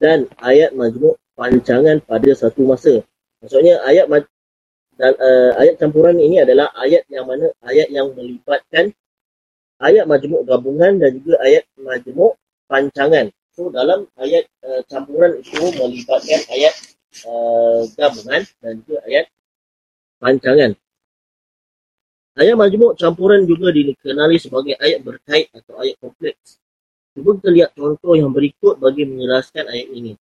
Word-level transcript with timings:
dan 0.00 0.26
ayat 0.40 0.72
majmuk 0.72 1.20
pancangan 1.36 2.00
pada 2.02 2.30
satu 2.32 2.64
masa. 2.64 3.04
Maksudnya 3.44 3.84
ayat 3.84 4.08
dan 5.00 5.16
uh, 5.16 5.52
ayat 5.56 5.80
campuran 5.80 6.16
ini 6.20 6.44
adalah 6.44 6.68
ayat 6.76 7.08
yang 7.08 7.24
mana 7.24 7.48
ayat 7.64 7.88
yang 7.88 8.12
melibatkan 8.12 8.92
ayat 9.80 10.04
majmuk 10.04 10.44
gabungan 10.44 11.00
dan 11.00 11.20
juga 11.20 11.40
ayat 11.40 11.64
majmuk 11.80 12.36
pancangan. 12.68 13.32
So 13.56 13.72
dalam 13.72 14.08
ayat 14.20 14.44
uh, 14.60 14.84
campuran 14.88 15.40
itu 15.40 15.56
melibatkan 15.80 16.40
ayat 16.52 16.74
uh, 17.24 17.88
gabungan 17.96 18.44
dan 18.60 18.72
juga 18.84 19.00
ayat 19.08 19.24
pancangan. 20.20 20.76
Ayat 22.36 22.56
majmuk 22.56 22.96
campuran 23.00 23.48
juga 23.48 23.72
dikenali 23.72 24.36
sebagai 24.36 24.76
ayat 24.80 25.00
berkait 25.00 25.48
atau 25.56 25.80
ayat 25.80 25.96
kompleks. 25.96 26.60
Cuba 27.20 27.36
kita 27.36 27.52
lihat 27.52 27.70
contoh 27.76 28.16
yang 28.16 28.32
berikut 28.32 28.80
bagi 28.80 29.04
menjelaskan 29.04 29.68
ayat 29.68 29.92
ini. 29.92 30.16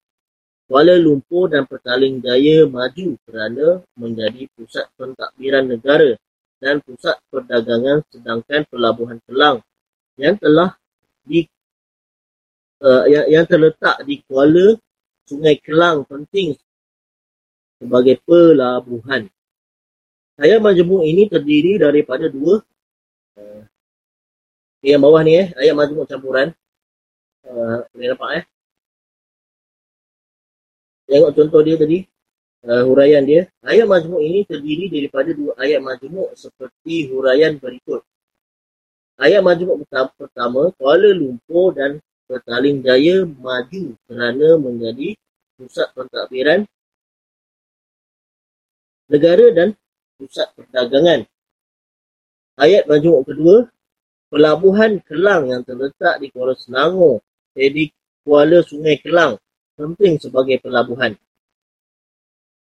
Kuala 0.67 0.99
Lumpur 0.99 1.47
dan 1.47 1.63
Petaling 1.63 2.19
Jaya 2.19 2.67
maju 2.67 3.15
kerana 3.23 3.79
menjadi 3.95 4.51
pusat 4.51 4.91
pentadbiran 4.99 5.63
negara 5.63 6.19
dan 6.59 6.83
pusat 6.83 7.15
perdagangan 7.31 8.03
sedangkan 8.11 8.67
Pelabuhan 8.67 9.23
Kelang 9.23 9.63
yang 10.19 10.35
telah 10.43 10.75
di 11.23 11.47
uh, 12.83 13.07
yang, 13.07 13.31
yang 13.31 13.45
terletak 13.47 14.03
di 14.03 14.19
Kuala 14.27 14.75
Sungai 15.23 15.55
Kelang 15.63 16.03
penting 16.03 16.59
sebagai 17.79 18.19
pelabuhan. 18.27 19.31
Ayat 20.35 20.59
majmuk 20.59 21.07
ini 21.07 21.31
terdiri 21.31 21.79
daripada 21.79 22.27
dua 22.27 22.59
uh, 23.39 23.63
yang 24.83 24.99
bawah 24.99 25.23
ni 25.23 25.39
eh 25.39 25.47
ayat 25.55 25.79
majmuk 25.79 26.03
campuran. 26.03 26.51
Uh, 27.49 27.81
boleh 27.89 28.07
nampak 28.13 28.29
eh 28.37 28.45
Tengok 31.09 31.33
contoh 31.33 31.61
dia 31.65 31.73
tadi. 31.73 32.05
Uh, 32.61 32.85
huraian 32.85 33.25
dia. 33.25 33.49
Ayat 33.65 33.89
majmuk 33.89 34.21
ini 34.21 34.45
terdiri 34.45 34.93
daripada 34.93 35.33
dua 35.33 35.57
ayat 35.57 35.81
majmuk 35.81 36.37
seperti 36.37 37.09
huraian 37.09 37.57
berikut. 37.57 38.05
Ayat 39.17 39.41
majmuk 39.41 39.89
pertama, 39.89 40.69
Kuala 40.77 41.09
Lumpur 41.09 41.73
dan 41.73 41.97
Petaling 42.29 42.85
Jaya 42.85 43.25
maju 43.25 43.97
kerana 44.05 44.47
menjadi 44.61 45.17
pusat 45.57 45.89
pentadbiran 45.97 46.61
negara 49.09 49.45
dan 49.49 49.73
pusat 50.21 50.53
perdagangan. 50.53 51.25
Ayat 52.61 52.85
majmuk 52.85 53.25
kedua, 53.25 53.65
Pelabuhan 54.29 55.01
Kelang 55.01 55.49
yang 55.49 55.65
terletak 55.65 56.21
di 56.21 56.29
Kuala 56.29 56.53
Selangor, 56.53 57.25
jadi 57.59 57.91
Kuala 58.23 58.63
Sungai 58.63 58.95
Kelang 59.03 59.35
penting 59.75 60.15
sebagai 60.15 60.63
pelabuhan. 60.63 61.15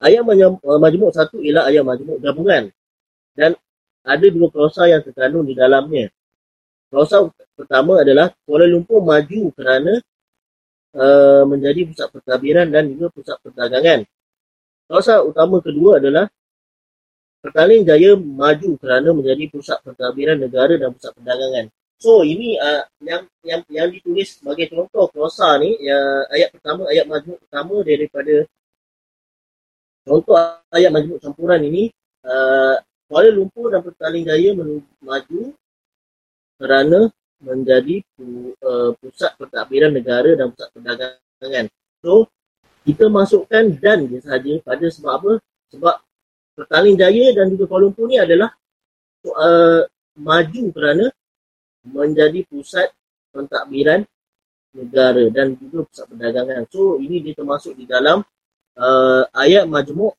Ayat 0.04 0.24
uh, 0.28 0.80
majmuk 0.82 1.16
satu 1.16 1.40
ialah 1.40 1.72
ayat 1.72 1.84
majmuk 1.88 2.20
gabungan 2.20 2.68
dan 3.38 3.56
ada 4.04 4.26
dua 4.28 4.50
klausa 4.52 4.90
yang 4.92 5.00
terkandung 5.00 5.48
di 5.48 5.56
dalamnya. 5.56 6.12
Klausa 6.92 7.24
pertama 7.56 8.04
adalah 8.04 8.36
Kuala 8.44 8.68
Lumpur 8.68 9.00
maju 9.00 9.42
kerana 9.56 9.94
uh, 10.98 11.44
menjadi 11.48 11.88
pusat 11.88 12.08
pentadbiran 12.12 12.68
dan 12.68 12.92
juga 12.92 13.08
pusat 13.14 13.38
perdagangan. 13.40 14.04
Klausa 14.90 15.24
utama 15.24 15.64
kedua 15.64 16.04
adalah 16.04 16.28
Petaling 17.42 17.82
Jaya 17.90 18.14
maju 18.14 18.78
kerana 18.78 19.10
menjadi 19.18 19.50
pusat 19.50 19.82
pentadbiran 19.82 20.38
negara 20.38 20.78
dan 20.78 20.94
pusat 20.94 21.10
perdagangan. 21.18 21.74
So 22.02 22.26
ini 22.26 22.58
uh, 22.58 22.82
yang 23.06 23.30
yang 23.46 23.62
yang 23.70 23.88
ditulis 23.94 24.42
sebagai 24.42 24.74
contoh 24.74 25.06
prosa 25.14 25.62
ni 25.62 25.78
ya, 25.86 26.26
ayat 26.34 26.50
pertama 26.50 26.90
ayat 26.90 27.06
majmuk 27.06 27.38
pertama 27.46 27.86
daripada 27.86 28.36
contoh 30.02 30.34
ayat 30.74 30.90
majmuk 30.90 31.22
campuran 31.22 31.62
ini 31.62 31.94
uh, 32.26 32.74
Kuala 33.06 33.30
Lumpur 33.30 33.70
dan 33.70 33.86
Petaling 33.86 34.26
Jaya 34.26 34.50
maju 34.98 35.42
kerana 36.58 37.06
menjadi 37.38 38.02
pu, 38.18 38.58
uh, 38.66 38.98
pusat 38.98 39.38
pentadbiran 39.38 39.94
negara 39.94 40.34
dan 40.34 40.50
pusat 40.58 40.74
perdagangan. 40.74 41.66
So 42.02 42.26
kita 42.82 43.14
masukkan 43.14 43.78
dan 43.78 44.10
je 44.10 44.26
sahaja 44.26 44.58
pada 44.66 44.90
sebab 44.90 45.12
apa? 45.22 45.32
Sebab 45.70 45.96
Petaling 46.58 46.98
Jaya 46.98 47.30
dan 47.38 47.54
juga 47.54 47.70
Kuala 47.70 47.94
Lumpur 47.94 48.10
ni 48.10 48.18
adalah 48.18 48.50
uh, 49.38 49.86
maju 50.18 50.64
kerana 50.74 51.06
menjadi 51.86 52.46
pusat 52.46 52.94
pentadbiran 53.34 54.06
negara 54.72 55.24
dan 55.34 55.58
juga 55.60 55.88
pusat 55.88 56.06
perdagangan. 56.08 56.64
So 56.72 57.02
ini 57.02 57.20
dia 57.20 57.34
termasuk 57.36 57.76
di 57.76 57.86
dalam 57.90 58.24
uh, 58.78 59.24
ayat 59.36 59.68
majmuk. 59.68 60.16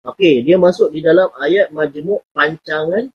Okey, 0.00 0.40
dia 0.40 0.56
masuk 0.56 0.88
di 0.94 1.04
dalam 1.04 1.28
ayat 1.36 1.68
majmuk 1.72 2.24
pancangan 2.32 3.12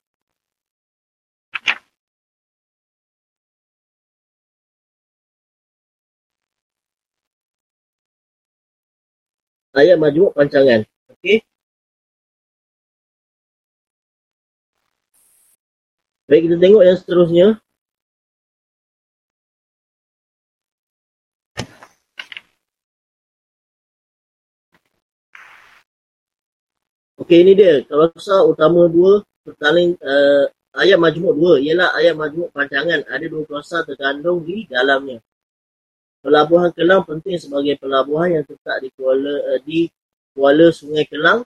ayat 9.76 9.98
majmuk 10.00 10.32
pancangan. 10.32 10.88
Okey. 11.12 11.44
Baik, 16.26 16.50
kita 16.50 16.58
tengok 16.58 16.82
yang 16.82 16.98
seterusnya. 16.98 17.48
Okey, 27.22 27.46
ini 27.46 27.54
dia. 27.54 27.86
Kausa 27.86 28.42
utama 28.42 28.90
dua, 28.90 29.22
pertaling 29.46 29.94
uh, 30.02 30.50
ayat 30.74 30.98
majmuk 30.98 31.34
dua. 31.38 31.54
Ialah 31.62 31.94
ayat 31.94 32.18
majmuk 32.18 32.50
pancangan. 32.50 33.06
Ada 33.06 33.26
dua 33.30 33.46
kuasa 33.46 33.86
terkandung 33.86 34.42
di 34.42 34.66
dalamnya. 34.66 35.22
Pelabuhan 36.26 36.74
Kelang 36.74 37.06
penting 37.06 37.38
sebagai 37.38 37.78
pelabuhan 37.78 38.42
yang 38.42 38.44
terletak 38.50 38.78
di 38.82 38.90
Kuala, 38.98 39.34
uh, 39.46 39.60
di 39.62 39.86
Kuala 40.34 40.74
Sungai 40.74 41.06
Kelang. 41.06 41.46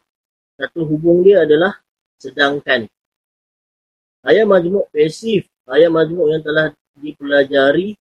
Satu 0.55 0.87
hubung 0.87 1.19
dia 1.19 1.43
adalah 1.43 1.75
sedangkan. 2.15 2.87
Ayat 4.29 4.45
majmuk 4.45 4.85
pasif, 4.93 5.49
ayat 5.65 5.89
majmuk 5.89 6.29
yang 6.29 6.43
telah 6.45 6.69
dipelajari 7.01 7.97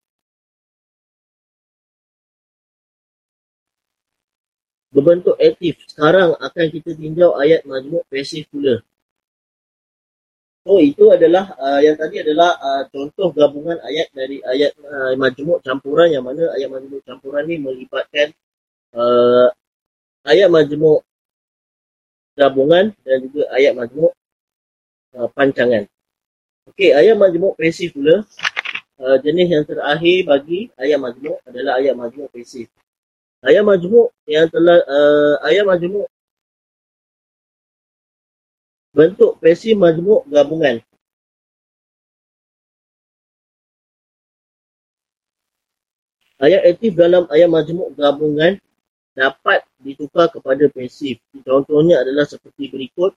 berbentuk 4.93 5.33
aktif. 5.41 5.81
Sekarang 5.89 6.37
akan 6.37 6.65
kita 6.69 6.93
tinjau 6.93 7.33
ayat 7.33 7.65
majmuk 7.65 8.05
pasif 8.13 8.45
pula. 8.53 8.77
So 10.67 10.77
itu 10.77 11.09
adalah 11.09 11.55
uh, 11.57 11.81
yang 11.81 11.97
tadi 11.97 12.21
adalah 12.21 12.53
uh, 12.61 12.83
contoh 12.93 13.33
gabungan 13.33 13.81
ayat 13.81 14.13
dari 14.13 14.37
ayat 14.45 14.77
uh, 14.85 15.17
majmuk 15.17 15.65
campuran 15.65 16.13
yang 16.13 16.21
mana 16.21 16.45
ayat 16.53 16.69
majmuk 16.69 17.01
campuran 17.09 17.47
ni 17.49 17.57
melibatkan 17.57 18.29
uh, 18.93 19.49
ayat 20.29 20.45
majmuk 20.51 21.01
gabungan 22.37 22.93
dan 23.01 23.17
juga 23.25 23.49
ayat 23.55 23.73
majmuk 23.73 24.13
uh, 25.17 25.25
pancangan. 25.33 25.89
Okey, 26.67 26.91
ayat 26.91 27.15
majmuk 27.15 27.55
pasif 27.55 27.95
pula. 27.95 28.25
Uh, 28.99 29.15
jenis 29.23 29.47
yang 29.47 29.63
terakhir 29.63 30.27
bagi 30.27 30.67
ayat 30.75 30.99
majmuk 30.99 31.39
adalah 31.47 31.79
ayat 31.79 31.95
majmuk 31.95 32.27
pasif. 32.35 32.67
Ayat 33.39 33.63
majmuk 33.63 34.11
yang 34.27 34.51
telah 34.51 34.83
uh, 34.83 35.35
ayat 35.47 35.63
majmuk 35.63 36.07
bentuk 38.91 39.39
pasif 39.39 39.79
majmuk 39.79 40.27
gabungan. 40.27 40.83
Ayat 46.39 46.61
aktif 46.71 46.95
dalam 46.95 47.23
ayat 47.31 47.47
majmuk 47.47 47.95
gabungan 47.95 48.59
dapat 49.15 49.63
ditukar 49.83 50.31
kepada 50.31 50.67
pasif. 50.71 51.19
Contohnya 51.43 52.03
adalah 52.03 52.23
seperti 52.27 52.71
berikut. 52.71 53.15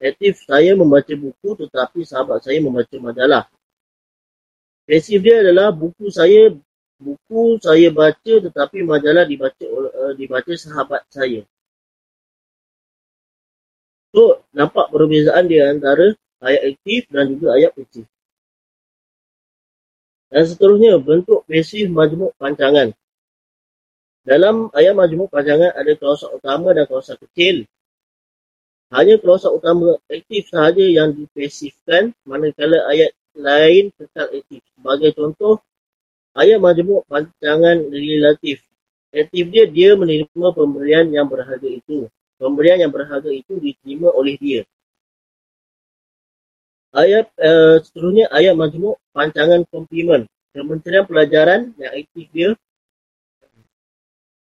Aktif 0.00 0.48
saya 0.48 0.72
membaca 0.72 1.12
buku 1.12 1.48
tetapi 1.60 2.08
sahabat 2.08 2.40
saya 2.40 2.56
membaca 2.64 2.96
majalah. 2.96 3.44
Pasif 4.88 5.20
dia 5.20 5.44
adalah 5.44 5.68
buku 5.70 6.08
saya 6.08 6.56
buku 6.96 7.60
saya 7.60 7.92
baca 7.92 8.34
tetapi 8.48 8.80
majalah 8.80 9.28
dibaca 9.28 9.66
uh, 9.68 10.12
dibaca 10.16 10.52
sahabat 10.56 11.04
saya. 11.12 11.44
So, 14.10 14.42
nampak 14.50 14.90
perbezaan 14.90 15.46
dia 15.46 15.70
antara 15.70 16.16
ayat 16.42 16.74
aktif 16.74 17.06
dan 17.12 17.30
juga 17.30 17.54
ayat 17.54 17.70
pasif. 17.76 18.08
Dan 20.30 20.42
seterusnya, 20.46 20.98
bentuk 20.98 21.46
pasif 21.46 21.86
majmuk 21.86 22.34
pancangan. 22.40 22.90
Dalam 24.26 24.70
ayat 24.74 24.94
majmuk 24.98 25.30
pancangan 25.30 25.70
ada 25.70 25.92
klausa 25.94 26.26
utama 26.34 26.74
dan 26.74 26.90
klausa 26.90 27.14
kecil. 27.14 27.66
Hanya 28.90 29.22
klausa 29.22 29.46
utama 29.54 30.02
aktif 30.10 30.50
sahaja 30.50 30.82
yang 30.82 31.14
dipasifkan 31.14 32.10
manakala 32.26 32.90
ayat 32.90 33.14
lain 33.38 33.94
tetap 33.94 34.26
aktif. 34.34 34.66
Sebagai 34.74 35.14
contoh, 35.14 35.62
ayat 36.34 36.58
majmuk 36.58 37.06
pancangan 37.06 37.86
relatif. 37.86 38.66
Relatif 39.14 39.44
dia, 39.54 39.64
dia 39.70 39.90
menerima 39.94 40.48
pemberian 40.54 41.06
yang 41.10 41.30
berharga 41.30 41.70
itu. 41.70 42.10
Pemberian 42.34 42.82
yang 42.82 42.90
berharga 42.90 43.30
itu 43.30 43.62
diterima 43.62 44.10
oleh 44.10 44.34
dia. 44.38 44.62
Ayat 46.90 47.30
uh, 47.38 47.78
seterusnya 47.78 48.26
ayat 48.34 48.58
majmuk 48.58 48.98
pancangan 49.14 49.62
komplimen. 49.70 50.26
Kementerian 50.50 51.06
Pelajaran 51.06 51.70
yang 51.78 51.94
aktif 51.94 52.26
dia 52.34 52.50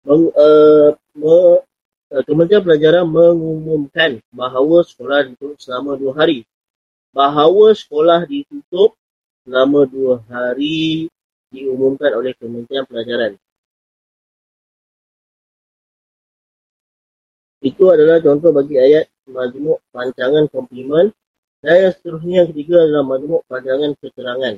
meng, 0.04 0.28
uh, 0.36 0.92
me, 1.16 1.64
Kementerian 2.06 2.62
Pelajaran 2.62 3.04
mengumumkan 3.10 4.22
bahawa 4.30 4.86
sekolah 4.86 5.26
ditutup 5.26 5.58
selama 5.58 5.98
dua 5.98 6.12
hari. 6.14 6.46
Bahawa 7.10 7.74
sekolah 7.74 8.22
ditutup 8.30 8.94
selama 9.42 9.90
dua 9.90 10.22
hari 10.30 11.10
diumumkan 11.50 12.14
oleh 12.14 12.30
Kementerian 12.38 12.86
Pelajaran. 12.86 13.34
Itu 17.58 17.90
adalah 17.90 18.22
contoh 18.22 18.54
bagi 18.54 18.78
ayat 18.78 19.10
majmuk 19.26 19.82
pancangan 19.90 20.46
komplimen 20.46 21.10
dan 21.58 21.74
yang 21.82 21.92
seterusnya 21.98 22.34
yang 22.44 22.48
ketiga 22.54 22.86
adalah 22.86 23.02
majmuk 23.02 23.42
pandangan 23.50 23.90
keterangan. 23.98 24.54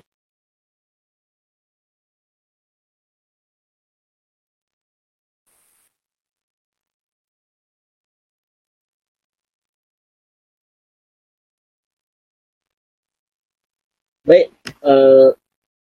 Baik, 14.28 14.52
uh, 14.84 15.32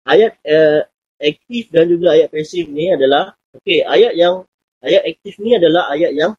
ayat 0.04 0.36
uh, 0.44 0.84
aktif 1.16 1.72
dan 1.72 1.88
juga 1.88 2.12
ayat 2.12 2.28
pasif 2.28 2.69
ni 2.69 2.92
adalah 2.92 3.32
okey, 3.56 3.80
ayat 3.88 4.12
yang 4.20 4.44
ayat 4.84 5.02
aktif 5.08 5.40
ni 5.40 5.56
adalah 5.56 5.88
ayat 5.88 6.12
yang 6.12 6.36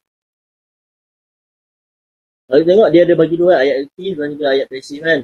kalau 2.46 2.62
tengok 2.62 2.88
dia 2.94 3.02
ada 3.02 3.14
bagi 3.18 3.36
dua 3.38 3.58
ayat 3.58 3.90
aktif 3.90 4.12
dan 4.14 4.28
juga 4.38 4.46
ayat 4.54 4.66
pasif 4.70 4.98
kan. 5.02 5.20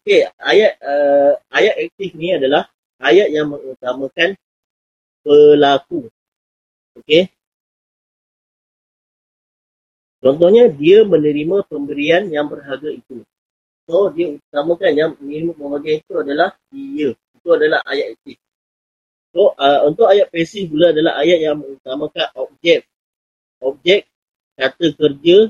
Okey, 0.00 0.20
ayat 0.40 0.72
uh, 0.80 1.32
ayat 1.52 1.74
aktif 1.76 2.10
ni 2.16 2.28
adalah 2.32 2.72
ayat 3.04 3.28
yang 3.28 3.52
mengutamakan 3.52 4.32
pelaku. 5.20 6.08
Okey. 6.96 7.28
Contohnya 10.24 10.72
dia 10.72 11.04
menerima 11.04 11.68
pemberian 11.68 12.32
yang 12.32 12.48
berharga 12.48 12.90
itu. 12.90 13.28
So 13.88 14.12
dia 14.12 14.36
utamakan 14.36 14.92
yang 14.92 15.10
menerima 15.16 15.56
pemberian 15.56 16.04
itu 16.04 16.14
adalah 16.20 16.52
dia. 16.68 17.16
Itu 17.16 17.48
adalah 17.56 17.80
ayat 17.88 18.20
aktif. 18.20 18.36
So 19.32 19.56
uh, 19.56 19.88
untuk 19.88 20.12
ayat 20.12 20.28
pasif 20.28 20.68
pula 20.68 20.92
adalah 20.92 21.16
ayat 21.24 21.40
yang 21.40 21.56
mengutamakan 21.56 22.28
objek. 22.36 22.84
Objek 23.64 24.04
kata 24.60 24.92
kerja 24.92 25.48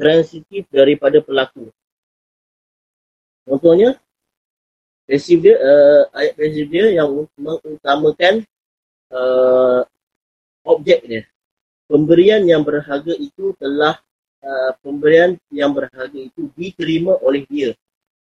transitif 0.00 0.64
daripada 0.72 1.20
pelaku. 1.20 1.68
Contohnya, 3.44 4.00
pasif 5.04 5.38
dia, 5.44 5.60
uh, 5.60 6.02
ayat 6.16 6.40
pasif 6.40 6.66
dia 6.72 6.88
yang 6.88 7.12
mengutamakan 7.36 8.48
uh, 9.12 9.84
objek 10.64 11.04
dia. 11.04 11.22
Pemberian 11.86 12.42
yang 12.48 12.66
berharga 12.66 13.14
itu 13.14 13.54
telah 13.60 14.00
uh, 14.42 14.72
pemberian 14.80 15.38
yang 15.48 15.72
berharga 15.72 16.16
itu 16.16 16.50
diterima 16.56 17.16
oleh 17.22 17.44
dia. 17.48 17.70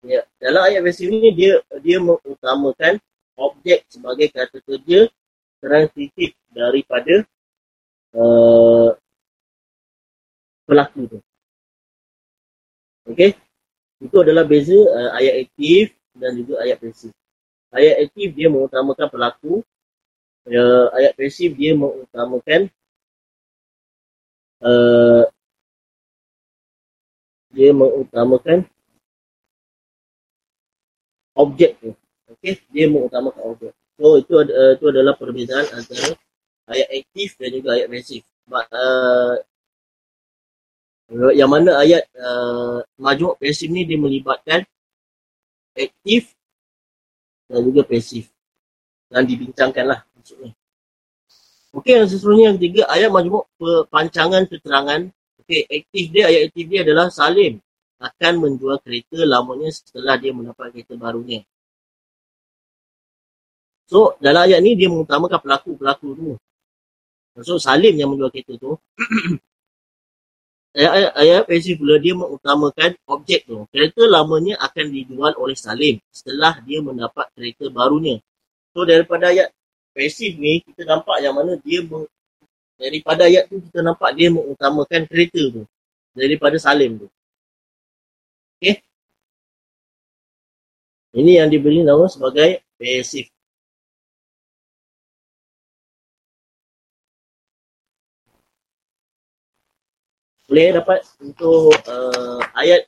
Ya, 0.04 0.20
dalam 0.36 0.68
ayat 0.68 0.84
pasif 0.84 1.08
ini 1.08 1.32
dia 1.32 1.64
dia 1.80 1.96
mengutamakan 1.96 3.00
objek 3.40 3.88
sebagai 3.88 4.28
kata 4.28 4.60
kerja 4.60 5.08
transitif 5.64 6.36
daripada 6.52 7.24
uh, 8.12 8.92
pelaku 10.68 11.08
tu. 11.08 11.18
Okey. 13.08 13.32
Itu 14.04 14.20
adalah 14.20 14.44
beza 14.44 14.76
uh, 14.76 15.10
ayat 15.16 15.48
aktif 15.48 15.96
dan 16.12 16.36
juga 16.36 16.60
ayat 16.60 16.76
pasif. 16.80 17.12
Ayat 17.72 18.04
aktif 18.04 18.28
dia 18.36 18.48
mengutamakan 18.52 19.08
pelaku. 19.08 19.52
Uh, 20.44 20.92
ayat 20.92 21.16
pasif 21.16 21.56
dia 21.56 21.72
mengutamakan 21.72 22.68
uh, 24.60 25.24
dia 27.54 27.70
mengutamakan 27.70 28.66
objek 31.38 31.78
tu. 31.78 31.94
Okey, 32.34 32.58
dia 32.74 32.86
mengutamakan 32.90 33.42
objek. 33.54 33.72
So 33.94 34.18
itu 34.18 34.34
uh, 34.34 34.74
itu 34.74 34.84
adalah 34.90 35.14
perbezaan 35.14 35.70
antara 35.70 36.18
ayat 36.66 36.88
aktif 36.90 37.38
dan 37.38 37.48
juga 37.54 37.78
ayat 37.78 37.86
pasif. 37.86 38.22
Uh, 38.50 39.38
yang 41.32 41.48
mana 41.48 41.78
ayat 41.78 42.02
uh, 42.18 42.82
majmuk 42.98 43.38
pasif 43.38 43.70
ni 43.70 43.86
dia 43.86 43.96
melibatkan 43.96 44.66
aktif 45.78 46.34
dan 47.46 47.60
juga 47.62 47.86
pasif 47.86 48.28
dan 49.06 49.22
dibincangkan 49.22 49.84
lah 49.94 50.00
maksudnya. 50.18 50.50
Okey, 51.74 51.98
yang 51.98 52.06
seterusnya 52.06 52.44
yang 52.54 52.56
ketiga, 52.58 52.82
ayat 52.86 53.10
majmuk 53.10 53.50
pancangan 53.90 54.46
keterangan. 54.46 55.10
Okey, 55.44 55.68
aktif 55.68 56.04
dia, 56.08 56.24
ayat 56.32 56.48
aktif 56.48 56.64
dia 56.72 56.80
adalah 56.80 57.12
Salim 57.12 57.60
akan 58.00 58.32
menjual 58.40 58.80
kereta 58.80 59.28
lamanya 59.28 59.68
setelah 59.68 60.16
dia 60.16 60.32
mendapat 60.32 60.72
kereta 60.72 60.96
barunya. 60.96 61.44
So, 63.84 64.16
dalam 64.24 64.48
ayat 64.48 64.64
ni 64.64 64.72
dia 64.72 64.88
mengutamakan 64.88 65.44
pelaku-pelaku 65.44 66.08
tu. 66.16 66.32
So, 67.44 67.60
Salim 67.60 67.92
yang 67.92 68.08
menjual 68.08 68.32
kereta 68.32 68.56
tu. 68.56 68.72
ayat, 70.80 71.12
ayat 71.12 71.42
pasif 71.44 71.76
pula 71.76 72.00
dia 72.00 72.16
mengutamakan 72.16 72.96
objek 73.04 73.44
tu. 73.44 73.68
Kereta 73.68 74.02
lamanya 74.08 74.56
akan 74.64 74.86
dijual 74.90 75.32
oleh 75.36 75.54
Salim 75.60 76.00
setelah 76.08 76.56
dia 76.64 76.80
mendapat 76.80 77.28
kereta 77.36 77.68
barunya. 77.68 78.16
So 78.72 78.82
daripada 78.82 79.28
ayat 79.28 79.52
pasif 79.92 80.34
ni 80.40 80.64
kita 80.64 80.82
nampak 80.88 81.20
yang 81.20 81.36
mana 81.36 81.54
dia 81.60 81.84
meng, 81.84 82.08
daripada 82.80 83.26
ayat 83.28 83.46
tu 83.50 83.62
kita 83.62 83.80
nampak 83.80 84.10
dia 84.18 84.28
mengutamakan 84.30 85.06
kereta 85.10 85.42
tu 85.50 85.62
daripada 86.14 86.56
Salim 86.58 87.04
tu. 87.04 87.08
Okay. 88.58 88.82
Ini 91.14 91.42
yang 91.44 91.48
diberi 91.50 91.86
nama 91.86 92.06
sebagai 92.10 92.62
pasif. 92.74 93.34
boleh 100.54 100.70
dapat 100.76 101.00
untuk 101.18 101.74
uh, 101.88 102.40
ayat 102.54 102.84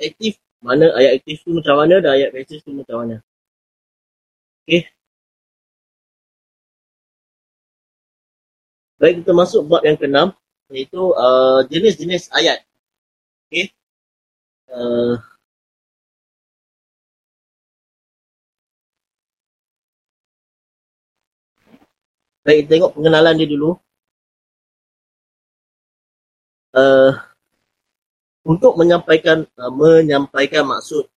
aktif 0.00 0.40
mana 0.64 0.90
ayat 0.96 1.20
aktif 1.20 1.44
tu 1.44 1.54
macam 1.54 1.78
mana 1.78 2.00
dan 2.00 2.16
ayat 2.16 2.34
pasif 2.34 2.58
tu 2.64 2.72
macam 2.72 2.96
mana. 3.04 3.16
Okey. 4.66 4.95
Baik 9.06 9.22
kita 9.22 9.30
masuk 9.30 9.62
bab 9.70 9.86
yang 9.86 9.94
keenam 9.94 10.34
iaitu 10.74 10.98
uh, 11.14 11.62
jenis-jenis 11.70 12.26
ayat. 12.34 12.66
Okey. 13.46 13.70
Uh, 14.66 15.14
Baik, 22.42 22.66
tengok 22.66 22.98
pengenalan 22.98 23.38
dia 23.38 23.46
dulu. 23.46 23.78
uh, 26.76 27.12
untuk 28.46 28.74
menyampaikan 28.74 29.48
uh, 29.56 29.72
menyampaikan 29.72 30.68
maksud 30.68 31.08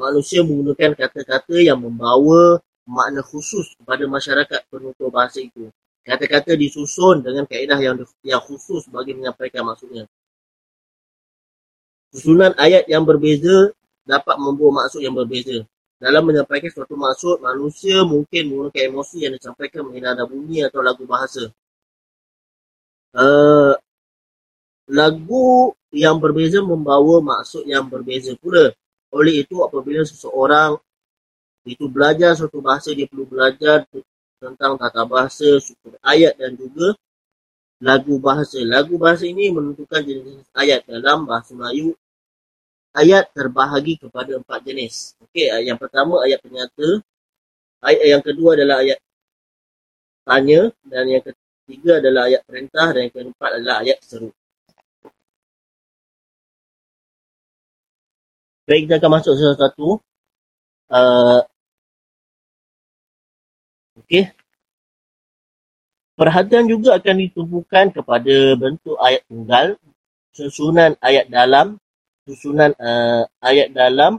manusia 0.00 0.40
menggunakan 0.40 0.94
kata-kata 0.96 1.60
yang 1.60 1.78
membawa 1.78 2.62
makna 2.88 3.20
khusus 3.20 3.74
kepada 3.76 4.04
masyarakat 4.08 4.60
penutur 4.70 5.12
bahasa 5.12 5.42
itu. 5.42 5.70
Kata-kata 6.06 6.56
disusun 6.56 7.20
dengan 7.20 7.44
kaedah 7.44 7.78
yang 7.80 7.96
yang 8.24 8.42
khusus 8.42 8.88
bagi 8.88 9.12
menyampaikan 9.12 9.66
maksudnya. 9.66 10.08
Susunan 12.08 12.56
ayat 12.56 12.88
yang 12.88 13.04
berbeza 13.04 13.76
dapat 14.08 14.40
membawa 14.40 14.84
maksud 14.84 15.04
yang 15.04 15.12
berbeza. 15.12 15.68
Dalam 15.98 16.30
menyampaikan 16.30 16.70
suatu 16.70 16.94
maksud, 16.94 17.42
manusia 17.42 18.06
mungkin 18.06 18.48
menggunakan 18.48 18.82
emosi 18.94 19.26
yang 19.26 19.34
disampaikan 19.34 19.84
mengenai 19.84 20.24
bunyi 20.24 20.64
atau 20.64 20.80
lagu 20.80 21.04
bahasa. 21.04 21.50
Uh, 23.12 23.74
lagu 24.88 25.74
yang 25.92 26.16
berbeza 26.22 26.64
membawa 26.64 27.20
maksud 27.20 27.68
yang 27.68 27.84
berbeza 27.90 28.32
pula. 28.38 28.72
Oleh 29.12 29.44
itu 29.44 29.60
apabila 29.60 30.04
seseorang 30.04 30.78
itu 31.68 31.84
belajar 31.90 32.32
suatu 32.32 32.64
bahasa 32.64 32.94
dia 32.96 33.04
perlu 33.04 33.28
belajar 33.28 33.84
tentang 34.38 34.78
tata 34.78 35.02
bahasa, 35.04 35.58
struktur 35.58 35.98
ayat 36.02 36.38
dan 36.38 36.54
juga 36.54 36.94
lagu 37.82 38.18
bahasa. 38.18 38.58
Lagu 38.62 38.98
bahasa 38.98 39.26
ini 39.26 39.50
menentukan 39.50 40.02
jenis 40.02 40.46
ayat 40.54 40.86
dalam 40.86 41.26
bahasa 41.26 41.54
Melayu. 41.54 41.94
Ayat 42.96 43.30
terbahagi 43.30 44.00
kepada 44.00 44.34
empat 44.40 44.64
jenis. 44.64 45.14
Okey, 45.22 45.46
yang 45.62 45.78
pertama 45.78 46.24
ayat 46.24 46.42
penyata. 46.42 47.04
ayat 47.78 48.18
yang 48.18 48.22
kedua 48.24 48.58
adalah 48.58 48.82
ayat 48.82 48.98
tanya 50.26 50.60
dan 50.82 51.04
yang 51.06 51.22
ketiga 51.22 52.02
adalah 52.02 52.26
ayat 52.26 52.42
perintah 52.42 52.86
dan 52.90 53.00
yang 53.06 53.14
keempat 53.14 53.50
adalah 53.54 53.76
ayat 53.86 53.98
seru. 54.02 54.30
Baik, 58.68 58.84
kita 58.84 59.00
akan 59.00 59.10
masuk 59.16 59.32
satu-satu. 59.32 59.88
Uh, 60.92 61.40
Okey. 64.04 64.30
Perhatian 66.18 66.66
juga 66.66 66.98
akan 66.98 67.16
ditumpukan 67.22 67.94
kepada 67.94 68.34
bentuk 68.58 68.98
ayat 68.98 69.22
tunggal, 69.30 69.78
susunan 70.34 70.98
ayat 70.98 71.30
dalam, 71.30 71.78
susunan 72.26 72.74
uh, 72.74 73.22
ayat 73.38 73.70
dalam 73.70 74.18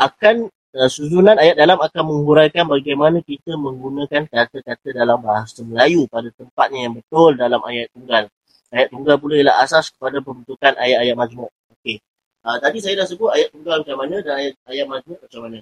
akan 0.00 0.48
uh, 0.72 0.88
susunan 0.88 1.36
ayat 1.36 1.56
dalam 1.56 1.76
akan 1.76 2.02
menguraikan 2.04 2.64
bagaimana 2.64 3.20
kita 3.20 3.60
menggunakan 3.60 4.24
kata-kata 4.24 4.88
dalam 4.96 5.20
bahasa 5.20 5.60
Melayu 5.64 6.08
pada 6.08 6.32
tempatnya 6.32 6.88
yang 6.88 6.94
betul 6.96 7.36
dalam 7.36 7.60
ayat 7.60 7.92
tunggal. 7.92 8.24
Ayat 8.72 8.88
tunggal 8.88 9.16
pula 9.20 9.36
ialah 9.36 9.56
asas 9.68 9.92
kepada 9.92 10.24
pembentukan 10.24 10.80
ayat-ayat 10.80 11.12
majmuk. 11.12 11.52
Okey. 11.76 12.00
Uh, 12.40 12.56
tadi 12.56 12.80
saya 12.80 13.04
dah 13.04 13.06
sebut 13.06 13.36
ayat 13.36 13.52
tunggal 13.52 13.84
macam 13.84 13.96
mana 14.00 14.16
dan 14.24 14.32
ayat, 14.32 14.52
ayat 14.64 14.86
majmuk 14.88 15.20
macam 15.20 15.40
mana. 15.44 15.58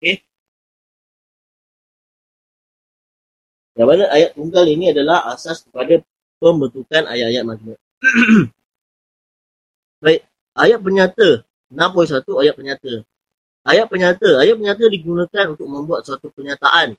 Okey. 0.00 0.16
Yang 3.72 3.86
mana 3.88 4.04
ayat 4.12 4.30
tunggal 4.36 4.64
ini 4.68 4.92
adalah 4.92 5.32
asas 5.32 5.64
kepada 5.64 6.04
pembentukan 6.36 7.02
ayat-ayat 7.08 7.42
majmuk. 7.48 7.78
Baik, 10.02 10.20
ayat 10.58 10.78
penyata. 10.82 11.28
6.1 11.72 12.42
ayat 12.44 12.54
penyata. 12.58 12.92
Ayat 13.64 13.86
penyata. 13.88 14.28
Ayat 14.42 14.54
penyata 14.60 14.84
digunakan 14.92 15.44
untuk 15.56 15.68
membuat 15.70 16.04
suatu 16.04 16.28
pernyataan. 16.28 16.98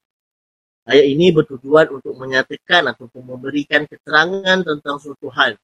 Ayat 0.83 1.05
ini 1.07 1.31
bertujuan 1.31 1.93
untuk 1.93 2.17
menyatakan 2.17 2.89
ataupun 2.91 3.23
memberikan 3.23 3.87
keterangan 3.87 4.59
tentang 4.65 4.97
suatu 4.99 5.29
hal. 5.31 5.55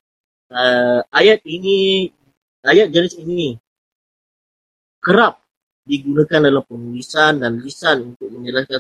Uh, 0.50 1.04
ayat 1.12 1.44
ini 1.46 2.10
ayat 2.66 2.90
jenis 2.90 3.22
ini 3.22 3.54
kerap 4.98 5.40
digunakan 5.86 6.40
dalam 6.50 6.64
penulisan 6.66 7.38
dan 7.42 7.62
lisan 7.62 8.14
untuk 8.16 8.30
menjelaskan 8.30 8.80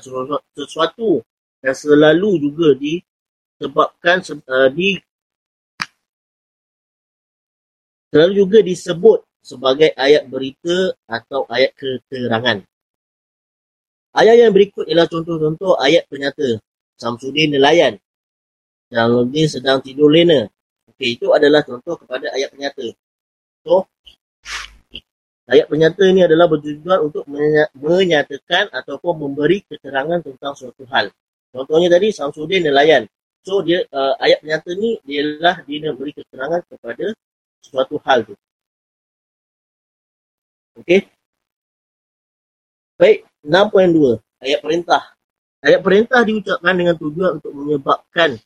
sesuatu 0.54 1.22
dan 1.60 1.76
selalu 1.76 2.50
juga 2.50 2.76
disebabkan 2.76 4.24
uh, 4.48 4.70
di 4.72 5.00
selalu 8.10 8.34
juga 8.34 8.60
disebut 8.64 9.20
sebagai 9.44 9.92
ayat 9.96 10.28
berita 10.28 10.96
atau 11.08 11.48
ayat 11.48 11.72
keterangan. 11.76 12.64
Ayat 14.10 14.36
yang 14.42 14.52
berikut 14.52 14.90
ialah 14.90 15.06
contoh-contoh 15.06 15.78
ayat 15.78 16.10
penyata. 16.10 16.58
Samsudin 17.00 17.56
nelayan. 17.56 17.96
Jalaluddin 18.90 19.48
sedang 19.48 19.80
tidur 19.86 20.10
lena. 20.10 20.50
Okey, 20.90 21.16
itu 21.16 21.30
adalah 21.30 21.62
contoh 21.62 21.94
kepada 21.96 22.34
ayat 22.34 22.50
penyata. 22.50 22.90
So, 23.62 23.86
ayat 25.46 25.70
penyata 25.70 26.04
ini 26.10 26.26
adalah 26.26 26.50
bertujuan 26.50 27.06
untuk 27.06 27.24
menyatakan 27.78 28.74
ataupun 28.74 29.14
memberi 29.30 29.62
keterangan 29.70 30.26
tentang 30.26 30.58
suatu 30.58 30.84
hal. 30.90 31.14
Contohnya 31.50 31.90
tadi 31.90 32.14
Samsudin 32.14 32.70
nelayan. 32.70 33.10
So 33.42 33.66
dia 33.66 33.82
uh, 33.90 34.14
ayat 34.22 34.44
penyata 34.44 34.70
ni 34.76 35.00
ialah 35.08 35.64
dia 35.66 35.92
beri 35.96 36.14
keterangan 36.14 36.62
kepada 36.70 37.16
suatu 37.64 37.98
hal 38.06 38.28
tu. 38.28 38.36
Okey. 40.80 41.10
Baik, 43.00 43.24
6.2 43.48 44.20
ayat 44.44 44.60
perintah. 44.60 45.04
Ayat 45.60 45.80
perintah 45.84 46.20
diucapkan 46.24 46.76
dengan 46.76 46.96
tujuan 46.96 47.40
untuk 47.40 47.52
menyebabkan 47.52 48.40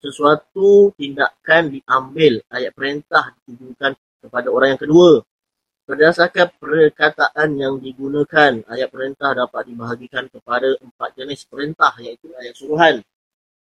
sesuatu 0.00 0.92
tindakan 0.96 1.72
diambil. 1.72 2.40
Ayat 2.52 2.72
perintah 2.76 3.32
ditujukan 3.44 3.96
kepada 4.24 4.48
orang 4.52 4.76
yang 4.76 4.80
kedua. 4.80 5.24
Berdasarkan 5.84 6.48
perkataan 6.56 7.60
yang 7.60 7.76
digunakan, 7.76 8.64
ayat 8.72 8.88
perintah 8.88 9.36
dapat 9.36 9.68
dibahagikan 9.68 10.32
kepada 10.32 10.72
empat 10.80 11.12
jenis 11.12 11.44
perintah 11.44 11.92
iaitu 12.00 12.32
ayat 12.40 12.56
suruhan, 12.56 12.94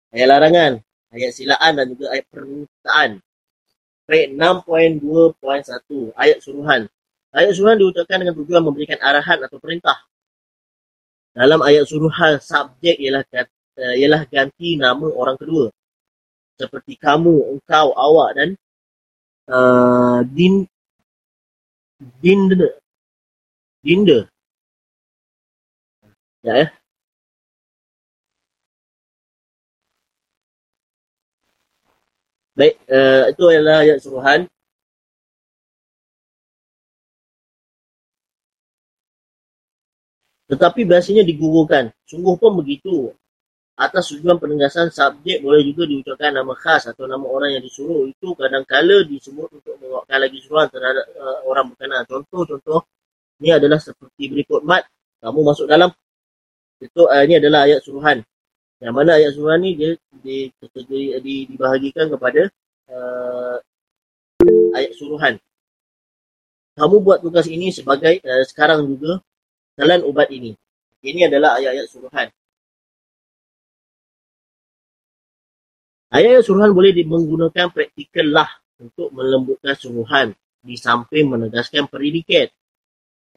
ayat 0.10 0.28
larangan, 0.28 0.74
ayat 1.14 1.32
silaan 1.38 1.78
dan 1.78 1.86
juga 1.94 2.10
ayat 2.18 2.26
permintaan. 2.34 3.22
Baik, 4.10 4.26
6.2.1, 4.34 6.18
ayat 6.18 6.38
suruhan. 6.42 6.90
Ayat 7.30 7.54
suruhan 7.54 7.78
diucapkan 7.78 8.18
dengan 8.26 8.34
tujuan 8.42 8.66
memberikan 8.66 8.98
arahan 8.98 9.46
atau 9.46 9.62
perintah. 9.62 10.02
Dalam 11.38 11.62
ayat 11.62 11.86
suruhan, 11.86 12.42
subjek 12.42 12.98
ialah, 12.98 13.22
ialah 13.78 14.26
ganti 14.26 14.82
nama 14.82 15.06
orang 15.14 15.38
kedua. 15.38 15.70
Seperti 16.58 16.98
kamu, 16.98 17.54
engkau, 17.54 17.94
awak 17.94 18.30
dan 18.34 18.50
uh, 19.46 20.26
din 20.26 20.66
Dinda. 22.00 22.70
Ya, 26.44 26.54
ya. 26.56 26.68
Baik, 32.56 32.76
uh, 32.92 33.24
itu 33.32 33.44
adalah 33.48 33.84
ayat 33.84 33.98
suruhan. 34.04 34.48
Tetapi 40.50 40.82
biasanya 40.84 41.24
digugurkan. 41.24 41.94
Sungguh 42.10 42.36
pun 42.36 42.58
begitu 42.58 43.14
atas 43.80 44.12
tujuan 44.12 44.36
penegasan 44.36 44.92
subjek 44.92 45.40
boleh 45.40 45.64
juga 45.64 45.88
diucapkan 45.88 46.36
nama 46.36 46.52
khas 46.52 46.92
atau 46.92 47.08
nama 47.08 47.24
orang 47.24 47.56
yang 47.56 47.64
disuruh 47.64 48.04
itu 48.12 48.36
kadang-kala 48.36 49.08
disebut 49.08 49.48
untuk 49.56 49.76
menguatkan 49.80 50.20
lagi 50.20 50.38
suruhan 50.44 50.68
terhadap 50.68 51.06
uh, 51.16 51.40
orang 51.48 51.72
berkenaan. 51.72 52.04
Contoh-contoh 52.04 52.84
ini 53.40 53.56
adalah 53.56 53.80
seperti 53.80 54.28
berikut 54.28 54.68
mat 54.68 54.84
kamu 55.24 55.40
masuk 55.48 55.64
dalam 55.72 55.88
itu 56.84 57.02
uh, 57.08 57.24
ini 57.24 57.40
adalah 57.40 57.72
ayat 57.72 57.80
suruhan. 57.80 58.20
Yang 58.84 58.94
mana 58.96 59.12
ayat 59.16 59.32
suruhan 59.32 59.60
ni 59.64 59.72
dia 59.80 59.92
di, 60.12 60.52
di, 60.52 61.02
di, 61.24 61.34
dibahagikan 61.48 62.12
kepada 62.12 62.52
uh, 62.92 63.56
ayat 64.76 64.92
suruhan. 64.92 65.40
Kamu 66.76 67.00
buat 67.00 67.24
tugas 67.24 67.48
ini 67.48 67.72
sebagai 67.72 68.20
uh, 68.28 68.44
sekarang 68.44 68.84
juga 68.92 69.24
jalan 69.80 70.04
ubat 70.04 70.28
ini. 70.36 70.52
Ini 71.00 71.32
adalah 71.32 71.64
ayat-ayat 71.64 71.88
suruhan. 71.88 72.28
Ayat 76.10 76.42
suruhan 76.42 76.74
boleh 76.74 76.90
menggunakan 77.06 77.70
praktikal 77.70 78.26
lah 78.26 78.50
untuk 78.82 79.14
melembutkan 79.14 79.78
suruhan 79.78 80.34
di 80.66 80.74
samping 80.74 81.30
menegaskan 81.30 81.86
predikat. 81.86 82.50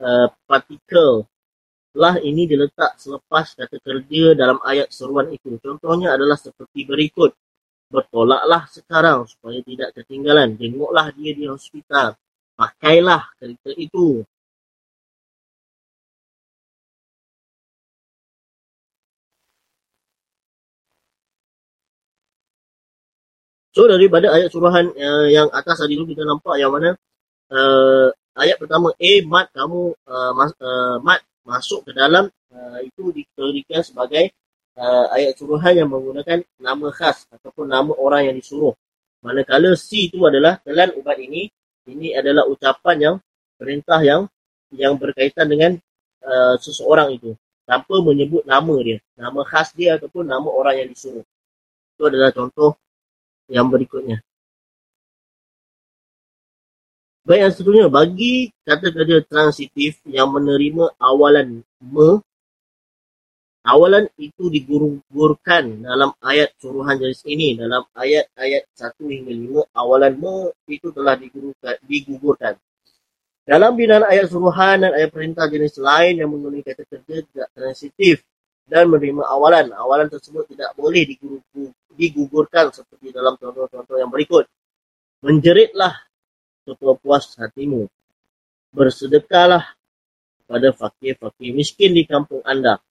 Uh, 0.01 0.25
partikel 0.49 1.29
lah 1.93 2.17
ini 2.17 2.49
diletak 2.49 2.97
selepas 2.97 3.53
kata 3.53 3.77
kerja 3.77 4.33
dalam 4.33 4.57
ayat 4.65 4.89
seruan 4.89 5.29
itu. 5.29 5.53
Contohnya 5.61 6.17
adalah 6.17 6.33
seperti 6.33 6.89
berikut. 6.89 7.37
Bertolaklah 7.93 8.65
sekarang 8.73 9.29
supaya 9.29 9.61
tidak 9.61 9.93
ketinggalan. 9.93 10.57
Tengoklah 10.57 11.13
dia 11.13 11.37
di 11.37 11.45
hospital. 11.45 12.17
Pakailah 12.57 13.37
kereta 13.37 13.69
itu. 13.77 14.25
So 23.73 23.89
daripada 23.89 24.29
ayat 24.29 24.53
suruhan 24.53 24.93
uh, 24.93 25.27
yang 25.33 25.49
atas 25.49 25.81
tadi 25.81 25.97
tu 25.97 26.05
kita 26.05 26.21
nampak 26.21 26.61
yang 26.61 26.69
mana 26.69 26.93
uh, 27.49 28.13
ayat 28.37 28.61
pertama 28.61 28.93
A 28.93 29.11
mat 29.25 29.49
kamu 29.49 29.97
uh, 29.97 30.31
mas, 30.37 30.53
uh, 30.61 31.01
mat 31.01 31.25
masuk 31.41 31.81
ke 31.89 31.91
dalam 31.97 32.29
uh, 32.53 32.79
itu 32.85 33.09
diberikan 33.09 33.81
sebagai 33.81 34.29
uh, 34.77 35.09
ayat 35.17 35.33
suruhan 35.33 35.73
yang 35.73 35.89
menggunakan 35.89 36.45
nama 36.61 36.87
khas 36.93 37.25
ataupun 37.33 37.65
nama 37.65 37.89
orang 37.97 38.29
yang 38.29 38.37
disuruh. 38.37 38.77
Manakala 39.25 39.73
C 39.73 40.05
itu 40.05 40.21
adalah 40.21 40.61
telan 40.61 40.93
ubat 40.93 41.17
ini 41.17 41.49
ini 41.89 42.13
adalah 42.13 42.45
ucapan 42.45 42.95
yang 43.01 43.15
perintah 43.57 43.97
yang 44.05 44.29
yang 44.69 45.01
berkaitan 45.01 45.49
dengan 45.49 45.81
uh, 46.21 46.61
seseorang 46.61 47.17
itu 47.17 47.33
tanpa 47.65 48.05
menyebut 48.05 48.45
nama 48.45 48.75
dia, 48.85 49.01
nama 49.17 49.41
khas 49.41 49.73
dia 49.73 49.97
ataupun 49.97 50.29
nama 50.29 50.45
orang 50.45 50.85
yang 50.85 50.89
disuruh. 50.93 51.25
Itu 51.97 52.05
adalah 52.05 52.29
contoh 52.29 52.77
yang 53.47 53.67
berikutnya. 53.67 54.23
Baik 57.23 57.39
yang 57.39 57.53
seterusnya, 57.55 57.87
bagi 57.87 58.51
kata 58.67 58.91
kerja 58.91 59.23
transitif 59.23 60.03
yang 60.03 60.27
menerima 60.27 60.91
awalan 60.99 61.63
me, 61.79 62.19
awalan 63.63 64.11
itu 64.19 64.51
digururkan 64.51 65.87
dalam 65.87 66.11
ayat 66.19 66.51
suruhan 66.59 66.99
jenis 66.99 67.23
ini. 67.23 67.55
Dalam 67.55 67.87
ayat-ayat 67.95 68.67
1 68.75 69.07
hingga 69.07 69.31
5, 69.31 69.71
awalan 69.71 70.13
me 70.19 70.35
itu 70.67 70.91
telah 70.91 71.15
digugurkan. 71.87 72.59
Dalam 73.47 73.71
binaan 73.79 74.03
ayat 74.03 74.27
suruhan 74.27 74.83
dan 74.83 74.91
ayat 74.91 75.11
perintah 75.15 75.47
jenis 75.47 75.79
lain 75.79 76.19
yang 76.19 76.27
menggunakan 76.27 76.75
kata 76.75 76.83
kerja 76.91 77.23
tidak 77.23 77.47
transitif 77.55 78.19
dan 78.67 78.91
menerima 78.91 79.23
awalan. 79.23 79.71
Awalan 79.71 80.11
tersebut 80.11 80.43
tidak 80.51 80.75
boleh 80.75 81.07
digugurkan 81.07 81.71
seperti 82.73 83.13
dalam 83.13 83.37
contoh-contoh 83.37 83.95
yang 83.97 84.09
berikut. 84.09 84.45
Menjeritlah 85.23 85.93
sepuas 86.67 87.37
hatimu. 87.39 87.87
Bersedekahlah 88.73 89.63
pada 90.49 90.69
fakir-fakir 90.73 91.53
miskin 91.53 91.93
di 91.93 92.03
kampung 92.03 92.41
anda. 92.43 92.81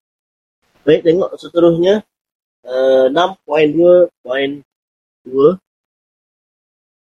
Baik, 0.87 1.07
tengok 1.07 1.35
seterusnya. 1.39 2.03
Uh, 2.63 3.11
6.2.2 3.11 4.63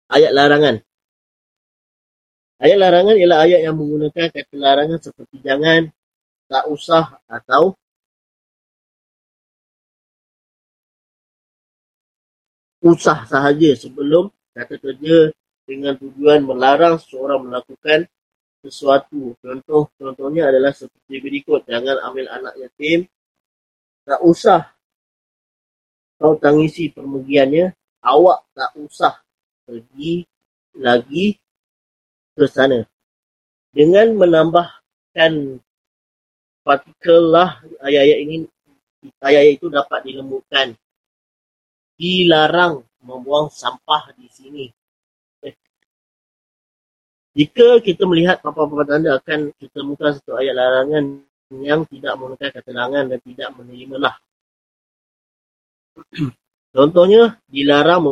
Ayat 0.09 0.33
larangan. 0.33 0.81
Ayat 2.61 2.79
larangan 2.81 3.17
ialah 3.19 3.39
ayat 3.45 3.61
yang 3.67 3.77
menggunakan 3.77 4.31
kata 4.33 4.57
larangan 4.57 5.01
seperti 5.03 5.37
jangan, 5.45 5.93
tak 6.49 6.65
usah 6.71 7.21
atau 7.29 7.77
usah 12.85 13.25
sahaja 13.25 13.73
sebelum 13.73 14.29
kata 14.53 14.77
kerja 14.77 15.33
dengan 15.65 15.97
tujuan 15.97 16.45
melarang 16.45 17.01
seseorang 17.01 17.49
melakukan 17.49 18.05
sesuatu. 18.61 19.33
Contoh 19.41 19.89
contohnya 19.97 20.53
adalah 20.53 20.77
seperti 20.77 21.21
berikut. 21.21 21.65
Jangan 21.65 22.01
ambil 22.05 22.29
anak 22.29 22.55
yatim. 22.61 23.09
Tak 24.05 24.21
usah 24.21 24.69
kau 26.21 26.37
tangisi 26.37 26.93
permugiannya. 26.93 27.73
Awak 28.05 28.39
tak 28.53 28.73
usah 28.77 29.17
pergi 29.65 30.29
lagi 30.77 31.41
ke 32.37 32.45
sana. 32.45 32.85
Dengan 33.73 34.13
menambahkan 34.15 35.59
partikel 36.61 37.33
lah 37.33 37.65
ayat-ayat 37.81 38.19
ini, 38.29 38.37
ayat-ayat 39.25 39.55
itu 39.57 39.67
dapat 39.73 40.01
dilembutkan. 40.05 40.77
Dilarang 41.95 42.83
membuang 43.05 43.53
sampah 43.53 44.11
di 44.19 44.27
sini. 44.27 44.67
Eh. 45.45 45.55
Jika 47.37 47.79
kita 47.79 48.09
melihat 48.09 48.43
papan-papan 48.43 48.87
tanda 48.89 49.11
akan 49.21 49.55
kita 49.55 49.85
temukan 49.85 50.11
satu 50.17 50.35
ayat 50.41 50.55
larangan 50.57 51.23
yang 51.63 51.87
tidak 51.87 52.19
menggunakan 52.19 52.51
kata 52.51 52.71
larangan 52.75 53.05
dan 53.15 53.21
tidak 53.23 53.49
menerima 53.55 53.97
lah. 54.01 54.17
Contohnya, 56.75 57.39
dilarang 57.47 58.03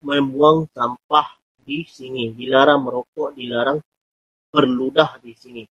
membuang 0.00 0.64
sampah 0.72 1.36
di 1.60 1.84
sini. 1.84 2.32
Dilarang 2.32 2.80
merokok, 2.80 3.36
dilarang 3.36 3.76
berludah 4.48 5.20
di 5.20 5.36
sini. 5.36 5.62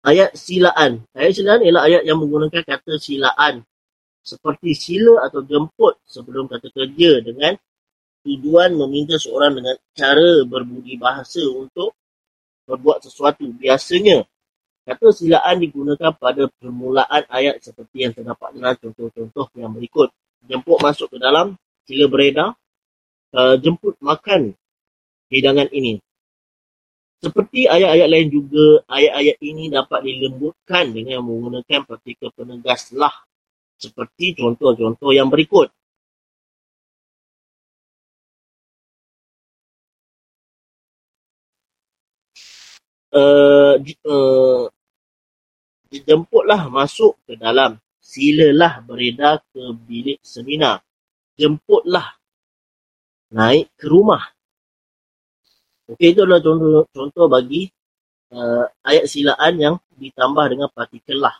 Ayat 0.00 0.34
silaan. 0.34 1.04
Ayat 1.14 1.32
silaan 1.38 1.60
ialah 1.62 1.86
ayat 1.86 2.02
yang 2.08 2.18
menggunakan 2.18 2.64
kata 2.66 2.98
silaan. 2.98 3.62
Seperti 4.30 4.78
sila 4.78 5.26
atau 5.26 5.42
jemput 5.42 5.98
sebelum 6.06 6.46
kata 6.46 6.70
kerja 6.70 7.18
dengan 7.18 7.58
tujuan 8.22 8.78
meminta 8.78 9.18
seorang 9.18 9.58
dengan 9.58 9.74
cara 9.90 10.46
berbudi 10.46 10.94
bahasa 10.94 11.42
untuk 11.50 11.98
berbuat 12.70 13.02
sesuatu. 13.02 13.50
Biasanya, 13.50 14.22
kata 14.86 15.10
silaan 15.10 15.58
digunakan 15.58 16.14
pada 16.14 16.46
permulaan 16.62 17.26
ayat 17.26 17.58
seperti 17.58 18.06
yang 18.06 18.14
terdapat 18.14 18.54
dalam 18.54 18.78
contoh-contoh 18.78 19.46
yang 19.58 19.74
berikut. 19.74 20.14
Jemput 20.46 20.78
masuk 20.78 21.10
ke 21.10 21.18
dalam, 21.18 21.58
sila 21.90 22.06
beredar, 22.06 22.54
uh, 23.34 23.58
jemput 23.58 23.98
makan 23.98 24.54
hidangan 25.26 25.66
ini. 25.74 25.98
Seperti 27.20 27.68
ayat-ayat 27.68 28.08
lain 28.08 28.28
juga, 28.32 28.80
ayat-ayat 28.88 29.36
ini 29.44 29.68
dapat 29.68 30.00
dilembutkan 30.08 30.88
dengan 30.94 31.20
menggunakan 31.26 31.84
partikel 31.84 32.32
penegas 32.32 32.96
lah. 32.96 33.12
Seperti 33.80 34.36
contoh-contoh 34.36 35.10
yang 35.16 35.32
berikut. 35.32 35.72
Uh, 43.10 43.74
uh, 44.06 44.70
dijemputlah 45.90 46.70
masuk 46.70 47.18
ke 47.26 47.34
dalam. 47.40 47.80
Silalah 47.98 48.84
beredar 48.84 49.40
ke 49.48 49.62
bilik 49.88 50.20
seminar. 50.20 50.84
Jemputlah 51.40 52.20
naik 53.32 53.72
ke 53.80 53.86
rumah. 53.88 54.28
Okey, 55.90 56.14
itu 56.14 56.22
adalah 56.22 56.38
contoh, 56.38 56.86
contoh 56.94 57.26
bagi 57.26 57.66
uh, 58.30 58.62
ayat 58.86 59.10
silaan 59.10 59.54
yang 59.58 59.74
ditambah 59.98 60.46
dengan 60.52 60.68
partikel 60.70 61.18
lah. 61.18 61.34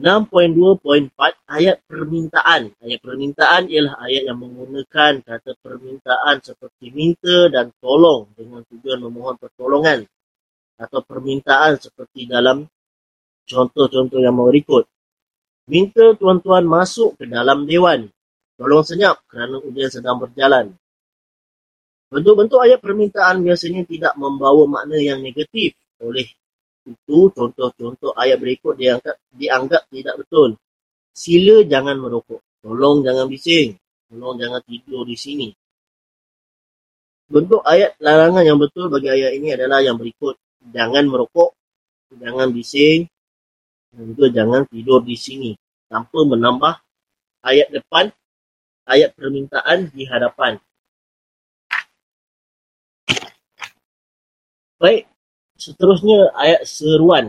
6.2.4 0.00 1.12
ayat 1.52 1.84
permintaan. 1.84 2.72
Ayat 2.80 3.00
permintaan 3.04 3.68
ialah 3.68 4.00
ayat 4.00 4.24
yang 4.24 4.40
menggunakan 4.40 5.20
kata 5.20 5.52
permintaan 5.60 6.40
seperti 6.40 6.88
minta 6.96 7.52
dan 7.52 7.68
tolong 7.76 8.32
dengan 8.32 8.64
tujuan 8.72 9.04
memohon 9.04 9.36
pertolongan 9.36 10.08
atau 10.80 11.00
permintaan 11.04 11.76
seperti 11.76 12.24
dalam 12.24 12.64
contoh-contoh 13.44 14.16
yang 14.16 14.32
berikut. 14.32 14.88
Minta 15.68 16.16
tuan-tuan 16.16 16.64
masuk 16.64 17.20
ke 17.20 17.28
dalam 17.28 17.68
dewan. 17.68 18.08
Tolong 18.56 18.84
senyap 18.88 19.20
kerana 19.28 19.60
ujian 19.60 19.92
sedang 19.92 20.16
berjalan. 20.16 20.72
Bentuk-bentuk 22.08 22.60
ayat 22.64 22.80
permintaan 22.80 23.44
biasanya 23.44 23.84
tidak 23.84 24.16
membawa 24.16 24.64
makna 24.64 24.96
yang 24.96 25.20
negatif. 25.20 25.76
Oleh 26.00 26.28
itu, 26.82 27.30
contoh-contoh 27.30 28.12
ayat 28.18 28.42
berikut 28.42 28.74
dianggap, 28.74 29.16
dianggap 29.34 29.82
tidak 29.90 30.14
betul. 30.18 30.58
Sila 31.12 31.62
jangan 31.68 32.00
merokok. 32.00 32.40
Tolong 32.64 33.04
jangan 33.04 33.28
bising. 33.28 33.76
Tolong 34.08 34.34
jangan 34.40 34.60
tidur 34.64 35.04
di 35.04 35.16
sini. 35.18 35.48
Bentuk 37.28 37.64
ayat 37.64 37.96
larangan 38.00 38.44
yang 38.44 38.58
betul 38.60 38.88
bagi 38.92 39.08
ayat 39.08 39.36
ini 39.36 39.52
adalah 39.52 39.80
yang 39.84 39.96
berikut. 40.00 40.36
Jangan 40.72 41.04
merokok. 41.06 41.52
Jangan 42.16 42.48
bising. 42.52 43.08
Dan 43.92 44.16
juga 44.16 44.26
jangan 44.32 44.62
tidur 44.72 45.04
di 45.04 45.16
sini. 45.16 45.52
Tanpa 45.88 46.24
menambah 46.24 46.74
ayat 47.44 47.68
depan, 47.68 48.08
ayat 48.88 49.12
permintaan 49.12 49.92
di 49.92 50.08
hadapan. 50.08 50.56
Baik, 54.80 55.11
seterusnya 55.62 56.18
ayat 56.44 56.60
seruan. 56.66 57.24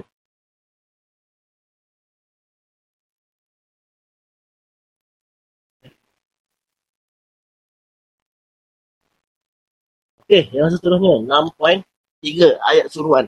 Okey, 10.23 10.43
yang 10.57 10.69
seterusnya 10.73 11.13
6.3 11.29 12.47
ayat 12.69 12.87
seruan. 12.93 13.25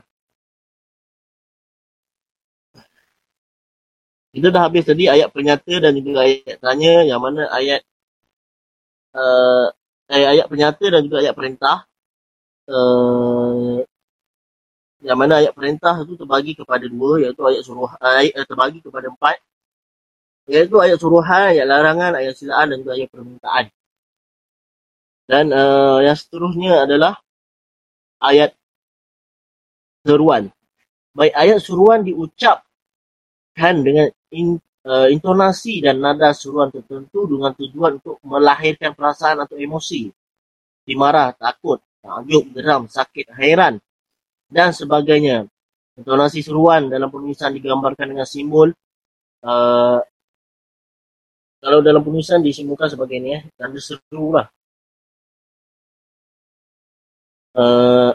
Kita 4.34 4.48
dah 4.54 4.62
habis 4.68 4.84
tadi 4.84 5.04
ayat 5.14 5.28
penyata 5.32 5.74
dan 5.80 5.92
juga 5.96 6.28
ayat 6.28 6.56
tanya 6.60 6.94
yang 7.08 7.20
mana 7.24 7.42
ayat 7.58 7.80
uh, 9.16 9.66
ayat 10.12 10.46
penyata 10.52 10.84
dan 10.92 11.00
juga 11.06 11.16
ayat 11.24 11.34
perintah 11.38 11.76
uh, 12.68 13.35
yang 15.06 15.18
mana 15.22 15.38
ayat 15.38 15.54
perintah 15.54 15.94
itu 16.02 16.18
terbagi 16.18 16.58
kepada 16.58 16.82
dua 16.90 17.22
iaitu 17.22 17.42
ayat 17.46 17.62
suruh 17.62 17.90
ayat 18.02 18.34
eh, 18.34 18.46
terbagi 18.46 18.82
kepada 18.82 19.06
empat 19.06 19.38
iaitu 20.46 20.76
ayat 20.78 20.98
suruhan, 20.98 21.54
ayat 21.54 21.66
larangan, 21.66 22.12
ayat 22.18 22.34
silaan 22.38 22.74
dan 22.74 22.76
juga 22.82 22.92
ayat 22.94 23.08
permintaan. 23.10 23.64
Dan 25.26 25.50
uh, 25.50 25.98
yang 26.06 26.14
seterusnya 26.14 26.86
adalah 26.86 27.18
ayat 28.22 28.54
seruan. 30.06 30.54
Baik 31.10 31.34
ayat 31.34 31.58
seruan 31.58 32.06
diucapkan 32.06 33.74
dengan 33.82 34.06
in, 34.30 34.62
uh, 34.86 35.10
intonasi 35.10 35.82
dan 35.82 35.98
nada 35.98 36.30
seruan 36.30 36.70
tertentu 36.70 37.26
dengan 37.26 37.50
tujuan 37.58 37.98
untuk 37.98 38.22
melahirkan 38.22 38.94
perasaan 38.94 39.42
atau 39.42 39.58
emosi. 39.58 40.14
Dimarah, 40.86 41.34
takut, 41.34 41.82
takjub, 41.98 42.54
geram, 42.54 42.86
sakit, 42.86 43.34
hairan, 43.34 43.82
dan 44.46 44.70
sebagainya. 44.70 45.46
Intonasi 45.96 46.44
seruan 46.44 46.92
dalam 46.92 47.08
penulisan 47.08 47.56
digambarkan 47.56 48.12
dengan 48.12 48.28
simbol. 48.28 48.72
Uh, 49.40 50.00
kalau 51.62 51.80
dalam 51.80 52.04
penulisan 52.04 52.44
disimbolkan 52.44 52.92
sebagai 52.92 53.16
ini 53.16 53.28
ya, 53.32 53.40
tanda 53.56 53.80
seru 53.80 54.26
lah. 54.36 54.46
Uh, 57.56 58.12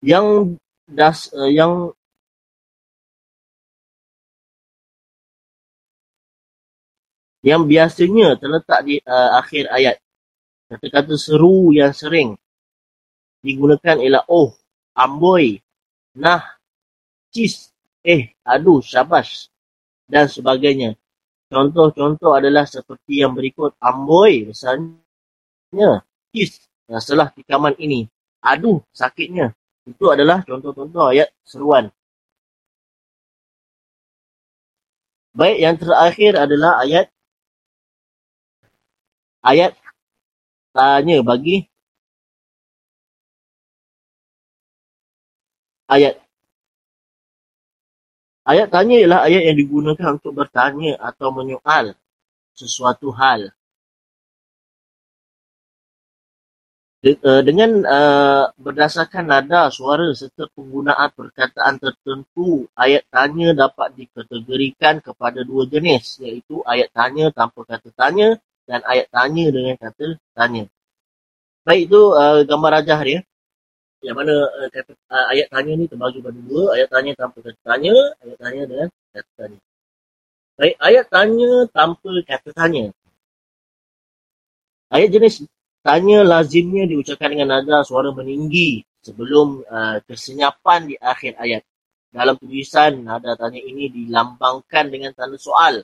yang 0.00 0.56
das 0.88 1.28
uh, 1.36 1.52
yang 1.52 1.92
yang 7.44 7.68
biasanya 7.68 8.40
terletak 8.40 8.80
di 8.88 8.96
uh, 9.04 9.36
akhir 9.36 9.68
ayat. 9.68 10.00
Kata-kata 10.72 11.20
seru 11.20 11.76
yang 11.76 11.92
sering 11.92 12.40
digunakan 13.44 14.00
ialah 14.00 14.24
oh, 14.32 14.56
amboi, 14.96 15.60
nah, 16.18 16.42
cis, 17.34 17.70
eh, 18.04 18.34
aduh, 18.46 18.80
syabas. 18.82 19.50
dan 20.08 20.28
sebagainya. 20.28 20.96
Contoh-contoh 21.48 22.34
adalah 22.36 22.64
seperti 22.68 23.22
yang 23.24 23.32
berikut. 23.36 23.76
Amboi 23.80 24.50
misalnya. 24.50 25.00
Kis 26.34 26.66
setelah 26.88 27.30
tikaman 27.32 27.74
ini. 27.78 28.08
Aduh 28.44 28.82
sakitnya. 28.92 29.54
Itu 29.86 30.10
adalah 30.12 30.42
contoh-contoh 30.44 31.12
ayat 31.14 31.30
seruan. 31.44 31.92
Baik, 35.34 35.58
yang 35.58 35.76
terakhir 35.76 36.32
adalah 36.38 36.78
ayat 36.82 37.10
ayat 39.42 39.74
tanya 40.74 41.20
bagi 41.26 41.66
ayat 45.94 46.14
ayat 48.50 48.68
tanya 48.74 48.96
ialah 49.00 49.20
ayat 49.26 49.42
yang 49.52 49.58
digunakan 49.62 50.08
untuk 50.18 50.32
bertanya 50.34 50.98
atau 50.98 51.28
menyoal 51.30 51.94
sesuatu 52.54 53.14
hal 53.14 53.50
eh, 57.04 57.42
dengan 57.46 57.70
uh, 57.84 58.44
berdasarkan 58.58 59.24
nada 59.28 59.68
suara 59.70 60.10
serta 60.14 60.50
penggunaan 60.54 61.10
perkataan 61.14 61.78
tertentu 61.82 62.66
ayat 62.74 63.04
tanya 63.10 63.54
dapat 63.54 63.94
dikategorikan 63.98 64.98
kepada 64.98 65.40
dua 65.42 65.66
jenis 65.70 66.18
iaitu 66.24 66.62
ayat 66.64 66.88
tanya 66.90 67.30
tanpa 67.30 67.66
kata 67.66 67.90
tanya 67.94 68.38
dan 68.64 68.80
ayat 68.88 69.08
tanya 69.12 69.44
dengan 69.52 69.76
kata 69.76 70.16
tanya. 70.32 70.64
Baik 71.64 71.88
itu 71.88 72.00
uh, 72.12 72.44
gambar 72.44 72.80
rajah 72.80 73.00
dia. 73.04 73.20
Yang 74.04 74.16
mana 74.20 74.34
uh, 74.36 74.68
kata, 74.68 74.92
uh, 75.08 75.26
ayat 75.32 75.48
tanya 75.48 75.72
ni 75.80 75.84
terbagi 75.88 76.20
pada 76.20 76.40
dua. 76.44 76.76
Ayat 76.76 76.88
tanya 76.92 77.12
tanpa 77.16 77.38
kata 77.40 77.60
tanya. 77.64 77.94
Ayat 78.20 78.38
tanya 78.38 78.62
dengan 78.68 78.88
kata 79.16 79.30
tanya. 79.40 79.58
Baik, 80.54 80.74
ayat 80.78 81.06
tanya 81.08 81.50
tanpa 81.72 82.10
kata 82.28 82.50
tanya. 82.52 82.84
Ayat 84.92 85.08
jenis 85.08 85.34
tanya 85.80 86.18
lazimnya 86.22 86.84
diucapkan 86.84 87.32
dengan 87.32 87.48
nada 87.58 87.80
suara 87.82 88.12
meninggi 88.12 88.84
sebelum 89.00 89.64
uh, 89.64 89.98
kesenyapan 90.04 90.92
di 90.92 90.96
akhir 91.00 91.40
ayat. 91.40 91.64
Dalam 92.14 92.38
tulisan, 92.38 93.02
nada 93.02 93.34
tanya 93.34 93.58
ini 93.58 93.90
dilambangkan 93.90 94.84
dengan 94.92 95.10
tanda 95.16 95.34
soal 95.40 95.82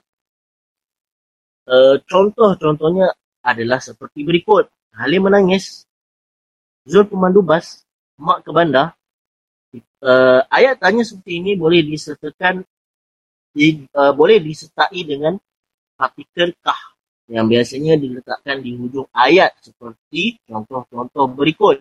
Uh, 1.70 2.02
contoh-contohnya 2.10 3.14
adalah 3.46 3.78
seperti 3.78 4.26
berikut. 4.26 4.66
Halim 4.90 5.30
menangis. 5.30 5.86
Zul 6.82 7.06
pemandu 7.06 7.46
bas. 7.46 7.86
Mak 8.20 8.44
ke 8.44 8.50
bandar. 8.52 8.92
Uh, 10.00 10.42
ayat 10.52 10.76
tanya 10.76 11.06
seperti 11.06 11.40
ini 11.40 11.54
boleh 11.54 11.80
disertakan 11.86 12.66
di, 13.54 13.86
uh, 13.96 14.12
boleh 14.12 14.40
disertai 14.40 15.00
dengan 15.06 15.38
partikel 15.94 16.52
kah 16.60 16.78
yang 17.30 17.46
biasanya 17.46 17.94
diletakkan 17.94 18.58
di 18.60 18.74
hujung 18.74 19.06
ayat 19.14 19.54
seperti 19.62 20.36
contoh-contoh 20.44 21.30
berikut. 21.32 21.80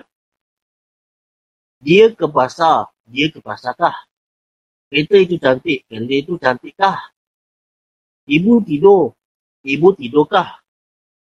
Dia 1.79 2.11
ke 2.13 2.27
pasar. 2.29 2.91
Dia 3.09 3.33
ke 3.33 3.41
pasar 3.41 3.73
kah? 3.73 3.97
Kereta 4.91 5.15
itu 5.17 5.35
cantik. 5.41 5.87
Kereta 5.89 6.15
itu 6.15 6.33
cantik 6.37 6.75
kah? 6.77 6.99
Ibu 8.29 8.61
tidur 8.61 9.17
ibu 9.63 9.87
tidurkah? 9.95 10.61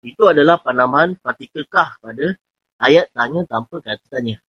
Itu 0.00 0.32
adalah 0.32 0.60
penambahan 0.60 1.18
partikelkah 1.20 2.00
pada 2.00 2.36
ayat 2.80 3.12
tanya 3.12 3.44
tanpa 3.44 3.84
kata 3.84 4.06
tanya. 4.08 4.40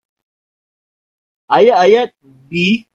Ayat-ayat 1.51 2.15
B 2.47 2.87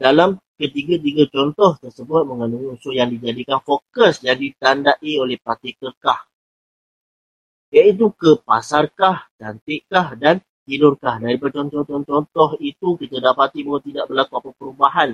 dalam 0.00 0.40
ketiga-tiga 0.56 1.28
contoh 1.28 1.76
tersebut 1.76 2.24
mengandung 2.24 2.72
unsur 2.72 2.96
yang 2.96 3.12
dijadikan 3.12 3.60
fokus 3.60 4.24
yang 4.24 4.40
ditandai 4.40 5.12
oleh 5.20 5.36
partikelkah. 5.36 6.24
Iaitu 7.68 8.08
ke 8.16 8.40
pasarkah, 8.40 9.28
cantikkah 9.36 10.16
dan 10.16 10.40
tidurkah. 10.64 11.20
Dari 11.20 11.36
contoh-contoh 11.36 12.56
itu 12.64 12.96
kita 12.96 13.20
dapati 13.20 13.60
bahawa 13.60 13.80
tidak 13.84 14.04
berlaku 14.08 14.32
apa 14.40 14.50
perubahan 14.56 15.10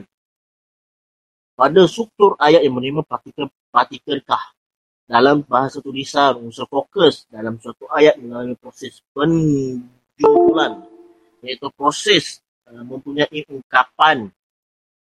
pada 1.59 1.83
struktur 1.91 2.39
ayat 2.39 2.65
yang 2.65 2.79
menerima 2.79 3.05
partikel-partikelkah 3.05 4.57
dalam 5.11 5.43
bahasa 5.45 5.83
tulisan 5.83 6.39
unsur 6.39 6.71
fokus 6.71 7.27
dalam 7.29 7.59
suatu 7.59 7.85
ayat 7.91 8.17
melalui 8.17 8.55
proses 8.57 9.03
penjualan 9.13 10.73
iaitu 11.45 11.69
proses 11.77 12.41
uh, 12.71 12.85
mempunyai 12.87 13.43
ungkapan 13.51 14.31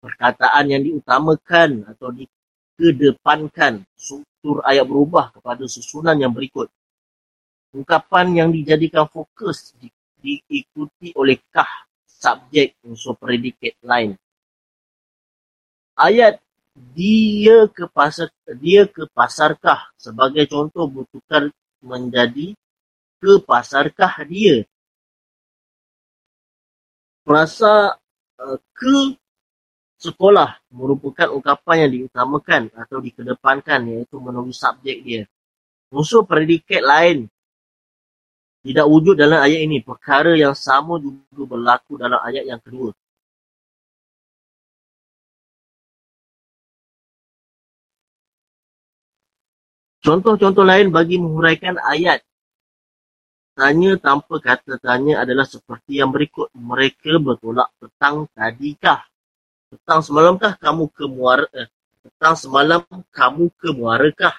perkataan 0.00 0.64
yang 0.72 0.82
diutamakan 0.82 1.84
atau 1.86 2.08
dikedepankan. 2.10 3.84
Struktur 3.94 4.64
ayat 4.64 4.88
berubah 4.88 5.36
kepada 5.36 5.68
susunan 5.68 6.16
yang 6.16 6.32
berikut. 6.32 6.72
Ungkapan 7.76 8.34
yang 8.34 8.48
dijadikan 8.50 9.06
fokus 9.06 9.76
di, 9.78 9.92
diikuti 10.18 11.14
oleh 11.14 11.38
kah 11.52 11.86
subjek 12.08 12.80
unsur 12.82 13.14
predikat 13.14 13.76
lain. 13.84 14.16
Ayat 15.94 16.40
dia 16.96 17.68
ke 17.68 17.84
pasar 17.92 18.32
dia 18.56 18.88
ke 18.88 19.04
pasarkah 19.12 19.92
sebagai 20.00 20.48
contoh 20.48 20.88
bertukar 20.88 21.52
menjadi 21.84 22.56
ke 23.20 23.32
pasarkah 23.44 24.24
dia 24.24 24.64
merasa 27.30 27.94
uh, 28.42 28.58
ke 28.74 29.14
sekolah 30.02 30.58
merupakan 30.74 31.30
ungkapan 31.30 31.86
yang 31.86 31.90
diutamakan 31.94 32.74
atau 32.74 32.98
dikedepankan 32.98 33.86
iaitu 33.86 34.18
menulis 34.18 34.58
subjek 34.58 34.98
dia? 35.06 35.22
Unsur 35.94 36.26
predikat 36.26 36.82
lain 36.82 37.30
tidak 38.66 38.86
wujud 38.90 39.14
dalam 39.14 39.38
ayat 39.46 39.62
ini. 39.62 39.78
Perkara 39.78 40.34
yang 40.34 40.58
sama 40.58 40.98
juga 40.98 41.42
berlaku 41.46 41.94
dalam 42.02 42.18
ayat 42.18 42.50
yang 42.50 42.58
kedua. 42.58 42.90
Contoh-contoh 50.00 50.64
lain 50.64 50.88
bagi 50.88 51.20
menghuraikan 51.20 51.76
ayat 51.84 52.24
tanya 53.60 53.92
tanpa 54.00 54.40
kata 54.40 54.80
tanya 54.80 55.20
adalah 55.20 55.44
seperti 55.44 56.00
yang 56.00 56.08
berikut. 56.08 56.48
Mereka 56.56 57.20
bertolak 57.20 57.68
petang 57.76 58.24
tadikah? 58.32 59.04
Petang 59.68 60.00
semalamkah 60.00 60.56
kamu 60.56 60.88
ke 60.88 61.04
muara? 61.04 61.44
Eh, 61.52 61.68
petang 62.00 62.34
semalam 62.40 62.80
kamu 63.12 63.52
ke 63.60 63.68
muarakah? 63.76 64.36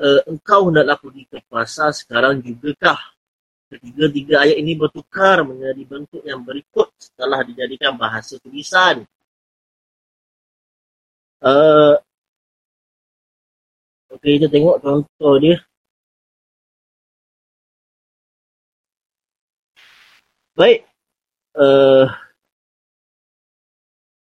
Eh, 0.00 0.20
engkau 0.32 0.72
hendaklah 0.72 0.96
pergi 0.96 1.22
ke 1.28 1.38
pasar 1.44 1.92
sekarang 1.92 2.40
jugakah? 2.40 2.96
Ketiga-tiga 3.68 4.48
ayat 4.48 4.56
ini 4.56 4.72
bertukar 4.72 5.44
menjadi 5.44 5.82
bentuk 5.84 6.22
yang 6.24 6.40
berikut 6.40 6.88
setelah 6.96 7.44
dijadikan 7.44 7.92
bahasa 8.00 8.40
tulisan. 8.40 9.04
Uh, 11.44 12.00
Okey, 14.14 14.38
kita 14.38 14.48
tengok 14.48 14.78
contoh 14.80 15.34
dia. 15.42 15.58
Baik. 20.54 20.86
Uh, 21.50 22.06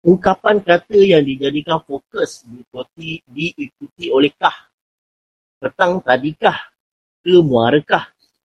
ungkapan 0.01 0.65
kata 0.65 0.97
yang 0.97 1.21
dijadikan 1.21 1.77
fokus 1.85 2.41
diikuti, 2.49 3.21
diikuti 3.29 4.09
oleh 4.09 4.33
kah. 4.33 4.73
Petang 5.61 6.01
tadikah? 6.01 6.57
Ke? 7.21 8.01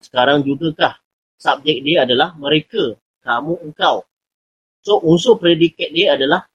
Sekarang 0.06 0.46
juga 0.46 0.70
kah? 0.78 0.96
Subjek 1.42 1.82
dia 1.82 2.06
adalah 2.06 2.38
mereka. 2.38 2.94
Kamu, 3.26 3.66
engkau. 3.66 4.06
So, 4.86 5.02
unsur 5.02 5.42
predikat 5.42 5.90
dia 5.90 6.14
adalah 6.14 6.46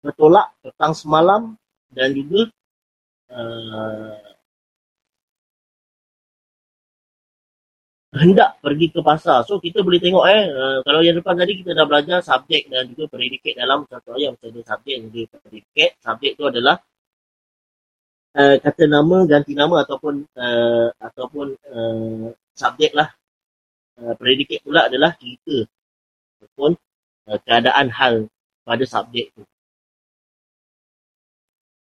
bertolak 0.00 0.56
petang 0.64 0.96
semalam 0.96 1.52
dan 1.92 2.16
juga 2.16 2.48
uh, 3.28 4.29
hendak 8.10 8.58
pergi 8.58 8.90
ke 8.90 9.00
pasar. 9.06 9.46
So 9.46 9.62
kita 9.62 9.86
boleh 9.86 10.02
tengok 10.02 10.24
eh 10.26 10.44
uh, 10.50 10.78
kalau 10.82 11.00
yang 11.02 11.14
depan 11.14 11.38
tadi 11.38 11.62
kita 11.62 11.78
dah 11.78 11.86
belajar 11.86 12.18
subjek 12.18 12.66
dan 12.66 12.90
juga 12.90 13.06
predikat 13.06 13.54
dalam 13.54 13.86
satu 13.86 14.18
ayat 14.18 14.34
macam 14.34 14.48
ada 14.50 14.62
subjek 14.66 14.94
dan 14.98 15.08
juga 15.14 15.36
predikat. 15.46 15.90
Subjek 16.02 16.32
tu 16.34 16.44
adalah 16.50 16.76
uh, 18.34 18.56
kata 18.58 18.84
nama 18.90 19.16
ganti 19.30 19.54
nama 19.54 19.86
ataupun 19.86 20.14
uh, 20.34 20.88
ataupun 20.98 21.46
uh, 21.70 22.28
subjek 22.58 22.92
lah. 22.98 23.08
Uh, 24.00 24.14
predikat 24.18 24.58
pula 24.66 24.90
adalah 24.90 25.14
cerita 25.14 25.70
ataupun 26.40 26.74
uh, 27.30 27.38
keadaan 27.46 27.86
hal 27.94 28.14
pada 28.66 28.84
subjek 28.90 29.30
tu. 29.38 29.46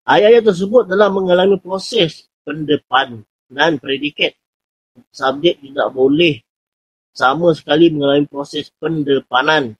Ayat-ayat 0.06 0.46
tersebut 0.46 0.86
telah 0.86 1.10
mengalami 1.10 1.58
proses 1.58 2.30
pendepan 2.46 3.26
dan 3.50 3.78
predikat. 3.82 4.38
Subjek 5.12 5.60
tidak 5.60 5.92
boleh 5.92 6.40
sama 7.16 7.56
sekali 7.56 7.92
mengalami 7.92 8.28
proses 8.28 8.72
pendepanan 8.76 9.76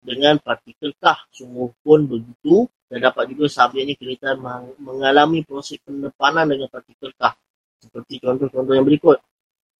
dengan 0.00 0.36
partikel 0.40 0.92
kah. 0.96 1.18
Sungguh 1.32 1.72
pun 1.80 2.04
begitu. 2.04 2.68
Dan 2.86 3.02
dapat 3.02 3.34
juga 3.34 3.50
subjeknya 3.50 3.98
kelihatan 3.98 4.38
mengalami 4.78 5.42
proses 5.42 5.82
penepanan 5.82 6.46
dengan 6.46 6.70
partikel 6.70 7.10
kah. 7.18 7.34
Seperti 7.82 8.22
contoh-contoh 8.22 8.72
yang 8.78 8.86
berikut. 8.86 9.18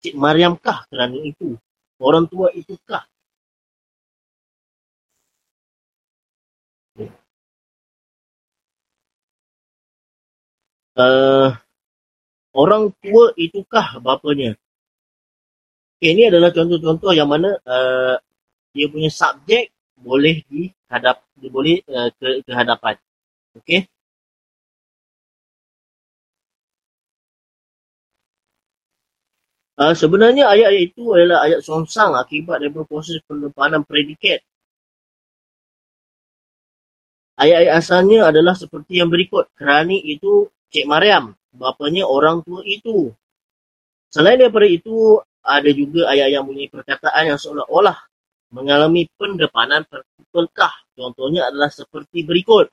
Cik 0.02 0.18
Mariam 0.18 0.58
kah 0.58 0.82
kerana 0.90 1.14
itu? 1.22 1.54
Orang 2.02 2.26
tua 2.26 2.50
itu 2.52 2.74
kah? 2.82 3.06
Uh, 10.96 11.52
orang 12.56 12.88
tua 13.04 13.36
itukah 13.36 14.00
bapanya? 14.00 14.56
Okay, 15.96 16.12
ini 16.12 16.28
adalah 16.28 16.52
contoh-contoh 16.52 17.16
yang 17.16 17.24
mana 17.32 17.56
uh, 17.64 18.20
dia 18.76 18.86
punya 18.92 19.08
subjek 19.08 19.72
boleh 19.96 20.44
dihadap, 20.44 21.24
dia 21.40 21.48
boleh 21.48 21.80
uh, 21.88 22.12
ke, 22.12 22.44
ke 22.44 22.52
hadapan. 22.52 23.00
Okey. 23.56 23.88
Uh, 29.80 29.96
sebenarnya 29.96 30.52
ayat-ayat 30.52 30.82
itu 30.92 31.04
adalah 31.16 31.48
ayat 31.48 31.60
songsang 31.64 32.12
akibat 32.12 32.60
daripada 32.60 32.84
proses 32.84 33.16
penempanan 33.24 33.80
predikat. 33.84 34.44
Ayat-ayat 37.40 37.72
asalnya 37.72 38.28
adalah 38.28 38.52
seperti 38.52 39.00
yang 39.00 39.08
berikut. 39.08 39.48
Kerani 39.56 40.00
itu 40.04 40.48
Cik 40.72 40.84
Mariam, 40.88 41.32
bapanya 41.56 42.04
orang 42.04 42.44
tua 42.44 42.60
itu. 42.68 43.12
Selain 44.12 44.40
daripada 44.40 44.64
itu, 44.64 45.20
ada 45.46 45.70
juga 45.70 46.10
ayat 46.10 46.34
yang 46.34 46.44
bunyi 46.44 46.66
perkataan 46.66 47.30
yang 47.30 47.38
seolah-olah 47.38 47.94
mengalami 48.50 49.06
pendepanan 49.14 49.86
perkah. 50.30 50.74
Contohnya 50.98 51.46
adalah 51.50 51.70
seperti 51.70 52.26
berikut. 52.26 52.66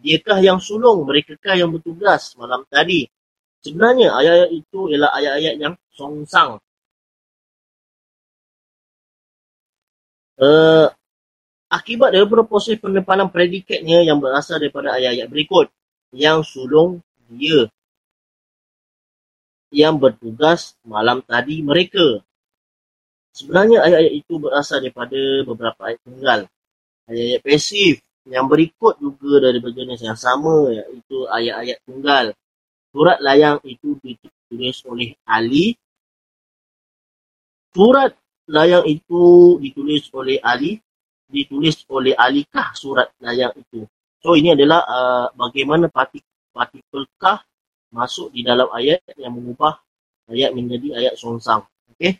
Diakah 0.00 0.38
yang 0.40 0.58
sulung, 0.62 1.04
mereka 1.04 1.52
yang 1.58 1.74
bertugas 1.74 2.32
malam 2.40 2.64
tadi. 2.70 3.04
Sebenarnya 3.60 4.16
ayat-ayat 4.16 4.50
itu 4.56 4.78
ialah 4.88 5.10
ayat-ayat 5.12 5.54
yang 5.60 5.74
songsang. 5.92 6.56
Uh, 10.40 10.88
akibat 11.68 12.16
daripada 12.16 12.48
proses 12.48 12.80
penempanan 12.80 13.28
predikatnya 13.28 14.00
yang 14.00 14.16
berasal 14.16 14.56
daripada 14.56 14.96
ayat-ayat 14.96 15.28
berikut. 15.28 15.68
Yang 16.16 16.48
sulung 16.48 17.04
dia. 17.28 17.68
Yang 19.70 19.94
bertugas 20.02 20.60
malam 20.82 21.22
tadi 21.22 21.62
mereka. 21.62 22.20
Sebenarnya 23.30 23.86
ayat-ayat 23.86 24.14
itu 24.18 24.34
berasal 24.42 24.82
daripada 24.82 25.20
beberapa 25.46 25.80
ayat 25.86 26.00
tunggal. 26.02 26.40
Ayat-ayat 27.06 27.40
pasif 27.46 27.94
yang 28.26 28.50
berikut 28.50 28.98
juga 28.98 29.48
dari 29.48 29.58
berjenis 29.62 30.02
yang 30.02 30.18
sama 30.18 30.74
iaitu 30.74 31.24
ayat-ayat 31.30 31.78
tunggal. 31.86 32.26
Surat 32.90 33.22
layang 33.22 33.62
itu 33.62 33.94
ditulis 34.02 34.82
oleh 34.90 35.14
Ali 35.22 35.78
surat 37.70 38.12
layang 38.50 38.84
itu 38.86 39.56
ditulis 39.62 40.10
oleh 40.10 40.42
Ali, 40.42 40.82
ditulis 41.30 41.86
oleh 41.86 42.14
Ali 42.18 42.42
kah 42.50 42.74
surat 42.74 43.14
layang 43.22 43.54
itu. 43.54 43.86
So 44.20 44.34
ini 44.36 44.52
adalah 44.52 44.84
uh, 44.84 45.26
bagaimana 45.32 45.86
partikel 45.88 47.06
kah 47.16 47.40
masuk 47.90 48.30
di 48.34 48.40
dalam 48.46 48.70
ayat 48.70 49.02
yang 49.18 49.34
mengubah 49.34 49.78
ayat 50.30 50.50
menjadi 50.54 50.98
ayat 50.98 51.14
songsang. 51.18 51.66
Okey. 51.94 52.18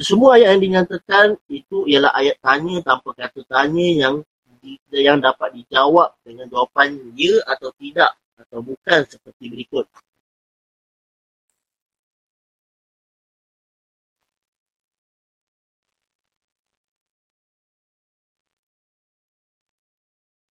Semua 0.00 0.40
ayat 0.40 0.56
yang 0.56 0.62
dinyatakan 0.64 1.26
itu 1.52 1.84
ialah 1.88 2.12
ayat 2.16 2.36
tanya 2.40 2.80
tanpa 2.80 3.12
kata 3.12 3.44
tanya 3.44 3.88
yang 3.92 4.14
yang 4.94 5.18
dapat 5.18 5.58
dijawab 5.58 6.14
dengan 6.22 6.46
jawapan 6.46 6.96
ya 7.18 7.34
atau 7.50 7.74
tidak 7.76 8.14
atau 8.38 8.62
bukan 8.62 9.00
seperti 9.08 9.44
berikut. 9.50 9.84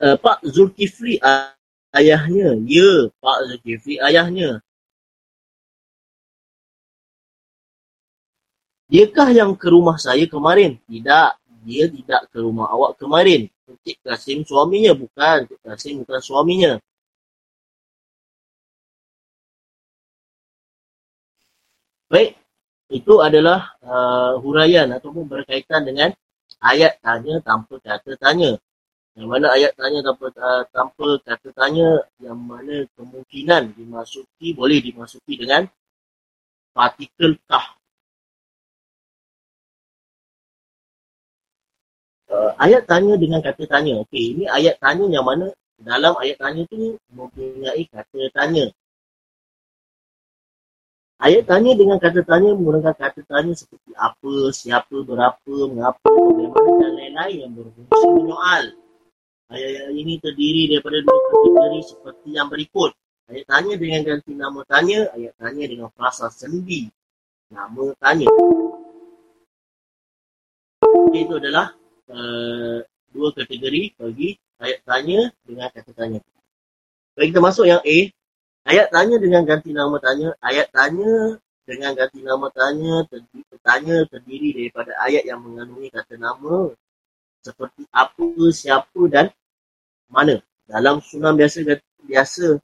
uh, 0.02 0.16
Pak 0.18 0.46
Zulkifli 0.46 1.18
ayahnya. 1.96 2.56
Ya, 2.66 3.08
Pak 3.22 3.38
Zulkifli 3.48 3.96
ayahnya. 4.02 4.60
Diakah 8.88 9.28
yang 9.36 9.52
ke 9.52 9.68
rumah 9.68 9.96
saya 10.00 10.24
kemarin? 10.24 10.80
Tidak. 10.88 11.30
Dia 11.68 11.84
tidak 11.92 12.22
ke 12.32 12.38
rumah 12.40 12.72
awak 12.72 12.96
kemarin. 12.96 13.48
Cik 13.84 13.98
Kasim 14.00 14.38
suaminya. 14.48 14.92
Bukan. 14.96 15.38
Cik 15.48 15.60
Kasim 15.60 15.94
bukan 16.04 16.20
suaminya. 16.24 16.72
Baik. 22.08 22.40
Itu 22.88 23.20
adalah 23.20 23.76
uh, 23.84 24.40
huraian 24.40 24.88
ataupun 24.96 25.28
berkaitan 25.28 25.84
dengan 25.84 26.08
ayat 26.64 26.96
tanya 27.04 27.36
tanpa 27.44 27.76
kata 27.84 28.16
tanya. 28.16 28.56
Yang 29.18 29.28
mana 29.34 29.46
ayat 29.50 29.74
tanya 29.74 29.98
tanpa, 30.06 30.30
uh, 30.30 30.62
tanpa 30.70 31.08
kata 31.26 31.50
tanya 31.50 32.06
yang 32.22 32.38
mana 32.38 32.86
kemungkinan 32.94 33.74
dimasuki 33.74 34.54
boleh 34.54 34.78
dimasuki 34.78 35.34
dengan 35.34 35.66
partikel 36.70 37.34
kah. 37.50 37.74
Uh, 42.30 42.54
ayat 42.62 42.86
tanya 42.86 43.18
dengan 43.18 43.42
kata 43.42 43.66
tanya. 43.66 43.98
Okey, 44.06 44.38
ini 44.38 44.44
ayat 44.46 44.78
tanya 44.78 45.10
yang 45.10 45.26
mana 45.26 45.50
dalam 45.82 46.14
ayat 46.22 46.38
tanya 46.38 46.62
tu 46.70 46.94
mempunyai 47.10 47.90
kata 47.90 48.30
tanya. 48.30 48.70
Ayat 51.18 51.50
tanya 51.50 51.74
dengan 51.74 51.98
kata 51.98 52.22
tanya 52.22 52.54
menggunakan 52.54 52.94
kata 52.94 53.26
tanya 53.26 53.50
seperti 53.50 53.90
apa, 53.98 54.54
siapa, 54.54 55.02
berapa, 55.02 55.54
mengapa, 55.66 56.06
bagaimana 56.06 56.70
dan 56.86 56.92
lain-lain 56.94 57.36
yang 57.42 57.52
berfungsi 57.58 58.06
menyoal. 58.14 58.66
Ayat-ayat 59.48 59.96
ini 59.96 60.14
terdiri 60.20 60.62
daripada 60.68 61.00
dua 61.00 61.18
kategori 61.24 61.80
seperti 61.96 62.28
yang 62.36 62.52
berikut. 62.52 62.92
Ayat 63.32 63.44
tanya 63.48 63.74
dengan 63.80 64.00
ganti 64.04 64.32
nama 64.36 64.60
tanya, 64.68 65.08
ayat 65.16 65.32
tanya 65.40 65.64
dengan 65.64 65.88
frasa 65.92 66.28
sendi. 66.28 66.88
Nama 67.48 67.84
tanya. 67.96 68.28
Okay, 70.84 71.24
itu 71.24 71.34
adalah 71.40 71.72
uh, 72.12 72.84
dua 73.08 73.28
kategori 73.32 73.96
bagi 73.96 74.36
ayat 74.60 74.84
tanya 74.84 75.20
dengan 75.48 75.72
kata 75.72 75.92
tanya. 75.96 76.20
Baik, 77.16 77.32
kita 77.32 77.40
masuk 77.40 77.64
yang 77.64 77.80
A. 77.80 77.98
Ayat 78.68 78.92
tanya 78.92 79.16
dengan 79.16 79.48
ganti 79.48 79.72
nama 79.72 79.96
tanya. 79.96 80.36
Ayat 80.44 80.68
tanya 80.68 81.40
dengan 81.64 81.92
ganti 81.96 82.20
nama 82.24 82.48
tanya 82.48 83.04
tanya 83.60 83.96
terdiri 84.08 84.56
daripada 84.56 84.96
ayat 85.04 85.28
yang 85.28 85.44
mengandungi 85.44 85.92
kata 85.92 86.16
nama 86.16 86.72
seperti 87.42 87.84
apa, 87.94 88.26
siapa 88.50 89.00
dan 89.10 89.26
mana. 90.10 90.40
Dalam 90.68 91.00
sunan 91.00 91.32
biasa 91.36 91.64
biasa 92.04 92.60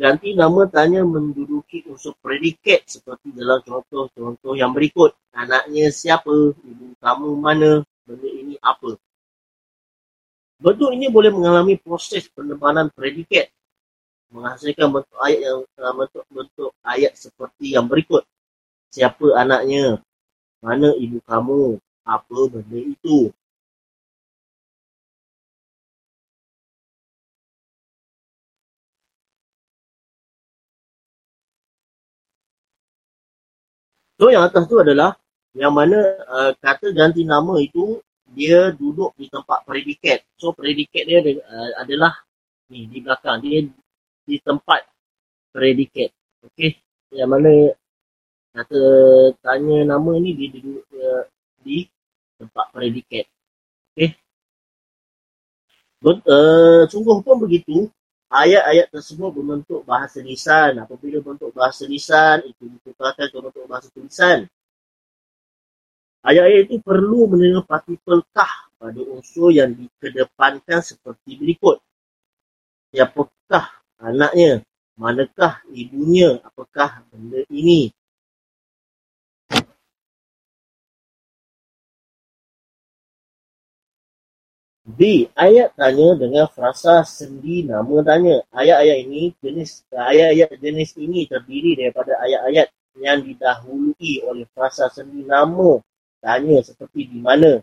ganti 0.00 0.34
nama 0.34 0.66
tanya 0.66 1.06
menduduki 1.06 1.86
unsur 1.86 2.18
predikat 2.18 2.82
seperti 2.90 3.30
dalam 3.30 3.62
contoh-contoh 3.62 4.58
yang 4.58 4.74
berikut. 4.74 5.14
Anaknya 5.30 5.94
siapa, 5.94 6.32
ibu 6.56 6.86
kamu 6.98 7.28
mana, 7.38 7.70
benda 8.02 8.28
ini 8.28 8.58
apa. 8.58 8.98
Bentuk 10.62 10.90
ini 10.94 11.06
boleh 11.10 11.30
mengalami 11.34 11.74
proses 11.78 12.26
penebanan 12.30 12.90
predikat 12.90 13.50
menghasilkan 14.32 14.88
bentuk 14.88 15.18
ayat 15.20 15.40
yang 15.44 15.60
bentuk-bentuk 15.76 16.70
ayat 16.82 17.12
seperti 17.14 17.76
yang 17.76 17.86
berikut. 17.86 18.24
Siapa 18.88 19.36
anaknya? 19.36 20.00
Mana 20.64 20.96
ibu 20.96 21.20
kamu? 21.28 21.76
Apa 22.02 22.38
benda 22.48 22.78
itu? 22.80 23.30
So 34.22 34.30
yang 34.30 34.46
atas 34.46 34.70
tu 34.70 34.78
adalah 34.78 35.18
yang 35.50 35.74
mana 35.74 35.98
uh, 36.30 36.54
kata 36.54 36.94
ganti 36.94 37.26
nama 37.26 37.58
itu 37.58 37.98
dia 38.30 38.70
duduk 38.70 39.18
di 39.18 39.26
tempat 39.26 39.66
predikat. 39.66 40.22
So 40.38 40.54
predikat 40.54 41.10
dia 41.10 41.18
uh, 41.42 41.70
adalah 41.82 42.22
ni 42.70 42.86
di 42.86 43.02
belakang 43.02 43.42
dia 43.42 43.66
di 44.22 44.36
tempat 44.38 44.86
predikat. 45.50 46.14
Okey. 46.46 46.78
Yang 47.10 47.30
mana 47.34 47.52
kata 48.54 48.82
tanya 49.42 49.90
nama 49.90 50.12
ni 50.22 50.38
dia 50.38 50.54
duduk 50.54 50.86
uh, 51.02 51.26
di 51.66 51.90
tempat 52.38 52.70
predikat. 52.70 53.26
Okey. 53.90 54.14
Uh, 56.30 56.86
sungguh 56.86 57.26
pun 57.26 57.42
begitu 57.42 57.90
ayat-ayat 58.32 58.88
tersebut 58.88 59.28
berbentuk 59.28 59.84
bahasa 59.84 60.24
lisan. 60.24 60.80
Apabila 60.80 61.20
bentuk 61.20 61.52
bahasa 61.52 61.84
lisan, 61.84 62.48
itu 62.48 62.64
ditukarkan 62.64 63.28
ke 63.28 63.38
bentuk 63.38 63.64
bahasa 63.68 63.92
tulisan. 63.92 64.48
Ayat-ayat 66.24 66.72
itu 66.72 66.80
perlu 66.80 67.28
menerima 67.28 67.66
partikel 67.68 68.24
kah 68.32 68.72
pada 68.80 69.00
unsur 69.04 69.52
yang 69.52 69.76
dikedepankan 69.76 70.80
seperti 70.80 71.36
berikut. 71.36 71.78
Siapakah 72.90 73.66
anaknya? 74.00 74.64
Manakah 74.96 75.60
ibunya? 75.72 76.40
Apakah 76.46 77.04
benda 77.10 77.42
ini? 77.52 77.92
B. 84.82 85.30
Ayat 85.38 85.78
tanya 85.78 86.18
dengan 86.18 86.50
frasa 86.50 87.06
sendi 87.06 87.62
nama 87.62 88.02
tanya. 88.02 88.42
Ayat-ayat 88.50 88.98
ini 89.06 89.30
jenis 89.38 89.86
ayat-ayat 89.94 90.58
jenis 90.58 90.98
ini 90.98 91.30
terdiri 91.30 91.78
daripada 91.78 92.18
ayat-ayat 92.18 92.66
yang 92.98 93.22
didahului 93.22 94.12
oleh 94.26 94.46
frasa 94.50 94.90
sendi 94.90 95.22
nama 95.22 95.78
tanya 96.18 96.58
seperti 96.66 97.14
di 97.14 97.18
mana, 97.22 97.62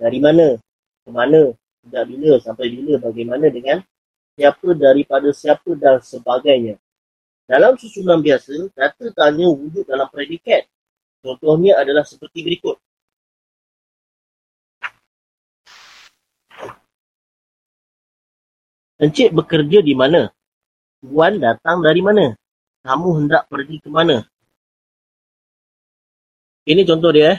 dari 0.00 0.16
mana, 0.24 0.56
ke 1.04 1.10
mana, 1.12 1.52
sejak 1.84 2.04
bila, 2.08 2.32
sampai 2.40 2.66
bila, 2.72 2.96
bagaimana 2.96 3.46
dengan 3.52 3.84
siapa 4.32 4.72
daripada 4.72 5.28
siapa 5.36 5.70
dan 5.76 6.00
sebagainya. 6.00 6.80
Dalam 7.44 7.76
susunan 7.76 8.24
biasa, 8.24 8.72
kata 8.72 9.12
tanya 9.12 9.52
wujud 9.52 9.84
dalam 9.84 10.08
predikat. 10.08 10.64
Contohnya 11.20 11.76
adalah 11.80 12.08
seperti 12.08 12.40
berikut. 12.40 12.80
Encik 18.98 19.30
bekerja 19.30 19.78
di 19.78 19.94
mana? 19.94 20.26
Tuan 20.98 21.38
datang 21.38 21.78
dari 21.86 22.02
mana? 22.02 22.34
Kamu 22.82 23.08
hendak 23.22 23.46
pergi 23.46 23.78
ke 23.78 23.86
mana? 23.86 24.26
Ini 26.66 26.82
contoh 26.82 27.14
dia. 27.14 27.30
Eh. 27.30 27.38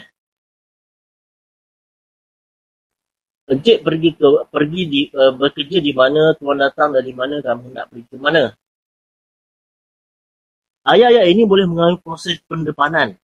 Encik 3.51 3.83
pergi 3.83 4.15
ke 4.15 4.27
pergi 4.47 4.81
di 4.87 5.01
uh, 5.11 5.35
bekerja 5.35 5.83
di 5.83 5.91
mana? 5.91 6.31
Tuan 6.39 6.63
datang 6.63 6.95
dari 6.95 7.11
mana? 7.11 7.43
Kamu 7.43 7.61
hendak 7.75 7.91
pergi 7.91 8.07
ke 8.07 8.15
mana? 8.15 8.55
Ayat-ayat 10.87 11.27
ini 11.27 11.43
boleh 11.43 11.67
mengalami 11.67 11.99
proses 11.99 12.39
pendepanan. 12.47 13.19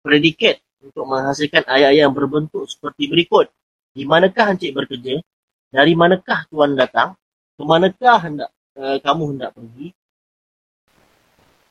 Predikat 0.00 0.56
untuk 0.80 1.04
menghasilkan 1.04 1.68
ayat-ayat 1.68 2.08
yang 2.08 2.16
berbentuk 2.16 2.64
seperti 2.64 3.12
berikut. 3.12 3.52
Di 3.92 4.08
manakah 4.08 4.56
encik 4.56 4.72
bekerja? 4.72 5.20
Dari 5.68 5.92
manakah 5.92 6.48
tuan 6.48 6.72
datang? 6.72 7.12
Ke 7.54 7.62
manakah 7.62 8.18
hendak 8.18 8.50
uh, 8.74 8.98
kamu 9.02 9.36
hendak 9.36 9.50
pergi? 9.54 9.94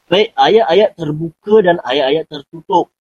Baik, 0.07 0.29
ayat-ayat 0.35 0.89
terbuka 0.93 1.55
dan 1.63 1.77
ayat-ayat 1.81 2.25
tertutup. 2.29 2.91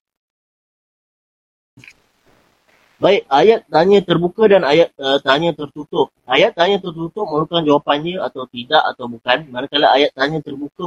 Baik, 3.03 3.27
ayat 3.27 3.66
tanya 3.66 3.99
terbuka 4.07 4.47
dan 4.47 4.62
ayat 4.62 4.95
uh, 4.95 5.18
tanya 5.18 5.51
tertutup. 5.51 6.14
Ayat 6.23 6.55
tanya 6.55 6.79
tertutup 6.79 7.27
merupakan 7.27 7.62
jawapannya 7.66 8.23
atau 8.23 8.47
tidak 8.47 8.83
atau 8.95 9.11
bukan. 9.11 9.51
Manakala 9.51 9.90
ayat 9.90 10.14
tanya 10.14 10.38
terbuka 10.38 10.87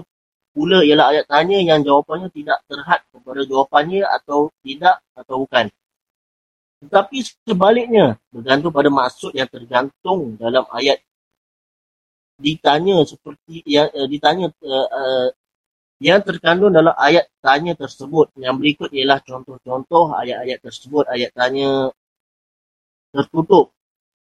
pula 0.55 0.79
ialah 0.87 1.11
ayat 1.11 1.27
tanya 1.27 1.59
yang 1.59 1.83
jawapannya 1.83 2.31
tidak 2.31 2.63
terhad 2.71 3.03
kepada 3.11 3.43
jawapannya 3.43 4.07
atau 4.07 4.47
tidak 4.63 5.03
atau 5.11 5.43
bukan. 5.43 5.67
Tetapi 6.79 7.17
sebaliknya, 7.43 8.15
bergantung 8.31 8.71
pada 8.71 8.87
maksud 8.87 9.35
yang 9.35 9.51
tergantung 9.51 10.39
dalam 10.39 10.63
ayat 10.71 11.03
ditanya 12.35 13.01
seperti 13.07 13.63
yang 13.63 13.87
uh, 13.95 14.07
ditanya 14.07 14.51
uh, 14.63 14.87
uh, 14.91 15.27
yang 16.03 16.19
terkandung 16.21 16.75
dalam 16.75 16.91
ayat 16.99 17.31
tanya 17.39 17.73
tersebut. 17.73 18.35
Yang 18.35 18.55
berikut 18.59 18.89
ialah 18.91 19.19
contoh-contoh 19.23 20.11
ayat-ayat 20.11 20.59
tersebut. 20.59 21.07
Ayat 21.07 21.31
tanya 21.31 21.91
tertutup. 23.15 23.71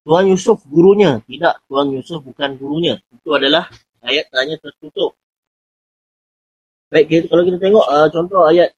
Tuan 0.04 0.28
Yusuf 0.28 0.60
gurunya. 0.68 1.24
Tidak, 1.24 1.64
Tuan 1.72 1.88
Yusuf 1.96 2.20
bukan 2.20 2.60
gurunya. 2.60 3.00
Itu 3.16 3.32
adalah 3.32 3.72
ayat 4.04 4.28
tanya 4.28 4.60
tertutup. 4.60 5.16
Baik, 6.92 7.26
kalau 7.32 7.42
kita 7.48 7.58
tengok 7.58 7.86
uh, 7.90 8.08
contoh 8.12 8.46
ayat 8.46 8.76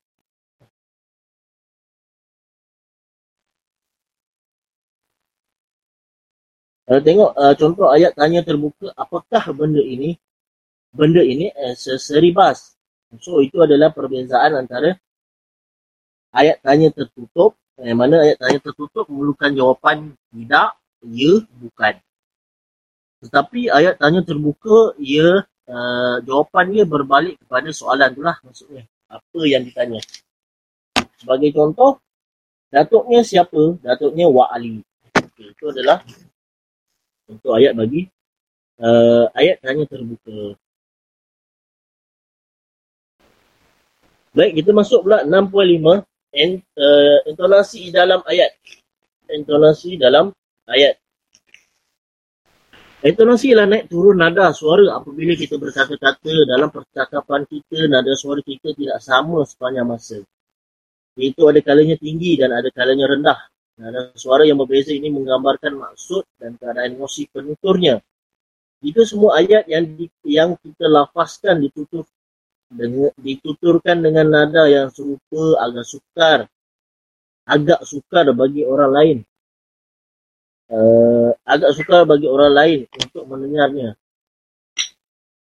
Kalau 6.85 7.01
tengok 7.01 7.31
uh, 7.33 7.53
contoh 7.57 7.89
ayat 7.89 8.13
tanya 8.13 8.45
terbuka, 8.45 8.93
apakah 8.93 9.41
benda 9.57 9.81
ini? 9.81 10.13
Benda 10.93 11.25
ini 11.25 11.49
uh, 11.49 11.73
seribas. 11.77 12.77
So, 13.17 13.41
itu 13.41 13.57
adalah 13.63 13.89
perbezaan 13.89 14.53
antara 14.53 14.93
ayat 16.35 16.61
tanya 16.61 16.93
tertutup, 16.93 17.57
yang 17.81 17.97
mana 17.97 18.21
ayat 18.21 18.37
tanya 18.37 18.59
tertutup 18.61 19.09
memerlukan 19.09 19.51
jawapan 19.55 20.13
tidak, 20.29 20.77
ya, 21.01 21.33
bukan. 21.57 21.93
Tetapi 23.25 23.71
ayat 23.71 23.97
tanya 23.97 24.21
terbuka, 24.21 24.93
ya, 25.01 25.41
uh, 25.65 26.15
jawapan 26.21 26.65
dia 26.69 26.83
berbalik 26.85 27.41
kepada 27.41 27.71
soalan 27.73 28.13
itulah 28.13 28.37
maksudnya. 28.45 28.83
Apa 29.09 29.39
yang 29.47 29.63
ditanya. 29.65 30.03
Sebagai 31.17 31.55
contoh, 31.55 32.03
Datuknya 32.75 33.23
siapa? 33.23 33.79
Datuknya 33.79 34.27
Wak 34.27 34.49
Ali. 34.51 34.83
Okay, 35.15 35.47
itu 35.47 35.65
adalah 35.71 36.03
untuk 37.31 37.51
ayat 37.57 37.73
bagi 37.73 38.07
uh, 38.81 39.25
ayat 39.33 39.61
hanya 39.65 39.85
terbuka. 39.87 40.59
Baik, 44.35 44.59
kita 44.59 44.75
masuk 44.75 45.07
pula 45.07 45.23
6.5 45.23 46.03
Ent, 46.35 46.59
uh, 46.75 47.23
intonasi 47.31 47.95
dalam 47.95 48.19
ayat. 48.27 48.51
Intonasi 49.31 49.95
dalam 49.95 50.35
ayat. 50.67 50.99
Intonasi 53.05 53.55
ialah 53.55 53.69
naik 53.69 53.87
turun 53.87 54.19
nada 54.19 54.51
suara 54.51 54.99
apabila 54.99 55.31
kita 55.37 55.55
berkata-kata 55.55 56.33
dalam 56.43 56.67
percakapan 56.73 57.47
kita, 57.47 57.87
nada 57.87 58.11
suara 58.19 58.43
kita 58.43 58.75
tidak 58.75 58.99
sama 58.99 59.47
sepanjang 59.47 59.87
masa. 59.87 60.19
Itu 61.15 61.47
ada 61.47 61.63
kalanya 61.63 61.95
tinggi 61.95 62.35
dan 62.35 62.51
ada 62.51 62.67
kalanya 62.75 63.07
rendah. 63.07 63.39
Nada 63.75 64.15
suara 64.15 64.47
yang 64.47 64.55
berbeza 64.55 64.95
ini 64.95 65.11
menggambarkan 65.11 65.75
maksud 65.75 66.23
dan 66.39 66.55
keadaan 66.55 66.95
emosi 66.95 67.27
penuturnya. 67.27 67.99
Jika 68.79 69.03
semua 69.03 69.43
ayat 69.43 69.67
yang 69.67 69.83
di, 69.99 70.07
yang 70.23 70.55
kita 70.55 70.87
lafazkan 70.87 71.59
ditutur 71.59 72.07
dengan, 72.71 73.11
dituturkan 73.19 73.99
dengan 73.99 74.31
nada 74.31 74.63
yang 74.71 74.87
serupa 74.95 75.59
agak 75.59 75.83
sukar, 75.83 76.39
agak 77.43 77.83
sukar 77.83 78.31
bagi 78.31 78.63
orang 78.63 78.91
lain, 78.95 79.17
uh, 80.71 81.35
agak 81.43 81.75
sukar 81.75 82.07
bagi 82.07 82.31
orang 82.31 82.53
lain 82.55 82.79
untuk 82.95 83.27
mendengarnya 83.27 83.99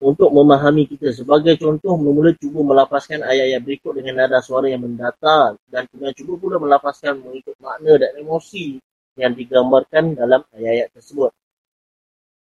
untuk 0.03 0.29
memahami 0.31 0.87
kita. 0.91 1.15
Sebagai 1.15 1.55
contoh, 1.55 1.95
mula-mula 1.95 2.35
cuba 2.35 2.59
melafazkan 2.61 3.23
ayat-ayat 3.23 3.61
berikut 3.63 3.95
dengan 3.95 4.25
nada 4.25 4.43
suara 4.43 4.67
yang 4.67 4.83
mendata 4.83 5.55
dan 5.71 5.87
kemudian 5.87 6.15
cuba 6.15 6.33
pula 6.35 6.55
melafazkan 6.59 7.19
mengikut 7.23 7.55
makna 7.63 7.95
dan 7.95 8.11
emosi 8.19 8.79
yang 9.15 9.31
digambarkan 9.31 10.19
dalam 10.19 10.43
ayat-ayat 10.51 10.91
tersebut. 10.91 11.31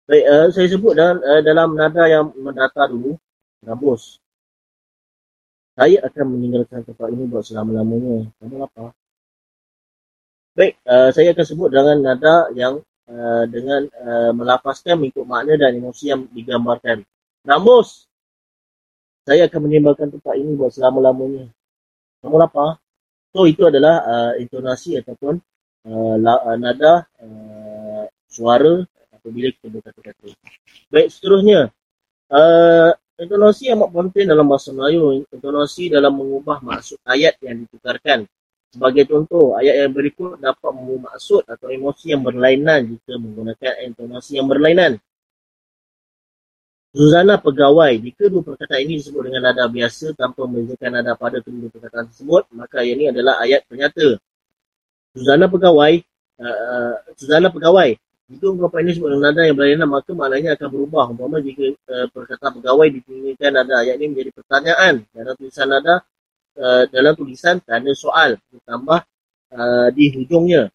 Baik, 0.07 0.25
uh, 0.27 0.47
saya 0.55 0.67
sebut 0.71 0.93
dalam, 0.95 1.19
uh, 1.19 1.43
dalam 1.43 1.69
nada 1.75 2.03
yang 2.07 2.31
mendata 2.39 2.87
dulu, 2.87 3.19
Rabus. 3.67 4.23
Saya 5.77 5.99
akan 6.07 6.25
meninggalkan 6.31 6.87
tempat 6.87 7.11
ini 7.11 7.27
buat 7.27 7.43
selama-lamanya. 7.43 8.31
Kamu 8.39 8.65
apa? 8.65 8.95
Baik, 10.57 10.79
uh, 10.89 11.11
saya 11.13 11.35
akan 11.35 11.47
sebut 11.47 11.69
dengan 11.69 11.99
nada 12.01 12.49
yang 12.55 12.81
uh, 13.11 13.45
dengan 13.51 13.85
uh, 13.93 14.31
melafazkan 14.33 14.97
mengikut 14.97 15.27
makna 15.27 15.59
dan 15.59 15.75
emosi 15.77 16.05
yang 16.11 16.25
digambarkan. 16.33 17.03
Rambus. 17.47 18.11
Saya 19.23 19.47
akan 19.47 19.71
menimbalkan 19.71 20.11
tempat 20.11 20.35
ini 20.35 20.59
buat 20.59 20.75
selama-lamanya. 20.75 21.47
Kamu 22.23 22.43
lapar? 22.43 22.83
So, 23.31 23.47
itu 23.47 23.63
adalah 23.63 24.03
uh, 24.03 24.33
intonasi 24.43 24.99
ataupun 24.99 25.39
uh, 25.87 26.17
uh, 26.19 26.57
nada 26.59 27.07
uh, 27.23 28.05
suara 28.27 28.83
apabila 29.15 29.51
kita 29.55 29.71
berkata-kata. 29.71 30.35
Baik, 30.91 31.09
seterusnya. 31.11 31.71
Uh, 32.27 32.91
intonasi 33.15 33.71
amat 33.75 33.95
penting 33.95 34.27
dalam 34.27 34.47
bahasa 34.47 34.75
Melayu. 34.75 35.23
Intonasi 35.31 35.87
dalam 35.91 36.19
mengubah 36.19 36.59
maksud 36.63 36.99
ayat 37.07 37.39
yang 37.43 37.63
ditukarkan. 37.67 38.27
Sebagai 38.75 39.07
contoh, 39.07 39.55
ayat 39.55 39.87
yang 39.87 39.95
berikut 39.95 40.43
dapat 40.43 40.71
mengubah 40.75 41.15
maksud 41.15 41.47
atau 41.47 41.71
emosi 41.71 42.11
yang 42.11 42.27
berlainan 42.27 42.99
jika 42.99 43.15
menggunakan 43.19 43.73
intonasi 43.87 44.43
yang 44.43 44.51
berlainan. 44.51 44.99
Zuzana 46.97 47.37
pegawai. 47.37 47.93
Jika 48.01 48.33
dua 48.33 48.41
perkataan 48.41 48.81
ini 48.89 48.97
disebut 48.97 49.29
dengan 49.29 49.53
nada 49.53 49.69
biasa 49.69 50.17
tanpa 50.17 50.49
membezakan 50.49 50.91
nada 50.97 51.13
pada 51.13 51.45
kedua 51.45 51.69
perkataan 51.69 52.09
tersebut, 52.09 52.49
maka 52.57 52.81
ini 52.81 53.13
adalah 53.13 53.37
ayat 53.45 53.69
penyata. 53.69 54.17
Zuzana 55.13 55.45
pegawai. 55.53 56.01
Uh, 56.41 56.97
Zuzana 57.21 57.53
pegawai. 57.53 58.01
Jika 58.33 58.45
ungkapan 58.49 58.81
ini 58.81 58.91
disebut 58.97 59.09
dengan 59.13 59.25
nada 59.29 59.41
yang 59.45 59.57
berlainan, 59.61 59.89
maka 59.93 60.11
maknanya 60.17 60.57
akan 60.57 60.69
berubah. 60.73 61.05
Umpama 61.13 61.37
jika 61.45 61.69
uh, 61.69 62.07
perkataan 62.09 62.53
pegawai 62.65 62.89
ditinggalkan 62.89 63.51
nada 63.53 63.75
ayat 63.85 64.01
ini 64.01 64.07
menjadi 64.17 64.31
pertanyaan 64.33 64.95
dalam 65.13 65.35
tulisan 65.37 65.69
nada 65.69 65.95
uh, 66.57 66.83
dalam 66.89 67.13
tulisan 67.13 67.61
tanda 67.61 67.93
soal 67.93 68.41
ditambah 68.49 69.01
uh, 69.53 69.89
di 69.93 70.17
hujungnya. 70.17 70.73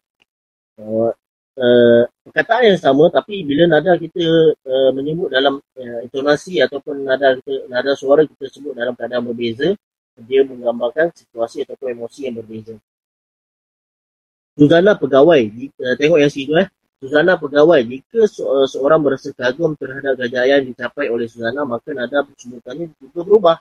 Uh, 0.78 1.10
uh, 1.58 2.02
perkataan 2.24 2.72
yang 2.72 2.80
sama 2.80 3.08
tapi 3.12 3.44
bila 3.44 3.68
nada 3.68 3.96
kita 3.98 4.56
uh, 4.56 4.90
menyebut 4.96 5.28
dalam 5.28 5.58
uh, 5.60 5.98
intonasi 6.04 6.62
ataupun 6.62 7.04
nada 7.04 7.36
kita, 7.40 7.68
nada 7.68 7.92
suara 7.98 8.24
kita 8.24 8.48
sebut 8.48 8.72
dalam 8.72 8.96
keadaan 8.96 9.28
berbeza 9.28 9.74
dia 10.20 10.44
menggambarkan 10.44 11.08
situasi 11.16 11.64
ataupun 11.64 11.96
emosi 11.96 12.28
yang 12.28 12.36
berbeza. 12.36 12.76
Suzana 14.52 14.92
pegawai, 15.00 15.40
uh, 15.80 15.96
tengok 15.96 16.18
yang 16.20 16.32
situ 16.32 16.52
eh. 16.60 16.68
Suzana 17.00 17.34
pegawai, 17.40 17.80
jika 17.82 18.28
se- 18.28 18.46
seorang 18.76 19.00
berasa 19.02 19.32
kagum 19.34 19.74
terhadap 19.74 20.20
kejayaan 20.20 20.68
dicapai 20.68 21.08
oleh 21.08 21.26
Suzana, 21.26 21.64
maka 21.64 21.90
nada 21.96 22.22
sebutannya 22.36 22.92
juga 23.00 23.20
berubah. 23.24 23.56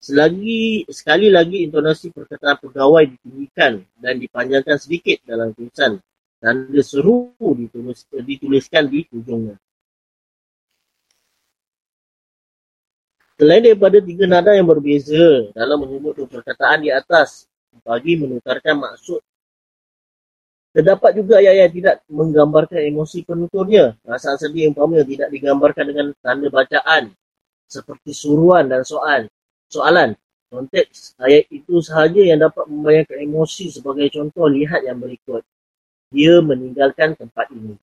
Selagi 0.00 0.88
sekali 0.88 1.28
lagi 1.28 1.60
intonasi 1.64 2.08
perkataan 2.12 2.56
pegawai 2.60 3.04
ditinggikan 3.04 3.84
dan 4.00 4.16
dipanjangkan 4.16 4.76
sedikit 4.80 5.20
dalam 5.28 5.52
tulisan 5.52 6.00
tanda 6.40 6.80
seru 6.80 7.36
ditulis, 7.38 8.08
dituliskan 8.10 8.88
di 8.88 9.04
ujungnya. 9.12 9.60
Selain 13.36 13.64
daripada 13.64 14.00
tiga 14.04 14.28
nada 14.28 14.52
yang 14.52 14.68
berbeza 14.68 15.48
dalam 15.56 15.80
menyebut 15.80 16.28
perkataan 16.28 16.84
di 16.84 16.92
atas 16.92 17.48
bagi 17.84 18.20
menukarkan 18.20 18.76
maksud 18.76 19.20
Terdapat 20.70 21.18
juga 21.18 21.42
ayat 21.42 21.66
yang 21.66 21.72
tidak 21.74 21.94
menggambarkan 22.06 22.78
emosi 22.94 23.26
penuturnya. 23.26 23.98
Rasa 24.06 24.38
sedih 24.38 24.70
umpamanya 24.70 25.02
tidak 25.02 25.28
digambarkan 25.34 25.84
dengan 25.90 26.06
tanda 26.22 26.46
bacaan 26.46 27.10
seperti 27.66 28.14
suruhan 28.14 28.70
dan 28.70 28.86
soal 28.86 29.26
soalan. 29.66 30.14
Konteks 30.46 31.18
ayat 31.18 31.50
itu 31.50 31.82
sahaja 31.82 32.22
yang 32.22 32.38
dapat 32.38 32.70
membayangkan 32.70 33.18
emosi 33.18 33.70
sebagai 33.70 34.14
contoh 34.14 34.46
lihat 34.46 34.86
yang 34.86 34.98
berikut. 35.02 35.42
Dia 36.10 36.42
meninggalkan 36.42 37.14
tempat 37.14 37.46
ini. 37.54 37.78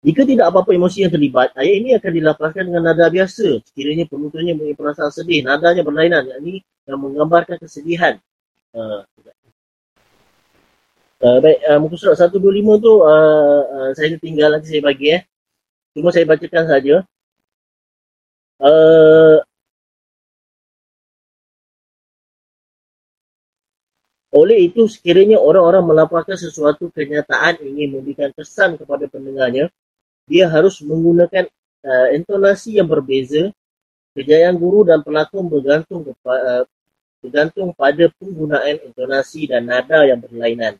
Jika 0.00 0.24
tidak 0.24 0.48
apa-apa 0.48 0.72
emosi 0.72 1.04
yang 1.04 1.12
terlibat, 1.12 1.52
ayat 1.52 1.74
ini 1.76 1.90
akan 1.92 2.10
dilapaskan 2.14 2.62
dengan 2.72 2.88
nada 2.88 3.04
biasa. 3.12 3.60
Sekiranya 3.68 4.08
penuturnya 4.08 4.56
mempunyai 4.56 4.72
perasaan 4.72 5.12
sedih, 5.12 5.44
nadanya 5.44 5.84
berlainan. 5.84 6.24
Yang 6.24 6.64
yang 6.88 6.98
menggambarkan 6.98 7.60
kesedihan. 7.60 8.16
Uh, 8.72 9.04
uh, 11.20 11.38
baik, 11.44 11.58
uh, 11.68 11.78
muka 11.82 12.00
surat 12.00 12.16
125 12.16 12.80
tu 12.80 12.92
uh, 13.04 13.62
uh, 13.66 13.90
saya 13.92 14.16
tinggal 14.16 14.56
nanti 14.56 14.72
saya 14.72 14.82
bagi 14.82 15.20
eh. 15.20 15.22
Cuma 15.92 16.08
saya 16.14 16.24
bacakan 16.24 16.64
saja. 16.64 16.96
Uh, 18.56 19.42
oleh 24.30 24.70
itu, 24.70 24.86
sekiranya 24.86 25.42
orang-orang 25.42 25.90
melaporkan 25.90 26.38
sesuatu 26.38 26.86
kenyataan 26.94 27.58
ingin 27.66 27.98
memberikan 27.98 28.30
kesan 28.30 28.78
kepada 28.78 29.10
pendengarnya, 29.10 29.66
dia 30.30 30.46
harus 30.46 30.78
menggunakan 30.86 31.50
uh, 31.82 32.08
intonasi 32.14 32.78
yang 32.78 32.86
berbeza. 32.86 33.50
Kejayaan 34.14 34.58
guru 34.58 34.86
dan 34.86 35.02
pelakon 35.02 35.50
bergantung 35.50 36.02
uh, 36.06 36.62
bergantung 37.18 37.74
pada 37.74 38.10
penggunaan 38.18 38.78
intonasi 38.86 39.50
dan 39.50 39.66
nada 39.66 40.06
yang 40.06 40.22
berlainan. 40.22 40.78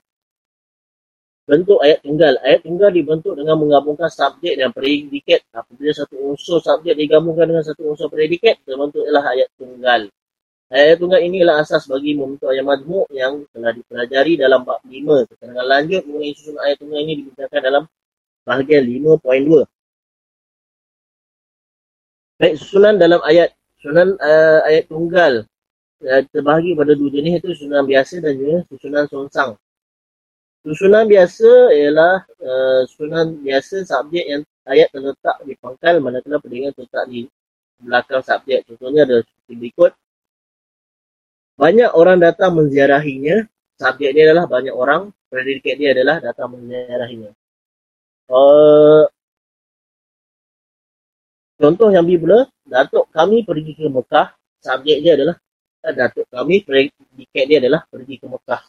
Bentuk 1.50 1.82
ayat 1.82 2.06
tunggal. 2.06 2.38
Ayat 2.46 2.62
tunggal 2.62 2.90
dibentuk 2.94 3.34
dengan 3.34 3.58
menggabungkan 3.58 4.06
subjek 4.06 4.54
dan 4.54 4.70
predikat. 4.70 5.42
Apabila 5.50 5.90
satu 5.90 6.14
unsur 6.30 6.62
subjek 6.62 6.94
digabungkan 6.94 7.50
dengan 7.50 7.66
satu 7.66 7.90
unsur 7.90 8.06
predikat, 8.06 8.62
terbentuklah 8.62 9.26
ayat 9.26 9.50
tunggal. 9.58 10.06
Ayat 10.70 11.02
tunggal 11.02 11.18
ini 11.18 11.42
adalah 11.42 11.66
asas 11.66 11.82
bagi 11.90 12.14
membentuk 12.14 12.46
ayat 12.46 12.62
majmuk 12.62 13.10
yang 13.10 13.42
telah 13.50 13.74
dipelajari 13.74 14.38
dalam 14.38 14.62
bab 14.62 14.78
5. 14.86 15.26
Keterangan 15.34 15.66
lanjut 15.66 16.02
mengenai 16.06 16.32
susun 16.38 16.56
ayat 16.62 16.76
tunggal 16.78 16.98
ini 17.02 17.12
dibincangkan 17.18 17.58
dalam 17.58 17.82
bahagian 18.46 18.86
5.2. 18.86 19.66
Baik, 22.38 22.54
susunan 22.62 22.94
dalam 23.02 23.18
ayat 23.26 23.50
susunan 23.82 24.14
uh, 24.22 24.60
ayat 24.70 24.86
tunggal 24.86 25.32
uh, 26.06 26.22
terbahagi 26.30 26.78
pada 26.78 26.94
dua 26.94 27.10
jenis 27.18 27.42
iaitu 27.42 27.50
susunan 27.50 27.82
biasa 27.82 28.22
dan 28.22 28.32
juga 28.38 28.56
susunan 28.70 29.04
sonsang. 29.10 29.50
Susunan 30.62 31.04
biasa 31.10 31.50
ialah 31.74 32.24
uh, 32.40 32.80
susunan 32.86 33.42
biasa 33.42 33.82
subjek 33.82 34.22
yang 34.22 34.42
ayat 34.70 34.86
terletak 34.94 35.36
di 35.42 35.58
pangkal 35.58 35.98
manakala 35.98 36.38
pendengar 36.38 36.70
terletak 36.78 37.04
di 37.10 37.26
belakang 37.82 38.22
subjek. 38.22 38.62
Contohnya 38.70 39.02
ada 39.02 39.18
seperti 39.26 39.52
berikut. 39.58 39.92
Banyak 41.60 41.92
orang 41.92 42.16
datang 42.24 42.56
menziarahinya. 42.56 43.44
Subjek 43.76 44.16
dia 44.16 44.32
adalah 44.32 44.48
banyak 44.48 44.72
orang. 44.72 45.12
Predikat 45.28 45.76
dia 45.76 45.92
adalah 45.92 46.16
datang 46.24 46.56
menziarahinya. 46.56 47.36
Uh, 48.32 49.04
contoh 51.60 51.92
yang 51.92 52.08
bila 52.08 52.48
Datuk 52.64 53.12
kami 53.12 53.44
pergi 53.44 53.76
ke 53.76 53.92
Mekah. 53.92 54.32
Subjek 54.64 55.04
dia 55.04 55.12
adalah 55.20 55.36
Datuk 55.84 56.24
kami, 56.32 56.64
predikat 56.64 57.44
dia 57.44 57.60
adalah 57.60 57.84
pergi 57.92 58.16
ke 58.16 58.24
Mekah. 58.24 58.62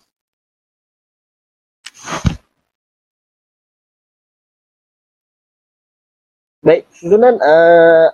Baik, 6.61 6.85
susunan 6.93 7.39
uh, 7.41 8.07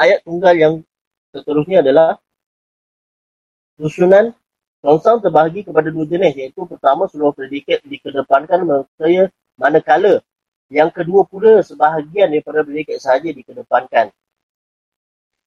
ayat 0.00 0.24
tunggal 0.26 0.54
yang 0.58 0.74
seterusnya 1.30 1.78
adalah 1.84 2.18
susunan 3.80 4.34
songsang 4.84 5.24
terbahagi 5.24 5.64
kepada 5.64 5.88
dua 5.88 6.04
jenis 6.04 6.36
iaitu 6.36 6.68
pertama 6.68 7.08
seluruh 7.08 7.32
predikat 7.32 7.80
dikedepankan 7.88 8.62
manakala, 8.68 9.24
manakala 9.56 10.14
yang 10.72 10.90
kedua 10.92 11.24
pula 11.28 11.60
sebahagian 11.60 12.32
daripada 12.32 12.64
predikat 12.64 13.00
sahaja 13.00 13.28
dikedepankan. 13.30 14.10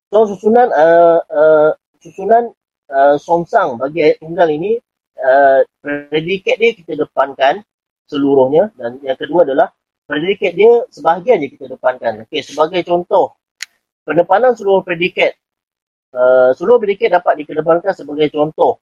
So 0.08 0.24
susunan 0.30 0.72
uh, 0.72 1.20
uh, 1.28 1.72
susunan 2.00 2.56
uh, 2.88 3.16
songsang 3.20 3.76
bagi 3.76 4.08
ayat 4.08 4.24
tunggal 4.24 4.48
ini 4.48 4.80
uh, 5.20 5.62
predikat 5.84 6.56
dia 6.56 6.72
kita 6.78 6.96
depankan 6.96 7.66
seluruhnya 8.08 8.72
dan 8.80 9.04
yang 9.04 9.20
kedua 9.20 9.44
adalah 9.44 9.76
predikat 10.08 10.56
dia 10.56 10.88
sebahagian 10.88 11.44
je 11.44 11.48
kita 11.52 11.66
depankan. 11.68 12.24
Okey, 12.24 12.40
sebagai 12.40 12.82
contoh, 12.88 13.36
pendepanan 14.08 14.56
seluruh 14.56 14.82
predikat. 14.82 15.36
Uh, 16.16 16.56
seluruh 16.56 16.80
predikat 16.80 17.20
dapat 17.20 17.44
dikedepankan 17.44 17.92
sebagai 17.92 18.32
contoh. 18.32 18.80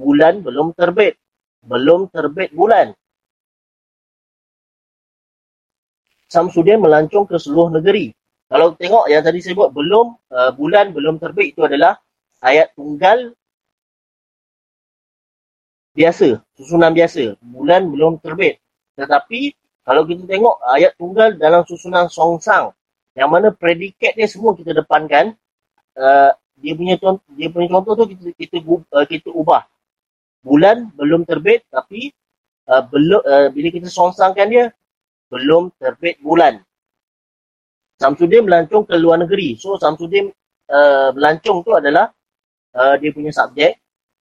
Bulan 0.00 0.40
belum 0.40 0.72
terbit. 0.72 1.20
Belum 1.64 2.08
terbit 2.08 2.50
bulan. 2.56 2.96
Samsudin 6.28 6.82
melancong 6.82 7.28
ke 7.30 7.36
seluruh 7.38 7.70
negeri. 7.70 8.10
Kalau 8.48 8.74
tengok 8.76 9.08
yang 9.08 9.22
tadi 9.24 9.40
saya 9.40 9.54
buat, 9.56 9.70
belum, 9.72 10.06
uh, 10.34 10.50
bulan 10.56 10.90
belum 10.90 11.16
terbit 11.22 11.56
itu 11.56 11.62
adalah 11.64 11.96
ayat 12.42 12.74
tunggal 12.76 13.32
biasa, 15.94 16.42
susunan 16.58 16.90
biasa. 16.90 17.38
Bulan 17.40 17.88
belum 17.88 18.18
terbit. 18.18 18.58
Tetapi 18.98 19.54
kalau 19.84 20.02
kita 20.08 20.24
tengok 20.24 20.64
ayat 20.64 20.96
tunggal 20.96 21.36
dalam 21.36 21.62
susunan 21.68 22.08
songsang, 22.08 22.72
yang 23.14 23.30
mana 23.30 23.54
predikat 23.54 24.16
dia 24.18 24.26
semua 24.26 24.56
kita 24.58 24.74
depankan, 24.74 25.36
uh, 26.00 26.32
dia 26.58 26.72
punya 26.78 26.94
contoh, 26.98 27.26
dia 27.34 27.48
punya 27.50 27.68
contoh 27.70 27.92
tu 27.98 28.04
kita 28.14 28.28
kita 28.38 28.56
uh, 28.66 29.06
kita 29.06 29.28
ubah. 29.34 29.66
Bulan 30.44 30.92
belum 30.94 31.24
terbit 31.24 31.64
tapi 31.72 32.12
uh, 32.68 32.82
belum 32.84 33.20
uh, 33.24 33.48
bila 33.50 33.68
kita 33.72 33.88
songsangkan 33.88 34.46
dia 34.46 34.64
belum 35.32 35.74
terbit 35.80 36.20
bulan. 36.22 36.62
Samsudin 37.98 38.46
melancong 38.46 38.84
ke 38.86 38.94
luar 38.98 39.22
negeri. 39.22 39.54
So 39.58 39.78
Samsudin 39.78 40.30
uh, 40.70 41.08
melancong 41.14 41.62
tu 41.62 41.72
adalah 41.74 42.10
uh, 42.74 42.94
dia 42.98 43.10
punya 43.10 43.30
subjek. 43.34 43.80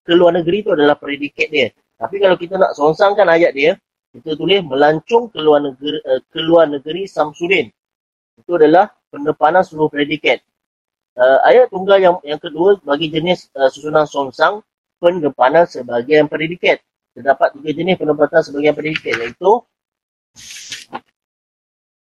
Ke 0.06 0.14
luar 0.14 0.38
negeri 0.38 0.62
tu 0.62 0.70
adalah 0.70 0.94
predikat 0.94 1.50
dia. 1.50 1.68
Tapi 1.98 2.22
kalau 2.22 2.38
kita 2.38 2.54
nak 2.54 2.78
songsangkan 2.78 3.26
ayat 3.26 3.50
dia, 3.50 3.74
kita 4.14 4.38
tulis 4.38 4.62
melancong 4.62 5.34
ke 5.34 5.38
luar 5.42 5.66
negeri, 5.66 5.98
uh, 6.06 6.22
ke 6.30 6.38
luar 6.38 6.70
negeri 6.70 7.10
Samsudin. 7.10 7.66
Itu 8.38 8.54
adalah 8.54 8.86
pendepanan 9.10 9.66
seluruh 9.66 9.90
predikat. 9.90 10.46
Uh, 11.16 11.40
ayat 11.48 11.72
tunggal 11.72 11.96
yang 11.96 12.20
yang 12.28 12.36
kedua 12.36 12.76
bagi 12.84 13.08
jenis 13.08 13.48
uh, 13.56 13.72
susunan 13.72 14.04
songsang 14.04 14.60
pendepanan 15.00 15.64
sebagian 15.64 16.28
predikat. 16.28 16.84
Terdapat 17.16 17.56
tiga 17.56 17.72
jenis 17.72 17.96
penempatan 17.96 18.44
sebagian 18.44 18.76
predikat 18.76 19.16
iaitu 19.16 19.64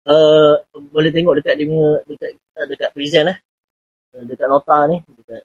uh, 0.08 0.56
boleh 0.96 1.12
tengok 1.12 1.44
dekat 1.44 1.60
punya 1.60 2.00
dekat 2.08 2.32
dekat 2.72 2.90
present 2.96 3.36
eh. 3.36 3.38
Dekat 4.16 4.48
nota 4.48 4.80
ni 4.88 5.04
dekat 5.04 5.44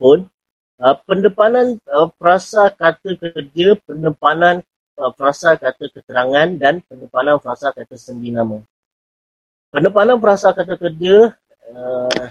phone. 0.00 0.24
Uh, 0.80 0.96
pendepanan 1.04 1.76
uh, 1.92 2.08
frasa 2.16 2.72
kata 2.72 3.20
kerja, 3.20 3.80
pendepanan 3.84 4.64
uh, 4.96 5.12
frasa 5.12 5.60
kata 5.60 5.92
keterangan 5.92 6.48
dan 6.56 6.80
pendepanan 6.88 7.36
frasa 7.36 7.72
kata 7.72 7.96
sendi 8.00 8.32
nama. 8.32 8.60
Pendepanan 9.72 10.20
frasa 10.20 10.56
kata 10.56 10.76
kerja 10.80 11.36
uh, 11.70 12.26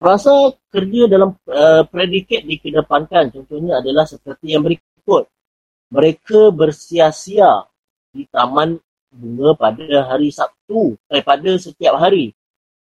frasa 0.00 0.52
kerja 0.68 1.08
dalam 1.08 1.36
uh, 1.48 1.82
predikat 1.88 2.44
dikedepankan 2.44 3.32
contohnya 3.32 3.80
adalah 3.80 4.04
seperti 4.04 4.52
yang 4.52 4.64
berikut. 4.64 5.28
Mereka 5.92 6.50
bersia-sia 6.50 7.68
di 8.10 8.26
taman 8.26 8.80
bunga 9.14 9.54
pada 9.54 10.10
hari 10.10 10.34
Sabtu, 10.34 10.98
eh, 11.06 11.22
pada 11.22 11.54
setiap 11.54 11.96
hari. 12.00 12.34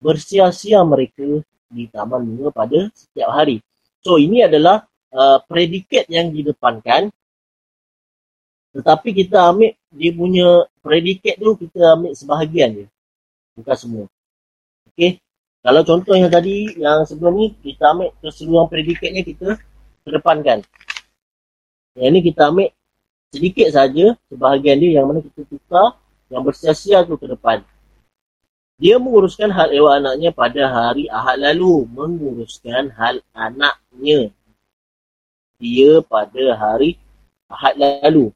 Bersia-sia 0.03 0.83
mereka 0.83 1.43
di 1.71 1.87
taman 1.87 2.27
bunga 2.27 2.51
pada 2.51 2.91
setiap 2.91 3.31
hari. 3.31 3.63
So, 4.03 4.19
ini 4.19 4.47
adalah 4.47 4.87
uh, 5.15 5.39
predikat 5.47 6.11
yang 6.11 6.35
didepankan 6.35 7.11
tetapi 8.79 9.11
kita 9.11 9.49
ambil 9.49 9.73
dia 9.91 10.13
punya 10.13 10.69
predikat 10.85 11.41
tu 11.41 11.57
kita 11.57 11.97
ambil 11.97 12.13
sebahagian 12.13 12.69
je. 12.79 12.87
Bukan 13.59 13.77
semua. 13.77 14.05
Okey. 14.99 15.23
Kalau 15.63 15.87
contoh 15.87 16.19
yang 16.19 16.27
tadi 16.27 16.75
yang 16.75 17.07
sebelum 17.07 17.39
ni 17.39 17.55
kita 17.63 17.95
ambil 17.95 18.11
keseluruhan 18.19 18.67
predikatnya 18.67 19.23
kita 19.23 19.55
kedepankan. 20.03 20.67
Yang 21.95 22.11
ni 22.11 22.21
kita 22.27 22.51
ambil 22.51 22.75
sedikit 23.31 23.71
saja 23.71 24.19
sebahagian 24.27 24.83
dia 24.83 24.99
yang 24.99 25.07
mana 25.07 25.23
kita 25.23 25.47
tukar 25.47 25.95
yang 26.35 26.43
bersia-sia 26.43 27.07
tu 27.07 27.15
ke 27.15 27.31
depan. 27.31 27.63
Dia 28.83 28.99
menguruskan 28.99 29.55
hal 29.55 29.71
ewa 29.71 30.03
anaknya 30.03 30.35
pada 30.35 30.67
hari 30.67 31.07
Ahad 31.07 31.47
lalu. 31.47 31.87
Menguruskan 31.95 32.91
hal 32.99 33.23
anaknya. 33.31 34.35
Dia 35.63 36.03
pada 36.03 36.59
hari 36.59 36.99
Ahad 37.47 37.79
lalu 37.79 38.35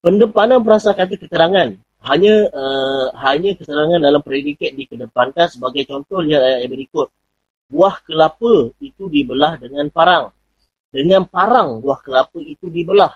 pendepanan 0.00 0.64
perasa 0.64 0.96
kata 0.96 1.14
keterangan 1.16 1.76
hanya 2.00 2.48
uh, 2.48 3.06
hanya 3.20 3.52
keterangan 3.60 4.00
dalam 4.00 4.24
predikat 4.24 4.72
dikedepankan 4.72 5.52
sebagai 5.52 5.84
contoh 5.84 6.24
lihat 6.24 6.40
ayat 6.40 6.58
yang 6.64 6.72
berikut. 6.72 7.08
Buah 7.70 8.00
kelapa 8.02 8.72
itu 8.80 9.06
dibelah 9.06 9.60
dengan 9.60 9.92
parang. 9.92 10.32
Dengan 10.90 11.28
parang 11.28 11.78
buah 11.84 12.00
kelapa 12.00 12.40
itu 12.40 12.72
dibelah. 12.72 13.14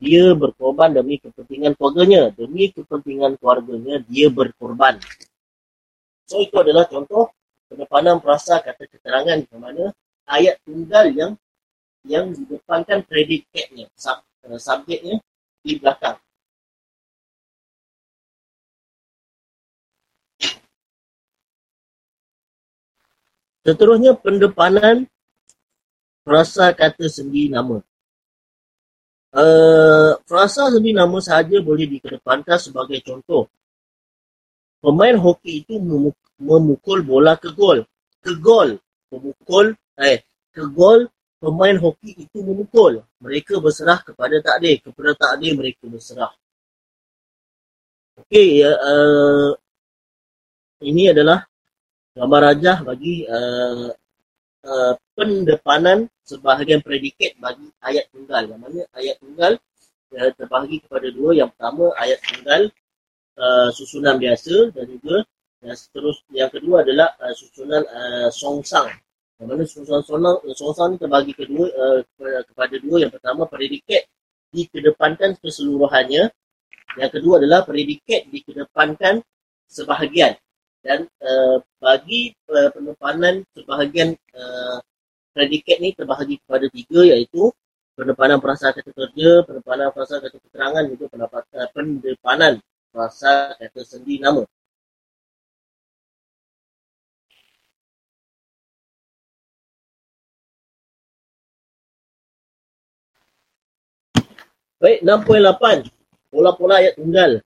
Dia 0.00 0.32
berkorban 0.32 0.94
demi 0.94 1.20
kepentingan 1.20 1.76
keluarganya. 1.76 2.32
Demi 2.32 2.72
kepentingan 2.72 3.36
keluarganya 3.36 4.00
dia 4.08 4.32
berkorban. 4.32 4.98
So 6.24 6.40
itu 6.40 6.56
adalah 6.56 6.88
contoh 6.88 7.30
pendepanan 7.68 8.24
perasa 8.24 8.64
kata 8.64 8.88
keterangan 8.88 9.38
di 9.44 9.56
mana 9.60 9.92
ayat 10.24 10.60
tunggal 10.64 11.12
yang 11.12 11.32
yang 12.08 12.32
didepankan 12.32 13.04
predikatnya 13.04 13.92
sub, 13.92 14.24
uh, 14.48 14.56
subjeknya 14.56 15.20
di 15.60 15.76
belakang. 15.76 16.16
Seterusnya 23.66 24.14
pendepanan 24.18 25.06
frasa 26.22 26.72
kata 26.76 27.06
sendi 27.08 27.48
nama. 27.48 27.80
Uh, 29.28 30.16
frasa 30.24 30.72
sendi 30.72 30.96
nama 30.96 31.16
sahaja 31.20 31.60
boleh 31.60 31.88
dikedepankan 31.88 32.58
sebagai 32.60 33.00
contoh. 33.04 33.48
Pemain 34.78 35.18
hoki 35.18 35.66
itu 35.66 35.76
memukul 36.38 37.02
bola 37.02 37.34
ke 37.34 37.50
gol. 37.50 37.82
Ke 38.22 38.38
gol. 38.38 38.78
Memukul, 39.10 39.74
eh, 39.98 40.22
ke 40.54 40.62
gol 40.70 41.10
pemain 41.42 41.74
hoki 41.78 42.14
itu 42.14 42.38
memukul. 42.42 43.02
Mereka 43.22 43.58
berserah 43.58 43.98
kepada 44.02 44.38
takdir. 44.42 44.78
Kepada 44.82 45.14
takdir 45.18 45.58
mereka 45.58 45.86
berserah. 45.86 46.30
Okey, 48.18 48.66
uh, 48.66 49.54
ini 50.82 51.10
adalah 51.14 51.46
gambar 52.18 52.40
rajah 52.50 52.76
bagi 52.82 53.22
uh, 53.30 53.94
uh, 54.66 54.94
pendepanan 55.14 56.10
sebahagian 56.26 56.82
predikat 56.82 57.38
bagi 57.38 57.70
ayat 57.78 58.10
tunggal. 58.10 58.42
Yang 58.50 58.60
mana 58.66 58.80
ayat 58.98 59.16
tunggal 59.22 59.52
uh, 60.18 60.30
terbahagi 60.34 60.82
kepada 60.82 61.08
dua. 61.14 61.30
Yang 61.38 61.54
pertama 61.54 61.94
ayat 61.94 62.18
tunggal 62.26 62.62
uh, 63.38 63.68
susunan 63.70 64.18
biasa 64.18 64.74
dan 64.74 64.84
juga 64.90 65.22
yang 65.62 65.78
seterus 65.78 66.18
yang 66.34 66.50
kedua 66.50 66.82
adalah 66.82 67.14
uh, 67.22 67.34
susunan 67.34 67.82
uh, 67.86 68.30
songsang 68.34 68.90
yang 69.38 69.54
mana 69.54 69.62
songsang 70.58 70.88
ni 70.90 70.96
terbagi 70.98 71.30
kedua 71.30 71.66
uh, 71.70 72.00
kepada 72.18 72.74
dua. 72.82 73.06
Yang 73.06 73.22
pertama 73.22 73.46
predikat 73.46 74.10
dikedepankan 74.50 75.38
keseluruhannya. 75.38 76.34
Yang 76.98 77.10
kedua 77.14 77.38
adalah 77.38 77.62
predikat 77.62 78.26
dikedepankan 78.34 79.22
sebahagian. 79.70 80.34
Dan 80.78 81.10
uh, 81.20 81.56
bagi 81.82 82.32
uh, 82.48 82.70
penempanan 82.70 83.42
sebahagian 83.52 84.14
uh, 84.34 84.78
predikat 85.34 85.78
ni 85.82 85.90
terbahagi 85.94 86.38
kepada 86.42 86.66
tiga 86.70 87.00
iaitu 87.14 87.50
penempanan 87.98 88.38
perasaan 88.38 88.74
kata 88.78 88.90
kerja, 88.94 89.30
penempanan 89.42 89.90
perasaan 89.90 90.22
kata 90.22 90.38
keterangan 90.38 90.84
juga 90.86 91.04
pendapat, 91.10 91.42
uh, 91.58 91.68
pendepanan 91.74 92.52
perasaan 92.94 93.58
kata 93.58 93.82
sendi 93.82 94.22
nama. 94.22 94.46
Baik, 104.78 105.02
6.8. 105.02 105.90
Pola-pola 106.30 106.78
ayat 106.78 106.94
tunggal. 106.94 107.42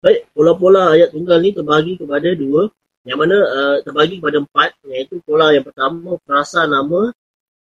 Baik, 0.00 0.32
pola-pola 0.32 0.96
ayat 0.96 1.12
tunggal 1.12 1.44
ni 1.44 1.52
terbagi 1.52 2.00
kepada 2.00 2.32
dua. 2.32 2.72
Yang 3.04 3.18
mana 3.20 3.36
uh, 3.36 3.76
terbagi 3.84 4.16
kepada 4.16 4.38
empat. 4.40 4.70
Iaitu 4.88 5.20
pola 5.28 5.52
yang 5.52 5.60
pertama, 5.60 6.16
frasa 6.24 6.64
nama. 6.64 7.12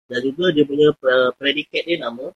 Dan 0.06 0.18
juga 0.22 0.54
dia 0.54 0.62
punya 0.62 0.94
uh, 0.94 1.34
predikat 1.34 1.82
dia 1.82 1.98
nama. 1.98 2.30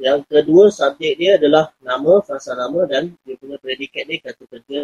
Yang 0.00 0.24
kedua, 0.24 0.72
subjek 0.72 1.20
dia 1.20 1.36
adalah 1.36 1.76
nama, 1.84 2.24
frasa 2.24 2.56
nama. 2.56 2.88
Dan 2.88 3.12
dia 3.28 3.36
punya 3.36 3.60
predikat 3.60 4.08
dia 4.08 4.18
kata 4.24 4.42
kerja. 4.48 4.80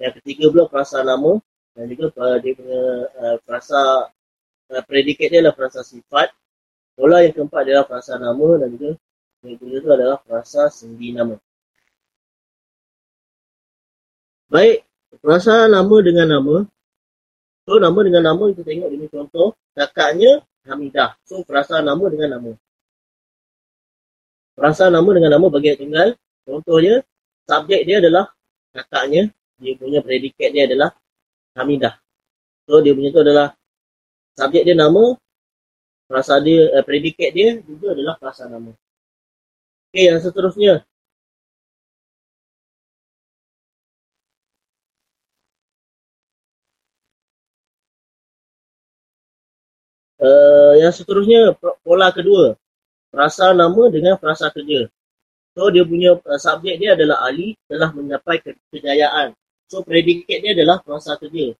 Yang 0.00 0.12
ketiga 0.24 0.44
pula 0.48 0.64
frasa 0.72 1.04
nama. 1.04 1.36
Dan 1.76 1.84
juga 1.92 2.08
uh, 2.16 2.40
dia 2.40 2.56
punya 2.56 2.82
uh, 3.12 3.36
frasa, 3.44 4.08
uh, 4.72 4.82
predikat 4.88 5.28
dia 5.28 5.44
adalah 5.44 5.52
frasa 5.52 5.84
sifat. 5.84 6.32
Pola 6.96 7.20
yang 7.20 7.36
keempat 7.36 7.60
adalah 7.60 7.84
frasa 7.84 8.16
nama 8.16 8.56
dan 8.56 8.74
juga 8.74 8.96
yang 9.44 9.54
kedua 9.60 9.76
itu 9.78 9.88
adalah 9.92 10.18
frasa 10.24 10.66
sendi 10.66 11.12
nama. 11.14 11.36
Baik, 14.48 14.80
frasa 15.20 15.68
nama 15.68 15.96
dengan 16.00 16.26
nama. 16.28 16.56
So, 17.68 17.76
nama 17.76 18.00
dengan 18.00 18.32
nama 18.32 18.48
kita 18.48 18.64
tengok 18.64 18.90
ini 18.96 19.06
contoh. 19.12 19.52
Kakaknya 19.76 20.40
Hamidah. 20.64 21.20
So, 21.28 21.44
frasa 21.44 21.84
nama 21.84 22.00
dengan 22.08 22.40
nama. 22.40 22.52
Frasa 24.56 24.88
nama 24.88 25.08
dengan 25.12 25.36
nama 25.36 25.46
bagi 25.52 25.76
tunggal. 25.76 26.16
Contohnya, 26.48 27.04
subjek 27.44 27.84
dia 27.84 28.00
adalah 28.00 28.32
kakaknya. 28.72 29.28
Dia 29.60 29.76
punya 29.76 30.00
predikat 30.00 30.48
dia 30.56 30.64
adalah 30.64 30.96
Hamidah. 31.52 32.00
So, 32.64 32.80
dia 32.80 32.96
punya 32.96 33.12
itu 33.12 33.20
adalah 33.20 33.52
subjek 34.32 34.64
dia 34.64 34.72
nama, 34.72 35.12
Frasa 36.08 36.40
dia, 36.40 36.72
eh, 36.72 36.80
predikat 36.80 37.36
dia 37.36 37.60
juga 37.68 37.92
adalah 37.92 38.16
frasa 38.16 38.48
nama. 38.48 38.72
Okey, 39.92 40.08
yang 40.08 40.24
seterusnya. 40.24 40.88
Uh, 50.18 50.74
yang 50.82 50.90
seterusnya, 50.90 51.54
pola 51.86 52.10
kedua. 52.10 52.58
Frasa 53.08 53.54
nama 53.54 53.82
dengan 53.88 54.18
frasa 54.18 54.50
kerja. 54.50 54.90
So, 55.54 55.70
dia 55.70 55.86
punya 55.86 56.18
uh, 56.18 56.38
subjek 56.38 56.76
dia 56.78 56.98
adalah 56.98 57.22
ahli 57.26 57.54
telah 57.70 57.90
mencapai 57.94 58.42
ke- 58.42 58.58
kejayaan. 58.74 59.32
So, 59.70 59.86
predikat 59.86 60.42
dia 60.42 60.52
adalah 60.58 60.82
frasa 60.82 61.14
kerja. 61.16 61.54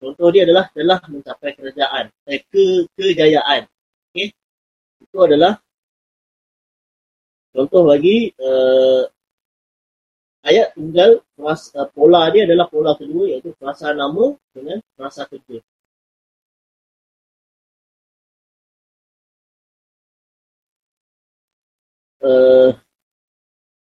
Contoh 0.00 0.32
dia 0.32 0.48
adalah 0.48 0.64
telah 0.72 0.96
mencapai 1.12 1.52
kerajaan, 1.60 2.08
eh, 2.24 2.40
ke 2.48 2.88
kejayaan. 2.96 3.68
Okey. 4.10 4.32
Itu 5.04 5.18
adalah 5.20 5.60
contoh 7.52 7.82
bagi 7.84 8.32
uh, 8.40 9.04
ayat 10.40 10.72
tunggal 10.72 11.20
frasa, 11.36 11.84
uh, 11.84 11.88
pola 11.92 12.32
dia 12.32 12.48
adalah 12.48 12.64
pola 12.72 12.96
kedua 12.96 13.28
iaitu 13.28 13.52
frasa 13.60 13.92
nama 13.92 14.32
dengan 14.56 14.80
frasa 14.96 15.28
kerja. 15.28 15.60
Uh, 22.20 22.76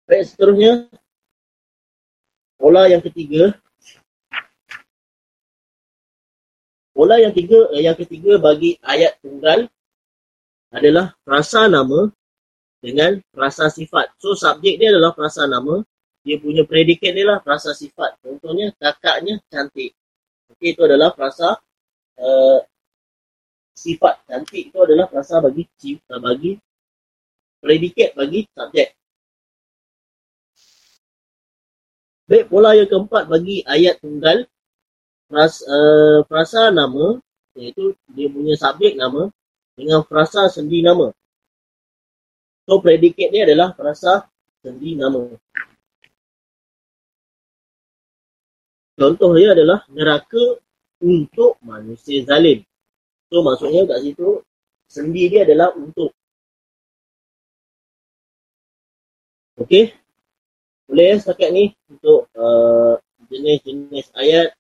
baik, 0.09 0.25
seterusnya 0.25 0.89
pola 2.57 2.89
yang 2.89 3.05
ketiga 3.05 3.53
pola 6.97 7.21
yang 7.21 7.37
tiga 7.37 7.69
yang 7.77 7.93
ketiga 7.93 8.41
bagi 8.41 8.81
ayat 8.81 9.21
tunggal 9.21 9.69
adalah 10.73 11.13
rasa 11.29 11.69
nama 11.69 12.09
dengan 12.81 13.21
rasa 13.37 13.69
sifat. 13.69 14.17
So 14.17 14.33
subjek 14.33 14.81
dia 14.81 14.89
adalah 14.89 15.13
rasa 15.13 15.45
nama, 15.45 15.85
dia 16.25 16.41
punya 16.41 16.65
predikat 16.65 17.13
dia 17.13 17.29
lah 17.29 17.39
rasa 17.45 17.77
sifat. 17.77 18.25
Contohnya 18.25 18.73
kakaknya 18.81 19.37
cantik. 19.53 19.93
Okey 20.57 20.73
itu 20.73 20.81
adalah 20.81 21.13
rasa 21.13 21.61
uh, 22.17 22.59
sifat 23.77 24.25
cantik 24.25 24.73
itu 24.73 24.79
adalah 24.81 25.11
frasa 25.13 25.45
bagi 25.45 25.69
bagi 26.09 26.57
predikat 27.65 28.13
bagi 28.13 28.45
subjek. 28.53 28.93
Baik, 32.29 32.53
pola 32.53 32.77
yang 32.77 32.89
keempat 32.89 33.25
bagi 33.25 33.65
ayat 33.65 34.01
tunggal 34.05 34.45
frasa, 35.29 35.65
uh, 35.65 36.19
frasa 36.29 36.69
nama 36.69 37.17
iaitu 37.57 37.97
dia 38.13 38.29
punya 38.29 38.53
subjek 38.61 39.01
nama 39.01 39.33
dengan 39.73 40.05
frasa 40.05 40.53
sendi 40.53 40.85
nama. 40.85 41.09
So 42.69 42.81
predikat 42.85 43.33
dia 43.33 43.49
adalah 43.49 43.73
frasa 43.73 44.29
sendi 44.61 44.97
nama. 44.97 45.25
Contoh 48.95 49.35
dia 49.37 49.53
adalah 49.53 49.85
neraka 49.91 50.61
untuk 51.05 51.61
manusia 51.61 52.25
zalim. 52.25 52.65
So 53.29 53.45
maksudnya 53.45 53.85
kat 53.85 54.01
situ 54.01 54.41
sendi 54.89 55.29
dia 55.29 55.45
adalah 55.45 55.77
untuk. 55.77 56.15
Okey. 59.61 59.95
Boleh 60.91 61.15
ya 61.15 61.17
setakat 61.17 61.51
ni 61.55 61.73
untuk 61.89 62.29
uh, 62.37 62.99
jenis-jenis 63.31 64.13
ayat 64.19 64.53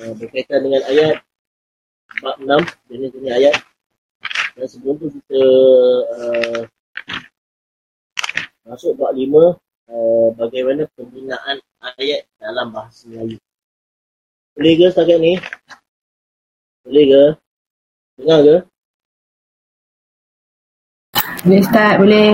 uh, 0.00 0.12
berkaitan 0.16 0.64
dengan 0.64 0.82
ayat 0.88 1.20
bab 2.24 2.36
6 2.40 2.48
jenis-jenis 2.88 3.32
ayat 3.36 3.56
dan 4.56 4.66
sebelum 4.66 4.96
tu 4.98 5.06
kita 5.12 5.44
uh, 6.16 6.60
masuk 8.66 8.96
bab 8.96 9.12
5 9.12 9.28
uh, 9.28 10.28
bagaimana 10.34 10.88
pembinaan 10.96 11.60
ayat 12.00 12.24
dalam 12.40 12.72
bahasa 12.72 13.06
Melayu 13.06 13.38
boleh 14.58 14.72
ke 14.74 14.86
setakat 14.90 15.18
ni? 15.22 15.34
boleh 16.82 17.04
ke? 17.06 17.24
dengar 18.18 18.38
ke? 18.42 18.56
boleh 21.46 21.62
start 21.62 21.94
boleh 22.02 22.30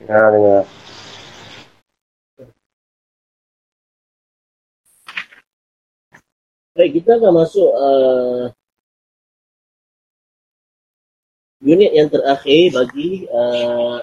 dengar 0.00 0.26
dengar 0.32 0.79
Baik, 6.70 7.02
kita 7.02 7.18
akan 7.18 7.32
masuk 7.34 7.70
uh, 7.74 8.46
unit 11.66 11.90
yang 11.90 12.06
terakhir 12.06 12.70
bagi 12.70 13.26
uh, 13.26 13.98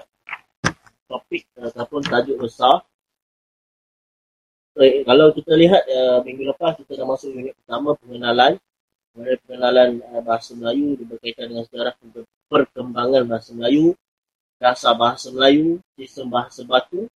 topik 1.07 1.47
ataupun 1.55 2.03
tajuk 2.03 2.35
besar. 2.43 2.83
Baik, 4.75 5.07
kalau 5.07 5.31
kita 5.31 5.55
lihat 5.55 5.79
uh, 5.87 6.19
minggu 6.27 6.43
lepas 6.43 6.75
kita 6.83 6.99
dah 6.99 7.07
masuk 7.07 7.31
unit 7.39 7.55
pertama 7.63 7.95
pengenalan. 8.03 8.59
Pengenalan 9.15 10.03
uh, 10.03 10.21
bahasa 10.27 10.51
Melayu 10.51 10.99
berkaitan 11.07 11.47
dengan 11.47 11.63
sejarah 11.71 11.95
perkembangan 12.51 13.23
bahasa 13.31 13.55
Melayu, 13.55 13.95
dasar 14.59 14.91
bahasa 14.99 15.31
Melayu, 15.31 15.79
sistem 15.95 16.27
bahasa 16.27 16.67
batu. 16.67 17.07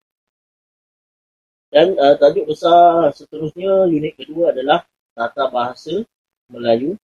Dan 1.68 2.00
uh, 2.00 2.16
tajuk 2.16 2.48
besar 2.48 3.12
seterusnya 3.12 3.92
unit 3.92 4.16
kedua 4.16 4.56
adalah 4.56 4.88
tata 5.16 5.44
bahasa 5.52 6.04
Melayu 6.52 6.96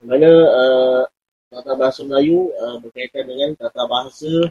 di 0.00 0.04
mana 0.08 0.30
uh, 0.48 1.02
tata 1.52 1.72
bahasa 1.76 2.00
Melayu 2.06 2.48
uh, 2.56 2.76
berkaitan 2.80 3.28
dengan 3.28 3.52
tata 3.58 3.84
bahasa 3.84 4.48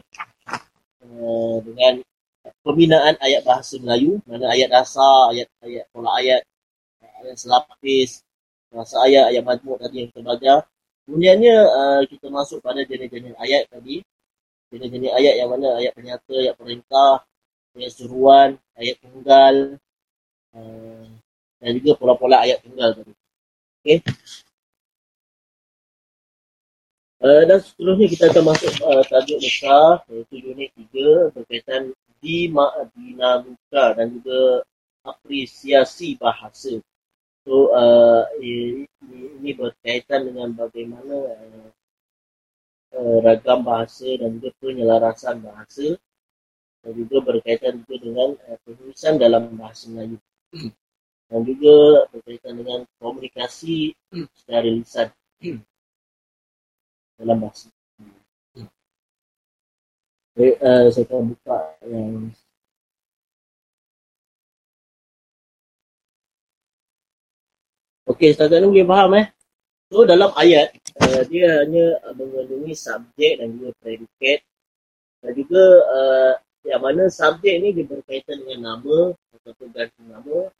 uh, 1.02 1.56
dengan 1.64 2.04
pembinaan 2.64 3.16
ayat 3.20 3.42
bahasa 3.44 3.76
Melayu 3.80 4.20
mana 4.28 4.52
ayat 4.52 4.68
dasar, 4.72 5.32
ayat-ayat 5.32 5.84
pola 5.92 6.16
ayat, 6.20 6.42
ayat 7.24 7.36
selapis, 7.36 8.24
bahasa 8.72 8.96
ayat, 9.04 9.34
ayat 9.34 9.42
majmuk 9.44 9.80
tadi 9.80 10.04
yang 10.04 10.08
kita 10.12 10.20
belajar. 10.24 10.58
Kemudiannya 11.04 11.56
uh, 11.66 12.02
kita 12.06 12.26
masuk 12.30 12.62
pada 12.62 12.86
jenis-jenis 12.86 13.34
ayat 13.42 13.66
tadi. 13.66 14.00
Jenis-jenis 14.70 15.10
ayat 15.10 15.34
yang 15.42 15.50
mana 15.50 15.82
ayat 15.82 15.92
penyata, 15.98 16.34
ayat 16.38 16.54
perintah, 16.54 17.26
ayat 17.74 17.90
suruhan, 17.90 18.50
ayat 18.78 18.96
tunggal, 19.02 19.54
uh, 20.54 21.10
dan 21.60 21.70
juga 21.76 21.92
pola-pola 22.00 22.42
ayat 22.42 22.64
tunggal 22.64 22.96
tadi. 22.96 23.12
Okey. 23.80 23.98
Uh, 27.20 27.44
dan 27.44 27.60
seterusnya 27.60 28.08
kita 28.08 28.24
akan 28.32 28.44
masuk 28.48 28.72
uh, 28.80 29.04
tajuk 29.04 29.38
besar 29.44 30.00
iaitu 30.08 30.40
unit 30.40 30.72
3 30.72 31.36
berkaitan 31.36 31.92
di 32.24 32.48
dinamika 32.96 33.84
dan 33.92 34.08
juga 34.16 34.64
apresiasi 35.04 36.16
bahasa. 36.16 36.80
So 37.44 37.76
uh, 37.76 38.24
ini, 38.40 38.88
ini 39.36 39.50
berkaitan 39.52 40.32
dengan 40.32 40.56
bagaimana 40.56 41.16
uh, 42.96 43.18
ragam 43.20 43.68
bahasa 43.68 44.08
dan 44.16 44.40
juga 44.40 44.56
penyelarasan 44.60 45.44
bahasa 45.44 45.96
dan 46.80 46.92
juga 46.96 47.16
berkaitan 47.20 47.84
juga 47.84 47.96
dengan 48.00 48.28
uh, 48.48 48.58
penulisan 48.64 49.20
dalam 49.20 49.52
bahasa 49.56 49.92
Melayu 49.92 50.16
dan 51.30 51.46
juga 51.46 52.10
berkaitan 52.10 52.58
dengan 52.58 52.82
komunikasi 52.98 53.94
secara 54.34 54.66
lisan 54.66 55.08
dalam 57.14 57.38
bahasa. 57.38 57.70
Baik, 60.34 60.56
uh, 60.58 60.88
saya 60.90 61.04
akan 61.06 61.22
buka 61.30 61.58
yang 61.86 62.34
Okey, 68.10 68.34
setakat 68.34 68.58
ni 68.58 68.74
boleh 68.74 68.88
faham 68.90 69.12
eh. 69.22 69.26
So 69.86 70.02
dalam 70.02 70.34
ayat, 70.34 70.74
uh, 70.98 71.22
dia 71.30 71.62
hanya 71.62 71.94
mengandungi 72.18 72.74
subjek 72.74 73.38
dan 73.38 73.54
juga 73.54 73.70
predikat. 73.78 74.42
Dan 75.22 75.30
juga 75.38 75.64
uh, 75.86 76.32
yang 76.66 76.82
mana 76.82 77.06
subjek 77.06 77.54
ni 77.62 77.70
dia 77.70 77.86
berkaitan 77.86 78.42
dengan 78.42 78.74
nama 78.74 79.14
ataupun 79.14 79.68
ganti 79.70 80.02
nama 80.10 80.50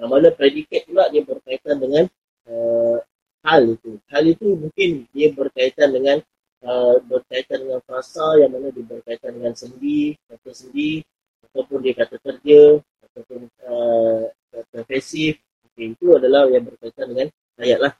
yang 0.00 0.08
mana 0.08 0.32
predikat 0.32 0.88
pula 0.88 1.12
dia 1.12 1.20
berkaitan 1.20 1.76
dengan 1.76 2.08
uh, 2.48 2.96
hal 3.44 3.76
itu. 3.76 4.00
Hal 4.08 4.24
itu 4.24 4.56
mungkin 4.56 5.04
dia 5.12 5.28
berkaitan 5.28 5.92
dengan 5.92 6.24
uh, 6.64 6.96
berkaitan 7.04 7.68
dengan 7.68 7.84
frasa 7.84 8.40
yang 8.40 8.48
mana 8.48 8.72
dia 8.72 8.80
berkaitan 8.80 9.36
dengan 9.36 9.52
sendi, 9.52 10.16
kata 10.24 10.50
sendi 10.56 11.04
ataupun 11.52 11.78
dia 11.84 11.94
kata 12.00 12.16
kerja 12.16 12.80
ataupun 12.80 13.40
uh, 13.68 14.24
kata 14.48 14.78
pasif. 14.88 15.36
Okay, 15.70 15.92
itu 15.92 16.06
adalah 16.16 16.48
yang 16.48 16.64
berkaitan 16.64 17.12
dengan 17.12 17.28
ayat 17.60 17.78
lah. 17.84 17.92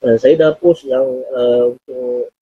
Uh, 0.00 0.16
saya 0.16 0.34
dah 0.36 0.52
post 0.56 0.88
yang 0.88 1.04
uh, 1.32 1.76
untuk 1.76 2.32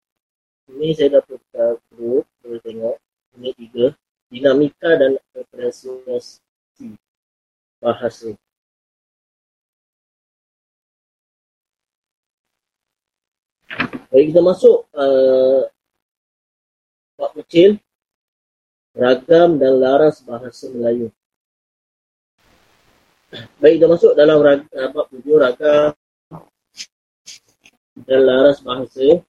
ini 0.79 0.95
saya 0.95 1.19
dah 1.19 1.23
post 1.27 1.47
uh, 1.59 1.75
group 1.91 2.23
boleh 2.43 2.63
tengok 2.63 2.97
ini 3.39 3.51
tiga 3.55 3.87
dinamika 4.31 4.91
dan 4.99 5.15
apresiasi 5.35 6.43
bahasa. 7.83 8.31
Baik 14.13 14.31
kita 14.31 14.41
masuk 14.45 14.87
uh, 14.95 15.67
bab 17.19 17.33
kecil 17.43 17.81
ragam 18.95 19.59
dan 19.59 19.83
laras 19.83 20.23
bahasa 20.23 20.71
Melayu. 20.71 21.11
Baik 23.59 23.81
kita 23.81 23.89
masuk 23.89 24.13
dalam 24.15 24.39
rag, 24.39 24.63
uh, 24.71 24.89
bab 24.95 25.11
tujuh 25.11 25.37
ragam 25.41 25.91
dan 28.07 28.21
laras 28.23 28.63
bahasa 28.63 29.25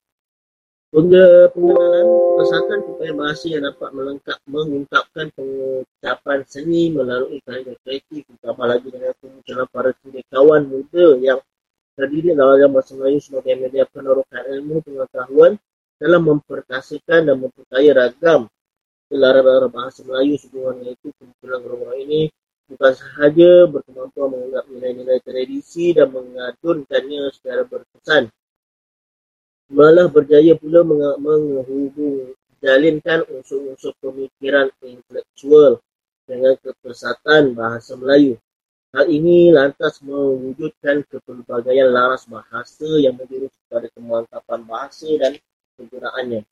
pengenalan 0.93 2.21
pesakan 2.37 2.85
supaya 2.85 3.11
bahasa 3.17 3.49
yang 3.49 3.65
dapat 3.65 3.89
melengkap 3.97 4.37
mengungkapkan 4.45 5.25
pengucapan 5.33 6.39
seni 6.45 6.93
melalui 6.93 7.41
karya 7.41 7.73
kreatif 7.81 8.21
ditambah 8.29 8.61
lagi 8.61 8.93
dengan 8.93 9.17
kemunculan 9.17 9.65
para 9.73 9.89
kawan 10.29 10.61
muda 10.69 11.17
yang 11.17 11.41
terdiri 11.97 12.37
dalam 12.37 12.69
bahasa 12.69 12.93
Melayu 12.93 13.19
sebagai 13.25 13.57
media 13.57 13.89
penerokan 13.89 14.45
ilmu 14.53 14.85
pengetahuan 14.85 15.57
dalam 15.97 16.21
memperkasakan 16.29 17.21
dan 17.25 17.35
memperkaya 17.41 17.91
ragam 17.97 18.45
gelaran 19.09 19.65
bahasa 19.73 20.05
Melayu 20.05 20.37
sebenarnya 20.37 20.93
itu 20.93 21.09
kemunculan 21.17 21.59
orang-orang 21.65 21.99
ini 22.05 22.21
bukan 22.69 22.93
sahaja 22.93 23.65
berkemampuan 23.65 24.29
menganggap 24.29 24.65
nilai-nilai 24.69 25.19
tradisi 25.25 25.89
dan 25.97 26.13
mengadunkannya 26.13 27.33
secara 27.33 27.65
berkesan 27.65 28.29
malah 29.73 30.05
berjaya 30.05 30.53
pula 30.53 30.85
menghubung 31.17 32.37
jalinkan 32.61 33.25
unsur-unsur 33.27 33.91
pemikiran 33.97 34.69
intelektual 34.85 35.81
dengan 36.29 36.55
kepesatan 36.61 37.57
bahasa 37.57 37.97
Melayu. 37.97 38.37
Hal 38.93 39.09
ini 39.09 39.49
lantas 39.49 40.05
mewujudkan 40.05 41.01
kepelbagaian 41.09 41.89
laras 41.89 42.29
bahasa 42.29 42.85
yang 43.01 43.17
menjurus 43.17 43.49
kepada 43.65 43.89
kemantapan 43.89 44.59
bahasa 44.69 45.09
dan 45.17 45.33
penggunaannya. 45.81 46.45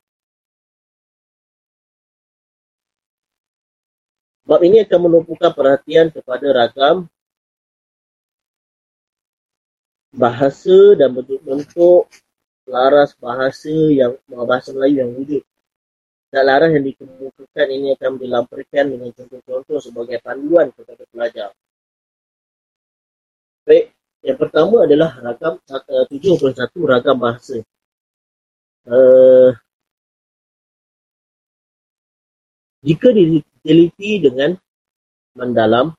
Bab 4.41 4.61
ini 4.65 4.81
akan 4.81 4.99
menumpukan 5.05 5.53
perhatian 5.53 6.09
kepada 6.09 6.49
ragam 6.49 7.05
bahasa 10.11 10.97
dan 10.99 11.13
bentuk-bentuk 11.15 12.09
laras 12.71 13.11
bahasa 13.19 13.67
yang 13.91 14.15
bahasa 14.31 14.71
Melayu 14.71 15.03
yang 15.03 15.11
wujud. 15.19 15.43
Dan 16.31 16.47
laras 16.47 16.71
yang 16.71 16.87
dikemukakan 16.87 17.67
ini 17.67 17.87
akan 17.99 18.15
dilampirkan 18.15 18.83
dengan 18.87 19.11
contoh-contoh 19.11 19.83
sebagai 19.83 20.23
panduan 20.23 20.71
kepada 20.71 21.03
pelajar. 21.11 21.51
Baik, 23.67 23.91
yang 24.23 24.39
pertama 24.39 24.87
adalah 24.87 25.11
ragam 25.19 25.59
71 25.67 26.55
ragam 26.87 27.17
bahasa. 27.19 27.59
Uh, 28.87 29.53
jika 32.81 33.11
diteliti 33.11 34.23
dengan 34.23 34.55
mendalam, 35.35 35.93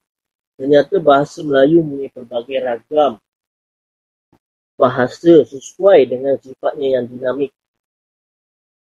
ternyata 0.57 0.97
bahasa 0.99 1.45
Melayu 1.45 1.85
mempunyai 1.85 2.11
pelbagai 2.11 2.59
ragam 2.59 3.21
bahasa 4.83 5.47
sesuai 5.47 6.11
dengan 6.11 6.35
sifatnya 6.43 6.99
yang 6.99 7.05
dinamik. 7.07 7.55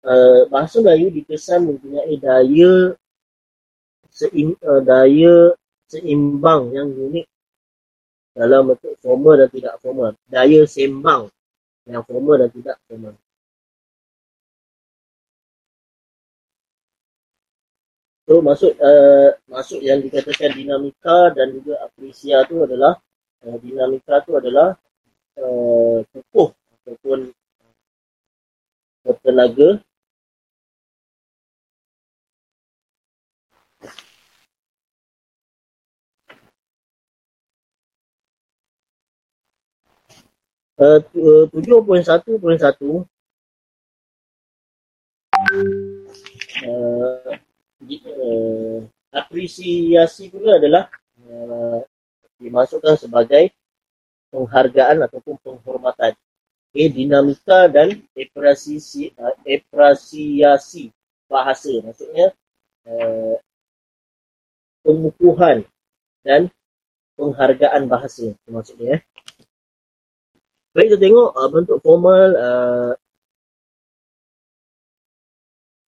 Uh, 0.02 0.50
bahasa 0.50 0.82
Melayu 0.82 1.14
dikesan 1.14 1.70
mempunyai 1.70 2.18
daya 2.18 2.98
seim, 4.10 4.58
uh, 4.66 4.82
daya 4.82 5.54
seimbang 5.86 6.74
yang 6.74 6.90
unik 6.90 7.30
dalam 8.34 8.74
bentuk 8.74 8.98
formal 8.98 9.38
dan 9.38 9.50
tidak 9.54 9.78
formal. 9.78 10.18
Daya 10.26 10.66
sembang 10.66 11.30
yang 11.86 12.02
formal 12.02 12.36
dan 12.42 12.50
tidak 12.50 12.82
formal. 12.90 13.14
So 18.26 18.40
maksud 18.40 18.74
uh, 18.80 19.36
maksud 19.52 19.84
yang 19.84 20.00
dikatakan 20.00 20.56
dinamika 20.56 21.36
dan 21.36 21.52
juga 21.52 21.84
aprisia 21.84 22.48
tu 22.48 22.64
adalah 22.64 22.96
uh, 23.44 23.58
dinamika 23.60 24.24
tu 24.24 24.40
adalah 24.40 24.72
uh, 25.40 26.04
kukuh 26.12 26.50
ataupun 26.82 27.32
bertenaga. 29.06 29.80
Uh, 40.82 40.98
7.1.1 41.54 43.06
uh, 46.66 47.38
uh, 47.86 48.80
apresiasi 49.14 50.34
pula 50.34 50.58
adalah 50.58 50.90
uh, 51.22 51.86
dimasukkan 52.42 52.98
sebagai 52.98 53.54
penghargaan 54.32 55.06
ataupun 55.06 55.36
penghormatan. 55.44 56.16
Okay, 56.72 56.88
dinamika 56.88 57.68
dan 57.68 58.00
apresiasi, 58.16 59.12
uh, 59.20 59.36
apresiasi 59.44 60.88
bahasa. 61.28 61.72
Maksudnya 61.84 62.32
uh, 62.88 63.36
pengukuhan 64.88 65.68
dan 66.24 66.48
penghargaan 67.20 67.92
bahasa. 67.92 68.32
Maksudnya. 68.48 68.98
Eh. 68.98 69.02
Baik 70.72 70.96
kita 70.96 71.04
tengok 71.04 71.30
uh, 71.36 71.50
bentuk 71.52 71.78
formal 71.84 72.28
uh, 72.40 72.92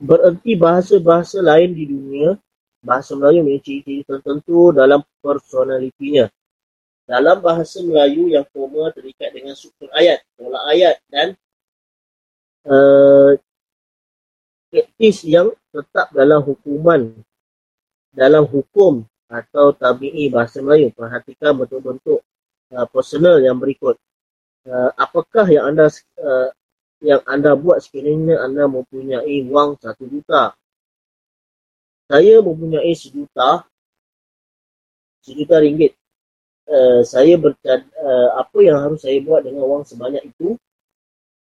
bererti 0.04 0.60
bahasa-bahasa 0.60 1.40
lain 1.40 1.72
di 1.72 1.88
dunia, 1.88 2.36
bahasa 2.84 3.16
Melayu 3.16 3.48
memiliki 3.48 3.80
ciri-ciri 3.80 4.04
tertentu 4.04 4.76
dalam 4.76 5.00
personalitinya. 5.24 6.28
Dalam 7.04 7.44
bahasa 7.44 7.84
Melayu 7.84 8.32
yang 8.32 8.48
formal 8.48 8.96
terikat 8.96 9.36
dengan 9.36 9.60
struktur 9.60 9.92
ayat, 9.92 10.24
pola 10.40 10.60
ayat 10.72 11.04
dan 11.12 11.36
uh, 12.64 13.36
yang 15.04 15.52
tetap 15.76 16.10
dalam 16.16 16.40
hukuman, 16.42 17.12
dalam 18.16 18.48
hukum 18.48 19.04
atau 19.28 19.76
tabi'i 19.76 20.32
bahasa 20.32 20.64
Melayu. 20.64 20.96
Perhatikan 20.96 21.60
bentuk-bentuk 21.60 22.24
uh, 22.72 22.88
personal 22.88 23.44
yang 23.44 23.60
berikut. 23.60 24.00
Uh, 24.64 24.90
apakah 24.96 25.44
yang 25.52 25.76
anda 25.76 25.92
uh, 26.24 26.50
yang 27.04 27.20
anda 27.28 27.52
buat 27.60 27.84
sekiranya 27.84 28.48
anda 28.48 28.64
mempunyai 28.64 29.44
wang 29.52 29.76
satu 29.76 30.08
juta. 30.08 30.56
Saya 32.08 32.40
mempunyai 32.40 32.96
sejuta, 32.96 33.68
sejuta 35.20 35.60
ringgit. 35.60 36.00
Uh, 36.64 37.04
saya 37.04 37.36
bercad, 37.36 37.84
uh, 38.00 38.40
apa 38.40 38.58
yang 38.64 38.80
harus 38.80 39.04
saya 39.04 39.20
buat 39.20 39.44
dengan 39.44 39.68
wang 39.68 39.84
sebanyak 39.84 40.24
itu? 40.32 40.56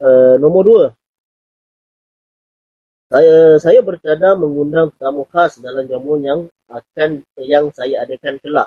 Uh, 0.02 0.36
nombor 0.42 0.62
dua, 0.66 0.84
saya 3.06 3.54
saya 3.62 3.80
bercadang 3.86 4.42
mengundang 4.42 4.90
tamu 4.98 5.22
khas 5.30 5.62
dalam 5.62 5.86
jamuan 5.86 6.20
yang 6.26 6.40
akan 6.66 7.22
yang 7.38 7.70
saya 7.70 8.02
adakan 8.02 8.42
kelak. 8.42 8.66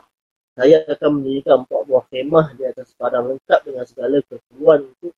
Saya 0.56 0.80
akan 0.88 1.20
mendirikan 1.20 1.68
empat 1.68 1.82
buah 1.84 2.06
kemah 2.08 2.56
di 2.56 2.64
atas 2.64 2.96
padang 2.96 3.36
lengkap 3.36 3.60
dengan 3.68 3.84
segala 3.84 4.24
keperluan 4.24 4.80
untuk 4.96 5.14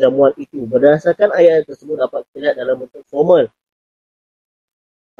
jamuan 0.00 0.32
itu. 0.40 0.64
Berdasarkan 0.64 1.36
ayat 1.36 1.68
tersebut 1.68 1.96
dapat 2.08 2.24
kita 2.32 2.38
lihat 2.40 2.56
dalam 2.56 2.80
bentuk 2.80 3.04
formal. 3.12 3.52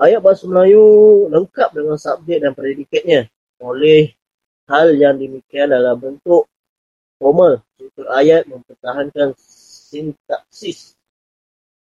Ayat 0.00 0.24
bahasa 0.24 0.48
Melayu 0.48 0.84
lengkap 1.28 1.68
dengan 1.76 1.96
subjek 2.00 2.40
dan 2.40 2.56
predikatnya. 2.56 3.28
Oleh 3.60 4.16
hal 4.68 4.96
yang 4.96 5.20
demikian 5.20 5.72
dalam 5.72 5.96
bentuk 6.00 6.48
formal, 7.20 7.60
struktur 7.76 8.06
ayat 8.12 8.48
mempertahankan 8.48 9.36
sintaksis 9.38 10.96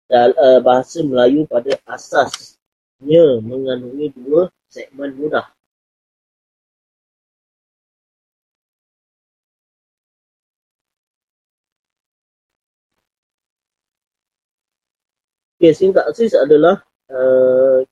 dan 0.10 0.34
uh, 0.36 0.60
bahasa 0.64 1.06
Melayu 1.06 1.46
pada 1.46 1.78
asasnya 1.86 3.40
mengandungi 3.46 4.10
dua 4.18 4.50
segmen 4.72 5.14
mudah. 5.14 5.46
Okay, 15.60 15.76
sintaksis 15.76 16.32
adalah 16.40 16.80
uh, 17.12 17.84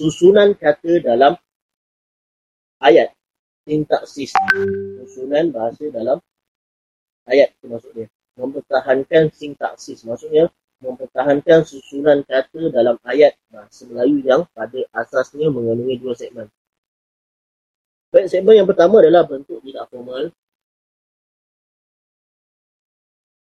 susunan 0.00 0.56
kata 0.56 1.04
dalam 1.04 1.36
ayat. 2.80 3.12
Sintaksis. 3.64 4.32
Susunan 5.00 5.48
bahasa 5.48 5.88
dalam 5.88 6.20
ayat 7.24 7.56
itu 7.56 7.66
maksudnya. 7.72 8.06
Mempertahankan 8.34 9.30
sintaksis. 9.32 10.04
Maksudnya 10.04 10.52
mempertahankan 10.84 11.64
susunan 11.64 12.20
kata 12.28 12.68
dalam 12.68 13.00
ayat 13.08 13.38
bahasa 13.48 13.88
Melayu 13.88 14.20
yang 14.20 14.44
pada 14.52 14.84
asasnya 14.92 15.48
mengandungi 15.48 15.96
dua 15.96 16.12
segmen. 16.12 16.46
Baik, 18.12 18.30
segmen 18.30 18.54
yang 18.62 18.68
pertama 18.68 19.00
adalah 19.00 19.26
bentuk 19.26 19.58
tidak 19.64 19.90
formal. 19.90 20.30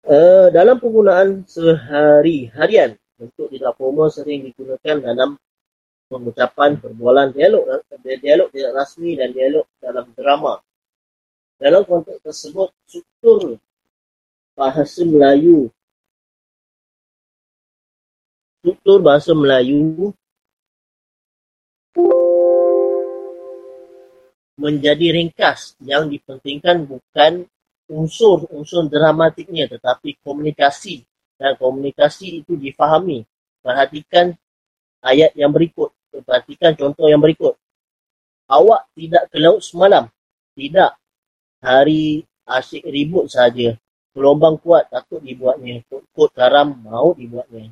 Uh, 0.01 0.47
dalam 0.49 0.81
penggunaan 0.81 1.45
sehari-harian, 1.45 2.97
bentuk 3.19 3.47
tidak 3.53 3.73
formal 3.77 4.09
sering 4.09 4.47
digunakan 4.49 4.97
dalam 4.97 5.37
pengucapan 6.11 6.75
perbualan 6.75 7.31
dialog 7.31 7.63
dialog 8.03 8.51
tidak 8.51 8.71
rasmi 8.75 9.15
dan 9.15 9.31
dialog 9.31 9.63
dalam 9.79 10.11
drama. 10.11 10.59
Dalam 11.55 11.87
konteks 11.87 12.19
tersebut, 12.25 12.67
struktur 12.83 13.55
bahasa 14.51 15.07
Melayu 15.07 15.71
struktur 18.61 19.01
bahasa 19.01 19.31
Melayu 19.31 20.11
menjadi 24.61 25.17
ringkas 25.17 25.73
yang 25.81 26.05
dipentingkan 26.11 26.85
bukan 26.85 27.49
unsur-unsur 27.89 28.85
dramatiknya 28.85 29.65
tetapi 29.65 30.21
komunikasi 30.21 31.01
dan 31.41 31.57
komunikasi 31.57 32.45
itu 32.45 32.53
difahami. 32.53 33.25
Perhatikan 33.65 34.37
ayat 35.01 35.33
yang 35.33 35.49
berikut. 35.49 35.89
Perhatikan 36.11 36.75
contoh 36.75 37.07
yang 37.07 37.23
berikut. 37.23 37.55
Awak 38.51 38.91
tidak 38.99 39.23
ke 39.31 39.37
laut 39.39 39.63
semalam. 39.63 40.11
Tidak. 40.57 40.91
Hari 41.63 42.19
asyik 42.43 42.83
ribut 42.91 43.31
saja. 43.31 43.71
Gelombang 44.11 44.59
kuat 44.59 44.91
takut 44.91 45.23
dibuatnya. 45.23 45.79
Kod 45.87 46.35
karam 46.35 46.75
mau 46.83 47.15
dibuatnya. 47.15 47.71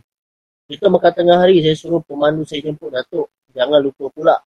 Kita 0.69 0.85
makan 0.85 1.11
tengah 1.11 1.37
hari 1.41 1.65
saya 1.65 1.73
suruh 1.73 1.99
pemandu 2.05 2.45
saya 2.45 2.61
jemput 2.69 2.93
Datuk. 2.93 3.27
Jangan 3.51 3.81
lupa 3.81 4.05
pula. 4.13 4.37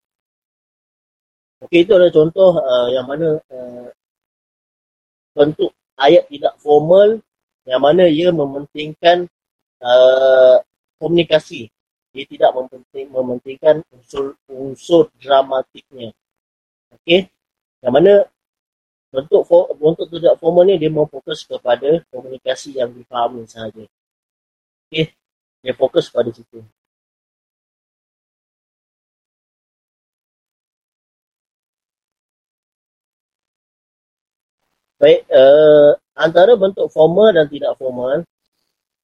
Okey 1.67 1.83
itu 1.83 1.95
adalah 1.95 2.15
contoh 2.15 2.59
uh, 2.59 2.89
yang 2.91 3.07
mana 3.07 3.39
uh, 3.39 3.87
bentuk 5.35 5.71
ayat 5.99 6.27
tidak 6.31 6.55
formal 6.59 7.23
yang 7.67 7.83
mana 7.83 8.07
ia 8.07 8.31
mementingkan 8.31 9.27
uh, 9.83 10.63
komunikasi. 11.03 11.72
Dia 12.13 12.25
tidak 12.29 12.51
mementing, 12.53 13.09
mementingkan 13.09 13.77
unsur, 13.89 14.37
unsur 14.49 15.09
dramatiknya. 15.17 16.13
Okey. 16.93 17.33
Yang 17.81 17.93
mana 17.93 18.13
bentuk 19.13 19.43
for, 19.49 19.73
bentuk 19.77 20.09
tidak 20.13 20.37
formal 20.41 20.65
ni 20.65 20.81
dia 20.81 20.93
memfokus 20.93 21.45
kepada 21.45 22.01
komunikasi 22.13 22.77
yang 22.81 22.93
difahami 22.93 23.45
sahaja. 23.49 23.85
Okey, 24.89 25.13
dia 25.65 25.75
fokus 25.77 26.09
pada 26.13 26.29
situ. 26.33 26.61
Baik, 35.01 35.27
uh, 35.35 35.99
antara 36.15 36.55
bentuk 36.55 36.87
formal 36.95 37.35
dan 37.35 37.51
tidak 37.51 37.75
formal, 37.75 38.23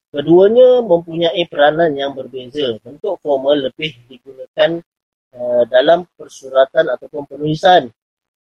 keduanya 0.09 0.81
mempunyai 0.85 1.43
peranan 1.49 1.93
yang 1.93 2.17
berbeza. 2.17 2.77
Bentuk 2.81 3.21
formal 3.21 3.69
lebih 3.69 3.97
digunakan 4.09 4.81
uh, 5.37 5.63
dalam 5.69 6.09
persuratan 6.17 6.93
ataupun 6.97 7.29
penulisan 7.29 7.93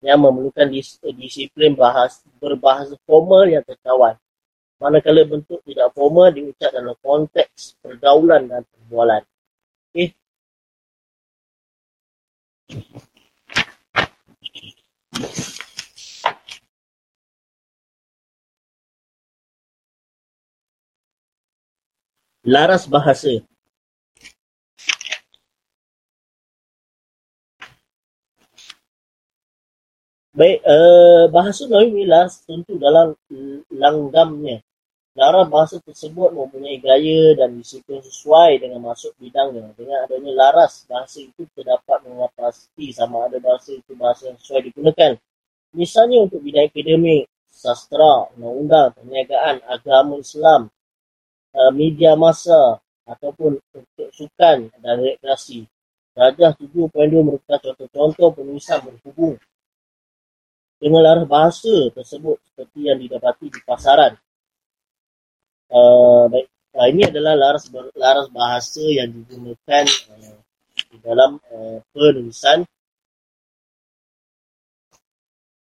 yang 0.03 0.19
memerlukan 0.19 0.67
dis- 0.67 0.99
disiplin 1.15 1.79
bahas 1.79 2.21
berbahasa 2.43 2.99
formal 3.07 3.47
yang 3.47 3.63
terkawal. 3.63 4.19
Manakala 4.83 5.23
bentuk 5.23 5.63
tidak 5.63 5.95
formal 5.95 6.35
diucap 6.35 6.75
dalam 6.75 6.99
konteks 6.99 7.79
pergaulan 7.79 8.51
dan 8.51 8.67
perbualan. 8.67 9.23
Okay. 9.95 10.11
Laras 22.43 22.91
bahasa 22.91 23.39
Baik, 30.33 30.65
uh, 30.65 31.31
bahasa 31.31 31.69
Melayu 31.71 32.03
inilah 32.03 32.27
tentu 32.43 32.81
dalam 32.81 33.15
langgamnya. 33.71 34.59
Lara 35.13 35.45
bahasa 35.45 35.77
tersebut 35.85 36.33
mempunyai 36.33 36.81
gaya 36.81 37.37
dan 37.37 37.53
disiplin 37.61 38.01
sesuai 38.01 38.65
dengan 38.65 38.81
masuk 38.91 39.13
bidangnya. 39.21 39.71
Dengan 39.77 40.09
adanya 40.09 40.33
laras, 40.33 40.89
bahasa 40.89 41.21
itu 41.21 41.45
terdapat 41.53 42.01
mengatasi 42.09 42.97
sama 42.97 43.29
ada 43.29 43.39
bahasa 43.39 43.77
itu 43.77 43.93
bahasa 43.93 44.33
yang 44.33 44.41
sesuai 44.41 44.73
digunakan. 44.73 45.13
Misalnya 45.77 46.25
untuk 46.25 46.41
bidang 46.41 46.67
akademik, 46.73 47.29
sastra, 47.53 48.33
undang-undang, 48.35 48.97
perniagaan, 48.97 49.61
agama 49.69 50.17
Islam, 50.17 50.73
media 51.75 52.17
masa 52.17 52.81
ataupun 53.05 53.61
untuk 53.61 54.09
sukan 54.15 54.73
dan 54.81 54.97
rekreasi. 55.01 55.69
Rajah 56.13 56.53
7.2 56.61 56.93
merupakan 57.25 57.61
contoh-contoh 57.73 58.29
penulisan 58.37 58.85
berhubung 58.85 59.41
dengan 60.77 61.01
laras 61.01 61.25
bahasa 61.25 61.89
tersebut 61.95 62.37
seperti 62.53 62.91
yang 62.91 62.99
didapati 63.01 63.49
di 63.49 63.61
pasaran. 63.65 64.13
Uh, 65.73 66.29
baik. 66.29 66.53
Uh, 66.73 66.89
ini 66.89 67.05
adalah 67.05 67.37
laras 67.37 67.69
laras 67.97 68.29
bahasa 68.29 68.85
yang 68.85 69.09
digunakan 69.09 69.85
uh, 70.13 70.37
di 70.73 70.97
dalam 71.01 71.41
uh, 71.49 71.81
penulisan 71.97 72.65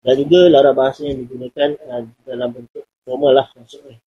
dan 0.07 0.15
juga 0.15 0.41
laras 0.47 0.75
bahasa 0.79 1.01
yang 1.11 1.27
digunakan 1.27 1.75
uh, 1.91 2.07
dalam 2.23 2.55
bentuk 2.55 2.87
formal 3.03 3.35
lah 3.35 3.51
maksudnya. 3.59 3.99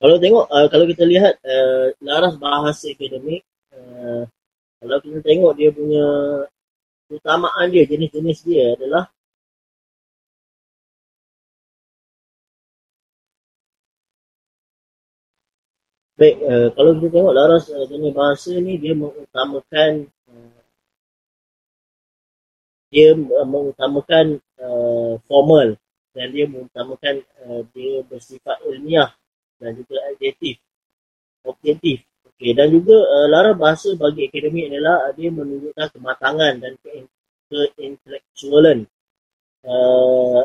Kalau 0.00 0.16
tengok, 0.20 0.46
uh, 0.50 0.66
kalau 0.72 0.84
kita 0.90 1.04
lihat 1.08 1.34
uh, 1.46 1.94
laras 2.04 2.34
bahasa 2.36 2.90
akademik 2.92 3.42
Eh, 3.74 4.22
kalau 4.80 4.98
kita 5.04 5.18
tengok 5.26 5.52
dia 5.58 5.70
punya 5.74 6.06
utamaan 7.10 7.66
dia, 7.74 7.84
jenis-jenis 7.90 8.38
dia 8.46 8.64
adalah 8.76 9.04
Baik, 16.14 16.36
uh, 16.46 16.68
kalau 16.78 16.90
kita 16.94 17.10
tengok 17.10 17.34
laras 17.34 17.64
uh, 17.74 17.86
jenis 17.90 18.14
bahasa 18.14 18.54
ni 18.62 18.78
dia 18.78 18.94
mengutamakan 18.94 20.06
uh, 20.30 20.62
dia 22.94 23.18
uh, 23.18 23.46
mengutamakan 23.50 24.38
uh, 24.60 25.18
formal 25.26 25.74
dan 26.14 26.26
dia 26.30 26.46
mengutamakan 26.46 27.24
uh, 27.46 27.62
dia 27.74 28.02
bersifat 28.06 28.62
ilmiah 28.68 29.10
dan 29.58 29.74
juga 29.74 29.98
adjektif 30.10 30.58
objektif 31.44 32.04
Okay, 32.34 32.50
dan 32.50 32.66
juga 32.66 32.98
uh, 32.98 33.26
lara 33.30 33.54
bahasa 33.54 33.94
bagi 33.94 34.26
akademik 34.26 34.66
adalah 34.66 35.06
uh, 35.06 35.12
dia 35.14 35.30
menunjukkan 35.30 35.86
kematangan 35.94 36.58
dan 36.58 36.72
keintelektualan. 37.46 38.90
Uh, 39.64 40.42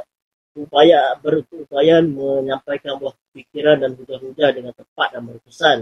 upaya 0.54 1.18
berupaya 1.18 2.00
menyampaikan 2.06 3.02
buah 3.02 3.12
fikiran 3.34 3.82
dan 3.82 3.98
hujah-hujah 3.98 4.50
dengan 4.54 4.74
tepat 4.78 5.18
dan 5.18 5.22
berkesan. 5.34 5.78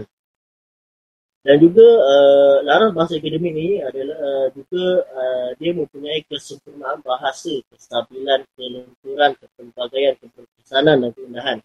Dan 1.38 1.56
juga 1.62 1.86
uh, 1.86 2.56
laras 2.66 2.90
bahasa 2.90 3.14
akademik 3.16 3.54
ini 3.54 3.78
adalah 3.78 4.16
uh, 4.18 4.46
juga 4.52 4.84
uh, 5.06 5.50
dia 5.56 5.70
mempunyai 5.70 6.26
kesempurnaan 6.26 6.98
bahasa, 7.00 7.62
kestabilan, 7.70 8.42
kelenturan, 8.58 9.32
kepelbagaian, 9.38 10.18
keberkesanan 10.18 10.96
dan 10.98 11.10
keindahan. 11.14 11.58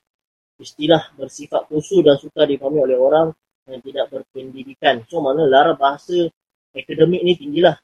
Istilah 0.62 1.18
bersifat 1.18 1.66
khusus 1.68 2.06
dan 2.06 2.22
suka 2.22 2.46
dipahami 2.46 2.86
oleh 2.86 2.98
orang 3.02 3.34
yang 3.66 3.82
tidak 3.82 4.14
berpendidikan. 4.14 5.02
So 5.10 5.26
mana 5.26 5.50
lara 5.50 5.74
bahasa 5.74 6.30
akademik 6.72 7.26
ni 7.26 7.34
tinggilah. 7.34 7.76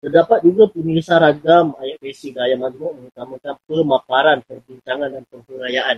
Terdapat 0.00 0.40
juga 0.40 0.72
penulisan 0.72 1.18
ragam 1.20 1.76
ayat 1.82 2.00
basic 2.00 2.36
gaya 2.36 2.56
mazmuk 2.56 2.96
mengutamakan 2.96 3.54
pemaparan, 3.68 4.38
perbincangan 4.44 5.08
dan 5.12 5.22
penghurayaan. 5.28 5.96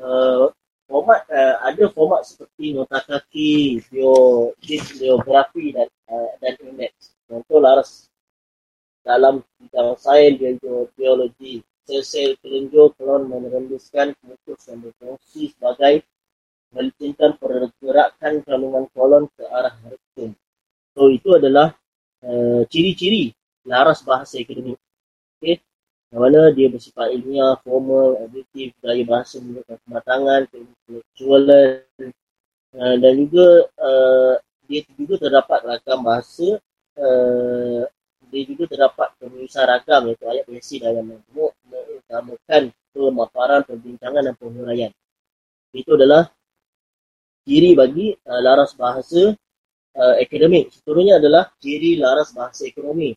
Uh, 0.00 0.48
format 0.90 1.22
uh, 1.30 1.62
ada 1.62 1.86
format 1.94 2.26
seperti 2.26 2.74
nota 2.74 2.98
kaki, 3.06 3.78
bio, 3.86 4.50
biografi 4.98 5.70
dan 5.70 5.86
uh, 6.10 6.34
dan 6.42 6.58
index. 6.66 7.14
Contoh 7.30 7.62
laras 7.62 8.10
dalam 9.06 9.46
bidang 9.62 9.94
sains, 9.94 10.58
biologi, 10.98 11.62
sel-sel 11.86 12.34
kelenjar 12.42 12.90
kelon 12.98 13.30
menerembuskan 13.30 14.18
mutus 14.26 14.66
yang 14.66 14.82
berfungsi 14.82 15.54
sebagai 15.54 16.02
melicimkan 16.74 17.38
pergerakan 17.38 18.42
kandungan 18.42 18.84
kolon 18.90 19.24
ke 19.38 19.46
arah 19.46 19.74
rektum. 19.86 20.34
So 20.94 21.06
itu 21.06 21.38
adalah 21.38 21.70
uh, 22.26 22.66
ciri-ciri 22.66 23.30
laras 23.66 24.02
bahasa 24.02 24.42
akademik. 24.42 24.78
Okay. 25.38 25.62
Yang 26.10 26.20
mana 26.26 26.40
dia 26.50 26.66
bersifat 26.66 27.06
ilmiah, 27.14 27.54
formal, 27.62 28.18
objektif, 28.26 28.74
gaya 28.82 29.06
bahasa 29.06 29.38
menunjukkan 29.38 29.78
kematangan, 29.86 30.40
intelektualan 30.50 31.86
uh, 32.74 32.96
dan 32.98 33.12
juga 33.14 33.46
uh, 33.78 34.34
dia 34.66 34.82
juga 34.98 35.14
terdapat 35.22 35.60
ragam 35.66 36.00
bahasa 36.02 36.58
uh, 36.98 37.82
dia 38.30 38.42
juga 38.46 38.70
terdapat 38.70 39.08
penulisan 39.18 39.66
ragam 39.66 40.10
iaitu 40.10 40.24
ayat 40.26 40.44
basi 40.46 40.76
dalam 40.78 41.14
majmuk 41.14 41.52
mengutamakan 41.66 42.62
pemaparan, 42.90 43.60
perbincangan 43.66 44.22
dan 44.22 44.34
penghuraian. 44.34 44.92
Itu 45.70 45.94
adalah 45.94 46.30
ciri 47.46 47.78
bagi 47.78 48.14
uh, 48.14 48.40
laras 48.42 48.74
bahasa 48.74 49.34
uh, 49.94 50.14
akademik. 50.18 50.74
Seterusnya 50.74 51.22
adalah 51.22 51.50
ciri 51.58 51.98
laras 51.98 52.34
bahasa 52.34 52.66
ekonomi. 52.66 53.14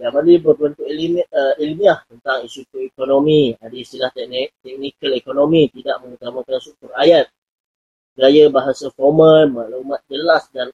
Yang 0.00 0.12
mana 0.16 0.32
berbentuk 0.40 0.88
ilmiah, 0.88 1.28
uh, 1.28 1.60
ilmiah 1.60 2.00
tentang 2.08 2.40
isu 2.48 2.64
ekonomi. 2.80 3.52
Ada 3.60 3.76
istilah 3.76 4.08
teknik, 4.08 4.56
teknikal 4.64 5.12
ekonomi, 5.12 5.68
tidak 5.68 6.00
mengutamakan 6.00 6.56
struktur 6.56 6.88
ayat. 6.96 7.28
Gaya 8.16 8.48
bahasa 8.48 8.88
formal, 8.96 9.52
maklumat 9.52 10.00
jelas 10.08 10.48
dan 10.56 10.72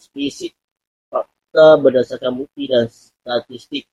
spesifik 0.00 0.56
fakta 1.12 1.76
berdasarkan 1.76 2.40
bukti 2.40 2.64
dan 2.64 2.88
statistik. 2.88 3.84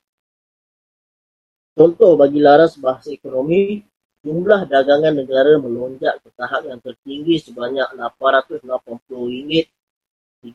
Contoh 1.75 2.15
bagi 2.15 2.39
laras 2.39 2.79
bahasa 2.79 3.11
ekonomi, 3.11 3.83
jumlah 4.23 4.71
dagangan 4.71 5.19
negara 5.19 5.59
melonjak 5.59 6.23
ke 6.23 6.31
tahap 6.39 6.63
yang 6.63 6.79
tertinggi 6.79 7.43
sebanyak 7.43 7.91
RM880.37 7.99 10.47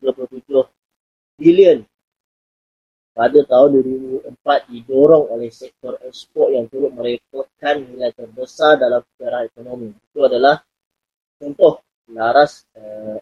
bilion 1.37 1.85
pada 3.17 3.41
tahun 3.49 3.81
2004 4.29 4.69
didorong 4.69 5.25
oleh 5.33 5.49
sektor 5.49 5.97
ekspor 6.05 6.53
yang 6.53 6.69
turut 6.69 6.93
merekodkan 6.93 7.81
nilai 7.81 8.13
terbesar 8.13 8.77
dalam 8.77 9.01
sejarah 9.01 9.49
ekonomi. 9.49 9.89
Itu 9.89 10.29
adalah 10.29 10.61
contoh 11.41 11.81
laras 12.13 12.61
eh, 12.77 13.17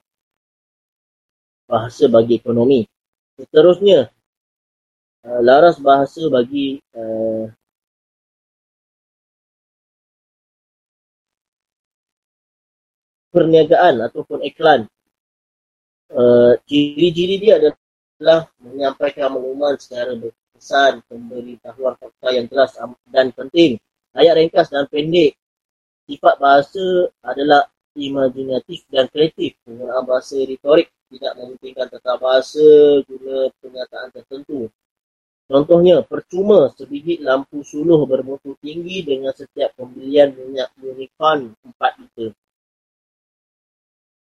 bahasa 1.64 2.12
bagi 2.12 2.44
ekonomi. 2.44 2.84
Seterusnya, 3.40 4.12
eh, 5.24 5.40
laras 5.40 5.80
bahasa 5.80 6.28
bagi 6.28 6.76
eh, 6.76 7.48
perniagaan 13.32 14.04
ataupun 14.12 14.44
iklan. 14.48 14.88
uh, 16.16 16.54
ciri-ciri 16.70 17.36
dia 17.42 17.60
adalah 17.60 17.76
menyampaikan 18.62 19.36
maklumat 19.36 19.80
secara 19.82 20.16
berkesan, 20.16 21.04
pemberitahuan 21.08 21.96
fakta 22.00 22.28
yang 22.32 22.46
jelas 22.48 22.72
dan 23.12 23.32
penting. 23.36 23.80
Ayat 24.16 24.40
ringkas 24.40 24.72
dan 24.72 24.88
pendek. 24.88 25.36
Sifat 26.06 26.38
bahasa 26.38 27.12
adalah 27.26 27.68
imajinatif 27.98 28.88
dan 28.88 29.12
kreatif. 29.12 29.60
Penggunaan 29.66 30.06
bahasa 30.08 30.40
retorik 30.44 30.88
tidak 31.12 31.34
mementingkan 31.36 31.88
tata 31.92 32.14
bahasa 32.16 32.66
guna 33.04 33.50
pernyataan 33.60 34.10
tertentu. 34.14 34.72
Contohnya, 35.46 36.02
percuma 36.02 36.74
sebiji 36.74 37.22
lampu 37.22 37.62
suluh 37.62 38.02
bermutu 38.10 38.58
tinggi 38.58 39.06
dengan 39.06 39.30
setiap 39.30 39.78
pembelian 39.78 40.34
minyak 40.34 40.74
unicorn 40.82 41.54
4 41.62 42.02
liter. 42.02 42.34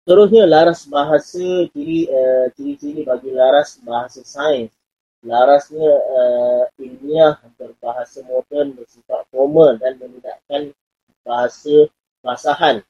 Seterusnya, 0.03 0.51
laras 0.51 0.83
bahasa 0.91 1.71
ciri, 1.71 2.11
uh, 2.11 2.51
ciri-ciri 2.59 3.07
bagi 3.07 3.31
laras 3.31 3.79
bahasa 3.87 4.27
sains. 4.27 4.75
Larasnya 5.23 5.87
uh, 5.87 6.65
ilmiah 6.83 7.39
berbahasa 7.55 8.27
moden 8.27 8.75
bersifat 8.75 9.23
formal 9.31 9.79
dan 9.79 9.95
menidakkan 10.03 10.75
bahasa 11.23 11.87
basahan. 12.19 12.83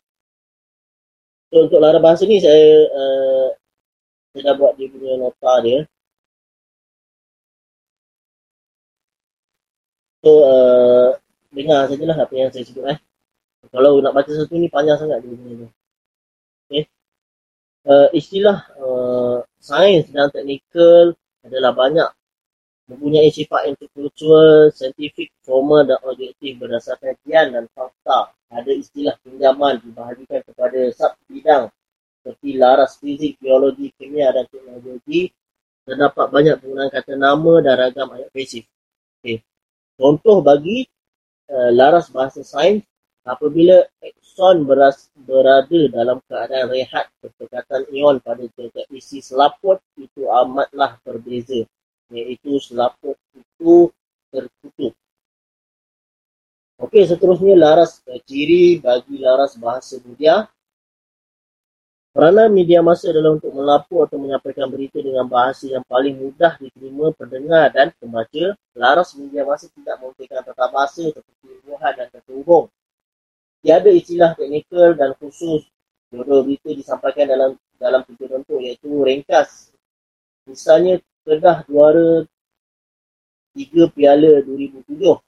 So, 1.53 1.69
untuk 1.69 1.85
laras 1.85 2.01
bahasa 2.01 2.25
ni 2.25 2.41
saya 2.41 2.89
uh, 2.89 3.49
saya 4.33 4.43
dah 4.49 4.55
buat 4.57 4.73
dia 4.81 4.89
punya 4.89 5.21
nota 5.21 5.53
dia. 5.61 5.85
So, 10.25 10.31
uh, 10.49 11.21
dengar 11.53 11.93
sajalah 11.93 12.17
apa 12.25 12.33
yang 12.33 12.49
saya 12.49 12.65
sebut 12.65 12.89
eh. 12.89 12.99
Kalau 13.69 14.01
nak 14.01 14.17
baca 14.17 14.33
satu 14.33 14.57
ni 14.57 14.73
panjang 14.73 14.97
sangat 14.97 15.21
dia 15.21 15.37
punya 15.37 15.69
tu. 15.69 15.82
Uh, 17.83 18.07
istilah 18.15 18.63
uh, 18.79 19.43
sains 19.59 20.07
dan 20.15 20.31
teknikal 20.31 21.19
adalah 21.43 21.75
banyak 21.75 22.07
mempunyai 22.87 23.27
sifat 23.35 23.75
intellectual, 23.75 24.71
scientific, 24.71 25.35
formal 25.43 25.83
dan 25.83 25.99
objektif 26.07 26.63
berdasarkan 26.63 27.19
kajian 27.19 27.51
dan 27.51 27.65
fakta. 27.75 28.31
Ada 28.53 28.71
istilah 28.71 29.19
pinjaman 29.25 29.83
dibahagikan 29.83 30.47
kepada 30.47 30.79
sub 30.95 31.17
bidang 31.27 31.73
seperti 32.23 32.55
laras 32.55 33.01
fizik, 33.03 33.41
biologi, 33.43 33.91
kimia 33.99 34.31
dan 34.31 34.47
teknologi. 34.47 35.33
Terdapat 35.83 36.27
banyak 36.31 36.55
penggunaan 36.63 36.91
kata 36.95 37.19
nama 37.19 37.53
dan 37.67 37.75
ragam 37.75 38.09
ayat 38.15 38.31
pasif. 38.31 38.63
Okay. 39.19 39.43
Contoh 39.99 40.39
bagi 40.39 40.87
uh, 41.51 41.75
laras 41.75 42.07
bahasa 42.15 42.47
sains 42.47 42.87
apabila 43.23 43.87
akson 44.03 44.67
beras, 44.67 45.11
berada 45.15 45.81
dalam 45.91 46.19
keadaan 46.27 46.67
rehat 46.71 47.07
perpekatan 47.23 47.87
ion 47.95 48.19
pada 48.19 48.43
jaga 48.59 48.83
isi 48.91 49.23
selaput 49.23 49.79
itu 49.99 50.27
amatlah 50.27 50.99
berbeza 51.07 51.63
iaitu 52.13 52.59
selaput 52.59 53.17
itu 53.35 53.89
tertutup. 54.29 54.93
Okey, 56.83 57.07
seterusnya 57.07 57.55
laras 57.55 58.03
ciri 58.27 58.83
bagi 58.83 59.23
laras 59.23 59.55
bahasa 59.55 60.03
Budia 60.03 60.51
Peranan 62.13 62.53
media 62.53 62.85
masa 62.85 63.09
adalah 63.09 63.41
untuk 63.41 63.57
melapor 63.57 64.05
atau 64.05 64.21
menyampaikan 64.21 64.69
berita 64.69 65.01
dengan 65.01 65.25
bahasa 65.25 65.65
yang 65.65 65.81
paling 65.89 66.21
mudah 66.21 66.61
diterima 66.61 67.09
pendengar 67.17 67.73
dan 67.73 67.89
pembaca. 67.97 68.53
Laras 68.77 69.17
media 69.17 69.49
masa 69.49 69.73
tidak 69.73 69.97
memberikan 69.97 70.45
tata 70.45 70.69
bahasa 70.69 71.09
seperti 71.09 71.65
dan 71.65 72.09
ketuhung. 72.13 72.69
Tiada 73.63 73.91
istilah 73.95 74.35
teknikal 74.35 74.99
dan 74.99 75.15
khusus. 75.17 75.63
Dua 76.13 76.45
berita 76.45 76.69
disampaikan 76.75 77.25
dalam 77.31 77.51
dalam 77.79 78.03
tiga 78.05 78.37
bentuk 78.37 78.59
iaitu 78.61 78.91
ringkas. 79.01 79.73
Misalnya 80.45 81.01
Kedah 81.23 81.63
juara 81.71 82.27
tiga 83.55 83.87
piala 83.95 84.43
2007. 84.43 85.23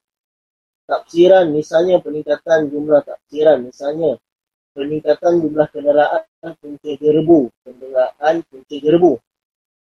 Tafsiran 0.90 1.54
misalnya 1.54 2.02
peningkatan 2.02 2.66
jumlah 2.66 3.00
tafsiran 3.06 3.62
misalnya 3.62 4.18
peningkatan 4.74 5.38
jumlah 5.38 5.70
kenderaan 5.70 6.52
punca 6.58 6.92
gerbu, 6.98 7.40
kenderaan 7.62 8.34
punca 8.42 8.76
gerbu. 8.76 9.12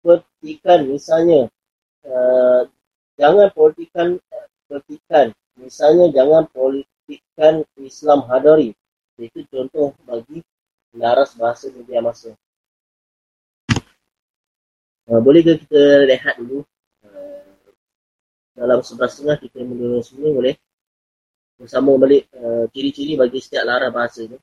Petikan 0.06 0.80
misalnya, 0.86 1.49
uh, 2.06 2.62
jangan 3.18 3.49
politikan 3.58 4.22
petikan. 4.70 5.34
Misalnya 5.58 6.14
jangan 6.14 6.45
politikan 7.04 7.68
Islam 7.84 8.24
hadari. 8.32 8.72
Itu 9.20 9.43
contoh 9.51 9.93
bagi 10.08 10.39
laras 10.95 11.36
bahasa 11.36 11.68
media 11.70 11.99
masa. 12.01 12.34
Uh, 15.04 15.20
bolehkah 15.20 15.60
kita 15.60 16.08
lihat 16.08 16.39
dulu 16.39 16.64
uh, 17.04 17.43
dalam 18.56 18.80
sebelah 18.80 19.12
setengah 19.12 19.36
kita 19.43 19.60
mula 19.68 19.99
semua 19.99 20.32
boleh 20.32 20.56
bersama 21.60 21.99
balik 21.99 22.32
uh, 22.39 22.72
ciri-ciri 22.72 23.20
bagi 23.20 23.43
setiap 23.43 23.68
lara 23.68 23.91
bahasa 23.91 24.24
you. 24.24 24.39